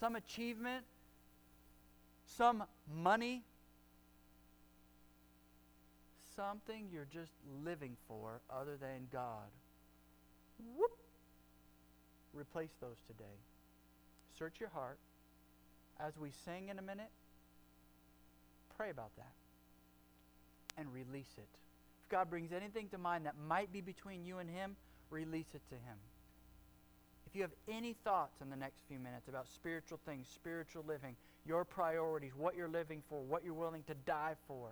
Some 0.00 0.16
achievement? 0.16 0.86
Some 2.24 2.64
money? 2.90 3.42
Something 6.36 6.88
you're 6.92 7.08
just 7.12 7.32
living 7.64 7.96
for 8.08 8.40
other 8.50 8.76
than 8.76 9.08
God. 9.12 9.50
Whoop! 10.76 10.98
Replace 12.32 12.70
those 12.80 12.96
today. 13.06 13.36
Search 14.38 14.60
your 14.60 14.70
heart. 14.70 14.98
As 16.00 16.16
we 16.16 16.30
sing 16.44 16.68
in 16.68 16.78
a 16.78 16.82
minute, 16.82 17.10
pray 18.76 18.90
about 18.90 19.14
that 19.16 19.32
and 20.78 20.92
release 20.92 21.34
it. 21.36 21.48
If 22.02 22.08
God 22.08 22.30
brings 22.30 22.52
anything 22.52 22.88
to 22.88 22.98
mind 22.98 23.26
that 23.26 23.34
might 23.46 23.72
be 23.72 23.80
between 23.80 24.24
you 24.24 24.38
and 24.38 24.48
Him, 24.48 24.76
release 25.10 25.54
it 25.54 25.62
to 25.68 25.74
Him. 25.74 25.96
If 27.26 27.36
you 27.36 27.42
have 27.42 27.52
any 27.68 27.94
thoughts 28.04 28.40
in 28.40 28.50
the 28.50 28.56
next 28.56 28.82
few 28.88 28.98
minutes 28.98 29.28
about 29.28 29.48
spiritual 29.48 30.00
things, 30.04 30.26
spiritual 30.34 30.84
living, 30.86 31.16
your 31.46 31.64
priorities, 31.64 32.32
what 32.36 32.56
you're 32.56 32.68
living 32.68 33.02
for, 33.08 33.22
what 33.22 33.44
you're 33.44 33.54
willing 33.54 33.82
to 33.84 33.94
die 34.06 34.34
for, 34.46 34.70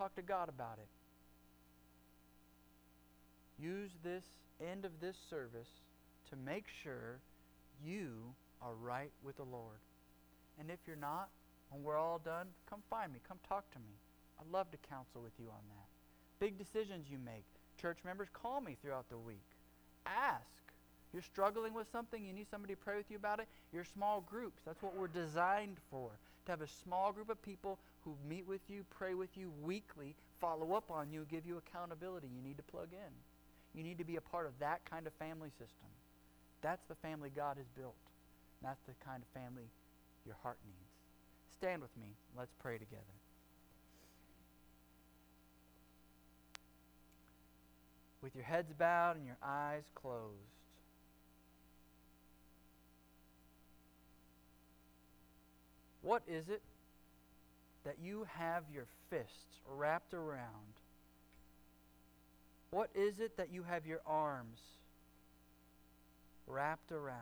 talk 0.00 0.14
to 0.16 0.22
God 0.22 0.48
about 0.48 0.78
it. 0.78 0.88
Use 3.62 3.90
this 4.02 4.24
end 4.66 4.86
of 4.86 4.92
this 4.98 5.16
service 5.28 5.68
to 6.30 6.36
make 6.36 6.64
sure 6.82 7.18
you 7.84 8.08
are 8.62 8.72
right 8.80 9.10
with 9.22 9.36
the 9.36 9.44
Lord. 9.44 9.76
And 10.58 10.70
if 10.70 10.78
you're 10.86 10.96
not, 10.96 11.28
when 11.68 11.82
we're 11.82 11.98
all 11.98 12.18
done, 12.18 12.46
come 12.68 12.80
find 12.88 13.12
me. 13.12 13.18
Come 13.28 13.38
talk 13.46 13.70
to 13.72 13.78
me. 13.78 13.92
I'd 14.40 14.50
love 14.50 14.70
to 14.70 14.78
counsel 14.88 15.20
with 15.22 15.32
you 15.38 15.48
on 15.48 15.60
that. 15.68 16.44
Big 16.44 16.56
decisions 16.56 17.08
you 17.10 17.18
make. 17.18 17.44
Church 17.78 17.98
members, 18.02 18.28
call 18.32 18.62
me 18.62 18.78
throughout 18.80 19.10
the 19.10 19.18
week. 19.18 19.44
Ask. 20.06 20.44
You're 21.12 21.22
struggling 21.22 21.74
with 21.74 21.88
something, 21.92 22.24
you 22.24 22.32
need 22.32 22.46
somebody 22.50 22.74
to 22.74 22.80
pray 22.80 22.96
with 22.96 23.10
you 23.10 23.16
about 23.16 23.40
it. 23.40 23.48
Your 23.72 23.84
small 23.84 24.22
groups, 24.22 24.62
that's 24.64 24.82
what 24.82 24.96
we're 24.96 25.08
designed 25.08 25.76
for. 25.90 26.10
To 26.46 26.52
have 26.52 26.62
a 26.62 26.68
small 26.68 27.12
group 27.12 27.28
of 27.28 27.42
people 27.42 27.78
who 28.04 28.14
meet 28.28 28.46
with 28.46 28.60
you, 28.68 28.84
pray 28.90 29.14
with 29.14 29.36
you 29.36 29.52
weekly, 29.62 30.14
follow 30.40 30.72
up 30.72 30.90
on 30.90 31.10
you, 31.10 31.26
give 31.30 31.46
you 31.46 31.58
accountability. 31.58 32.28
You 32.34 32.42
need 32.42 32.56
to 32.56 32.62
plug 32.62 32.88
in. 32.92 33.78
You 33.78 33.84
need 33.84 33.98
to 33.98 34.04
be 34.04 34.16
a 34.16 34.20
part 34.20 34.46
of 34.46 34.52
that 34.60 34.80
kind 34.88 35.06
of 35.06 35.12
family 35.14 35.50
system. 35.50 35.88
That's 36.62 36.82
the 36.88 36.94
family 36.96 37.30
God 37.34 37.56
has 37.56 37.66
built. 37.76 37.94
That's 38.62 38.80
the 38.86 38.94
kind 39.04 39.22
of 39.22 39.40
family 39.40 39.68
your 40.26 40.36
heart 40.42 40.58
needs. 40.66 40.90
Stand 41.56 41.82
with 41.82 41.94
me. 41.96 42.08
Let's 42.36 42.52
pray 42.60 42.78
together. 42.78 43.02
With 48.22 48.34
your 48.34 48.44
heads 48.44 48.72
bowed 48.78 49.16
and 49.16 49.26
your 49.26 49.38
eyes 49.42 49.82
closed. 49.94 50.36
What 56.02 56.22
is 56.26 56.48
it 56.48 56.62
that 57.84 57.96
you 58.02 58.26
have 58.36 58.64
your 58.72 58.86
fists 59.08 59.60
wrapped 59.66 60.14
around? 60.14 60.80
What 62.70 62.90
is 62.94 63.18
it 63.18 63.36
that 63.36 63.52
you 63.52 63.62
have 63.64 63.86
your 63.86 64.00
arms 64.06 64.60
wrapped 66.46 66.92
around 66.92 67.16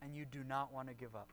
and 0.00 0.14
you 0.14 0.24
do 0.24 0.42
not 0.44 0.72
want 0.72 0.88
to 0.88 0.94
give 0.94 1.14
up? 1.14 1.28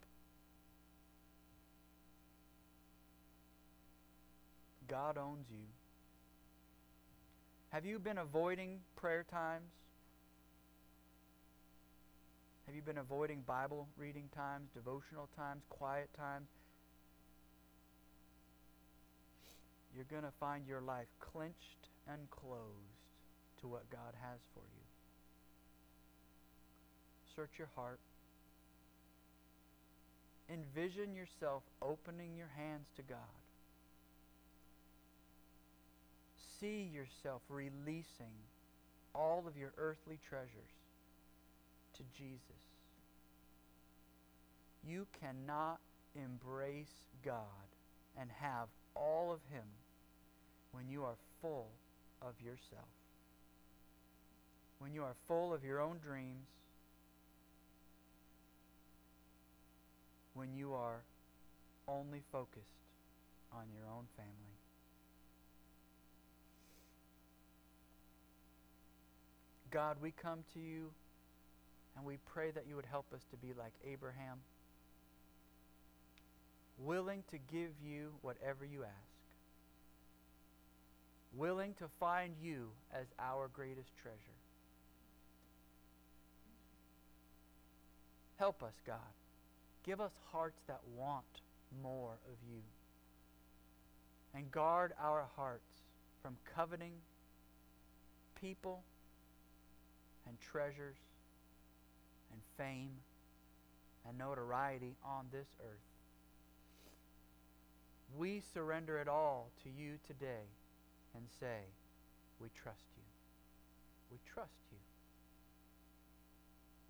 God 4.88 5.18
owns 5.18 5.46
you. 5.50 5.66
Have 7.70 7.86
you 7.86 7.98
been 7.98 8.18
avoiding 8.18 8.80
prayer 8.96 9.26
times? 9.30 9.72
Have 12.68 12.76
you 12.76 12.82
been 12.82 12.98
avoiding 12.98 13.42
Bible 13.42 13.88
reading 13.98 14.30
times, 14.36 14.70
devotional 14.74 15.30
times, 15.36 15.64
quiet 15.70 16.10
times? 16.16 16.48
You're 19.96 20.06
going 20.10 20.24
to 20.24 20.38
find 20.40 20.68
your 20.68 20.82
life 20.82 21.08
clenched 21.20 21.90
and 22.08 22.30
closed 22.30 23.04
to 23.62 23.68
what 23.68 23.90
God 23.90 24.14
has 24.22 24.40
for 24.54 24.62
you. 24.62 24.84
Search 27.36 27.52
your 27.58 27.70
heart. 27.76 28.00
Envision 30.50 31.16
yourself 31.16 31.64
opening 31.82 32.36
your 32.36 32.52
hands 32.58 32.88
to 32.96 33.02
God. 33.02 33.18
See 36.60 36.90
yourself 36.94 37.42
releasing 37.50 38.34
all 39.16 39.46
of 39.48 39.58
your 39.58 39.74
earthly 39.78 40.20
treasures 40.28 40.74
to 41.98 42.04
Jesus. 42.18 42.40
You 44.86 45.08
cannot 45.20 45.80
embrace 46.16 47.04
God 47.24 47.68
and 48.20 48.30
have 48.40 48.68
all 48.96 49.32
of 49.32 49.40
Him 49.52 49.64
when 50.74 50.90
you 50.90 51.04
are 51.04 51.16
full 51.42 51.70
of 52.22 52.34
yourself. 52.44 52.90
When 54.80 54.94
you 54.94 55.04
are 55.04 55.16
full 55.28 55.54
of 55.54 55.64
your 55.64 55.80
own 55.80 56.00
dreams. 56.04 56.48
When 60.34 60.54
you 60.54 60.74
are 60.74 61.04
only 61.88 62.22
focused 62.32 62.82
on 63.54 63.66
your 63.72 63.88
own 63.88 64.06
family. 64.18 64.58
God, 69.70 69.98
we 70.02 70.12
come 70.12 70.40
to 70.54 70.60
you 70.60 70.92
and 71.96 72.06
we 72.06 72.18
pray 72.34 72.52
that 72.52 72.66
you 72.68 72.76
would 72.76 72.86
help 72.86 73.06
us 73.14 73.22
to 73.32 73.38
be 73.38 73.54
like 73.58 73.74
Abraham, 73.88 74.40
willing 76.78 77.24
to 77.32 77.38
give 77.52 77.72
you 77.84 78.12
whatever 78.22 78.66
you 78.66 78.84
ask, 78.84 79.13
willing 81.36 81.74
to 81.76 81.86
find 82.00 82.36
you 82.42 82.70
as 82.94 83.08
our 83.20 83.48
greatest 83.48 83.96
treasure. 83.98 84.18
Help 88.38 88.62
us, 88.64 88.74
God. 88.86 88.98
Give 89.84 90.00
us 90.00 90.12
hearts 90.32 90.62
that 90.68 90.82
want 90.96 91.26
more 91.82 92.18
of 92.28 92.38
you. 92.50 92.62
And 94.36 94.52
guard 94.52 94.94
our 95.02 95.28
hearts 95.36 95.82
from 96.22 96.38
coveting 96.56 96.94
people 98.40 98.84
and 100.28 100.40
treasures 100.40 100.98
and 102.32 102.42
fame 102.58 102.92
and 104.08 104.18
notoriety 104.18 104.96
on 105.06 105.28
this 105.32 105.48
earth. 105.62 105.78
We 108.18 108.42
surrender 108.54 108.98
it 109.00 109.08
all 109.08 109.50
to 109.64 109.70
you 109.70 109.94
today 110.06 110.46
and 111.16 111.26
say, 111.40 111.70
We 112.40 112.50
trust 112.50 112.86
you. 112.98 113.04
We 114.12 114.18
trust 114.34 114.62
you. 114.72 114.78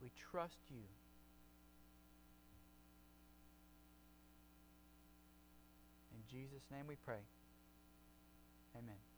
We 0.02 0.10
trust 0.32 0.60
you. 0.70 0.84
In 6.12 6.22
Jesus' 6.30 6.64
name 6.72 6.86
we 6.88 6.96
pray. 7.06 7.24
Amen. 8.76 9.13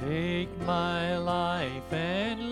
Take 0.00 0.48
my 0.64 1.16
life 1.18 1.92
and 1.92 2.47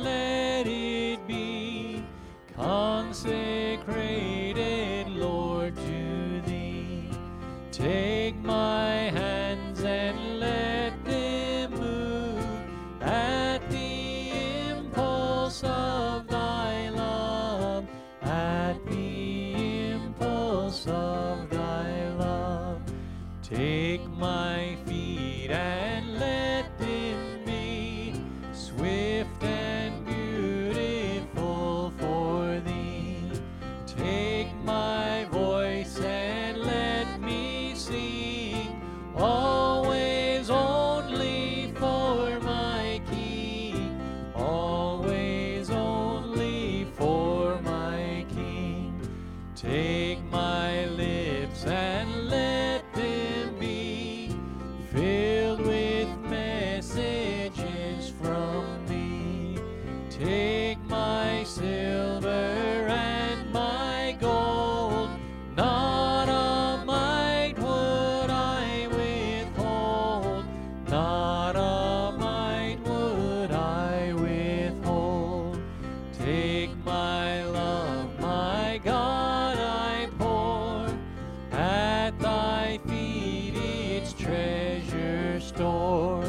Treasure 84.15 85.41
store. 85.41 86.25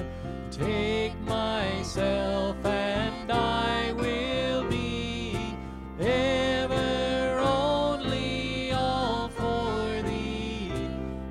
Take 0.51 1.19
myself 1.21 2.57
and 2.65 3.31
I 3.31 3.93
will 3.93 4.67
be 4.69 5.37
ever 5.99 7.39
only 7.39 8.71
all 8.71 9.29
for 9.29 10.01
thee, 10.01 10.71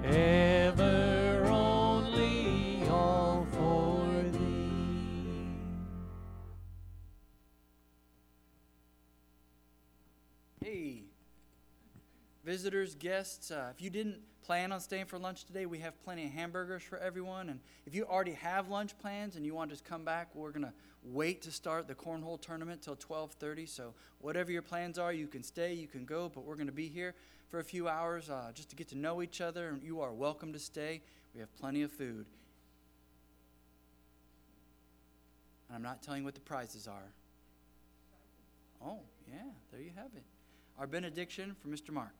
ever 0.05 1.45
only 1.47 2.83
all 2.89 3.47
for 3.51 4.23
thee. 4.31 5.49
Hey, 10.65 11.03
visitors, 12.45 12.95
guests, 12.95 13.51
uh, 13.51 13.73
if 13.75 13.83
you 13.83 13.91
didn't 13.91 14.21
plan 14.47 14.71
on 14.71 14.79
staying 14.79 15.07
for 15.07 15.19
lunch 15.19 15.45
today, 15.45 15.67
we 15.67 15.81
have 15.81 16.01
plenty 16.05 16.25
of 16.25 16.31
hamburgers 16.31 16.85
for 16.85 16.99
everyone. 16.99 17.49
And 17.49 17.59
if 17.85 17.97
you 17.97 18.05
already 18.05 18.35
have 18.35 18.69
lunch 18.69 18.97
plans 18.97 19.35
and 19.35 19.45
you 19.45 19.55
want 19.55 19.71
to 19.71 19.75
just 19.75 19.85
come 19.85 20.05
back, 20.05 20.29
we're 20.35 20.53
going 20.53 20.63
to 20.63 20.73
wait 21.03 21.43
to 21.43 21.51
start 21.51 21.89
the 21.89 21.97
cornhole 21.97 22.41
tournament 22.41 22.81
till 22.81 22.95
12:30. 22.95 23.69
So 23.69 23.93
whatever 24.21 24.53
your 24.53 24.63
plans 24.63 24.99
are, 24.99 25.13
you 25.13 25.27
can 25.27 25.43
stay, 25.43 25.75
you 25.75 25.89
can 25.89 26.05
go, 26.05 26.31
but 26.33 26.45
we're 26.45 26.55
going 26.55 26.69
to 26.69 26.73
be 26.73 26.87
here 26.87 27.15
for 27.49 27.59
a 27.59 27.65
few 27.65 27.89
hours 27.89 28.31
uh, 28.31 28.53
just 28.55 28.71
to 28.71 28.77
get 28.77 28.89
to 28.89 28.97
know 28.97 29.21
each 29.21 29.41
other. 29.41 29.69
And 29.69 29.83
you 29.83 30.01
are 30.01 30.13
welcome 30.13 30.53
to 30.53 30.61
stay. 30.61 31.03
We 31.35 31.41
have 31.41 31.53
plenty 31.57 31.83
of 31.83 31.91
food. 31.91 32.27
And 35.69 35.75
I'm 35.75 35.83
not 35.83 36.03
telling 36.03 36.21
you 36.21 36.25
what 36.25 36.35
the 36.35 36.41
prizes 36.41 36.87
are. 36.87 37.11
Oh, 38.85 39.01
yeah, 39.29 39.51
there 39.73 39.81
you 39.81 39.91
have 39.97 40.15
it. 40.15 40.23
Our 40.79 40.87
benediction 40.87 41.57
for 41.61 41.69
Mr. 41.69 41.91
Mark. 41.91 42.15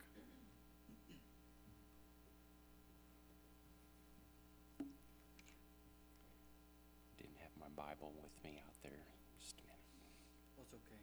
Didn't 7.19 7.37
have 7.41 7.53
my 7.61 7.69
Bible 7.77 8.13
with 8.23 8.33
me 8.45 8.61
out 8.65 8.75
there. 8.83 9.05
Just 9.41 9.57
a 9.61 9.65
minute. 9.65 10.17
That's 10.57 10.73
okay. 10.73 11.03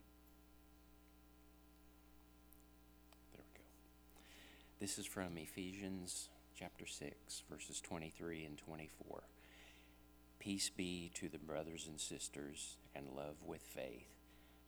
There 3.34 3.42
we 3.42 3.52
go. 3.58 3.66
This 4.84 5.00
is 5.00 5.06
from 5.06 5.38
Ephesians 5.38 6.28
chapter 6.60 6.86
6, 6.86 7.44
verses 7.50 7.80
23 7.80 8.44
and 8.44 8.58
24. 8.58 9.24
Peace 10.40 10.70
be 10.70 11.10
to 11.14 11.30
the 11.30 11.38
brothers 11.38 11.88
and 11.88 11.98
sisters, 11.98 12.76
and 12.94 13.06
love 13.16 13.38
with 13.46 13.62
faith, 13.62 14.10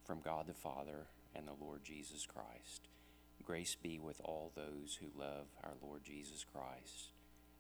from 0.06 0.22
God 0.22 0.48
the 0.48 0.54
Father 0.54 1.08
and 1.36 1.46
the 1.46 1.62
Lord 1.62 1.84
Jesus 1.84 2.26
Christ. 2.26 2.88
Grace 3.44 3.76
be 3.76 4.00
with 4.00 4.22
all 4.24 4.54
those 4.56 4.98
who 5.02 5.20
love 5.20 5.48
our 5.66 5.74
Lord 5.82 6.06
Jesus 6.06 6.46
Christ 6.50 7.10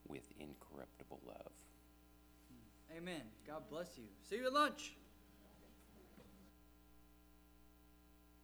with 0.08 0.32
incorruptible 0.40 1.20
love. 1.28 1.52
Amen. 2.96 3.24
God 3.46 3.64
bless 3.70 3.98
you. 3.98 4.06
See 4.30 4.38
you 4.38 4.46
at 4.46 4.54
lunch. 4.54 4.94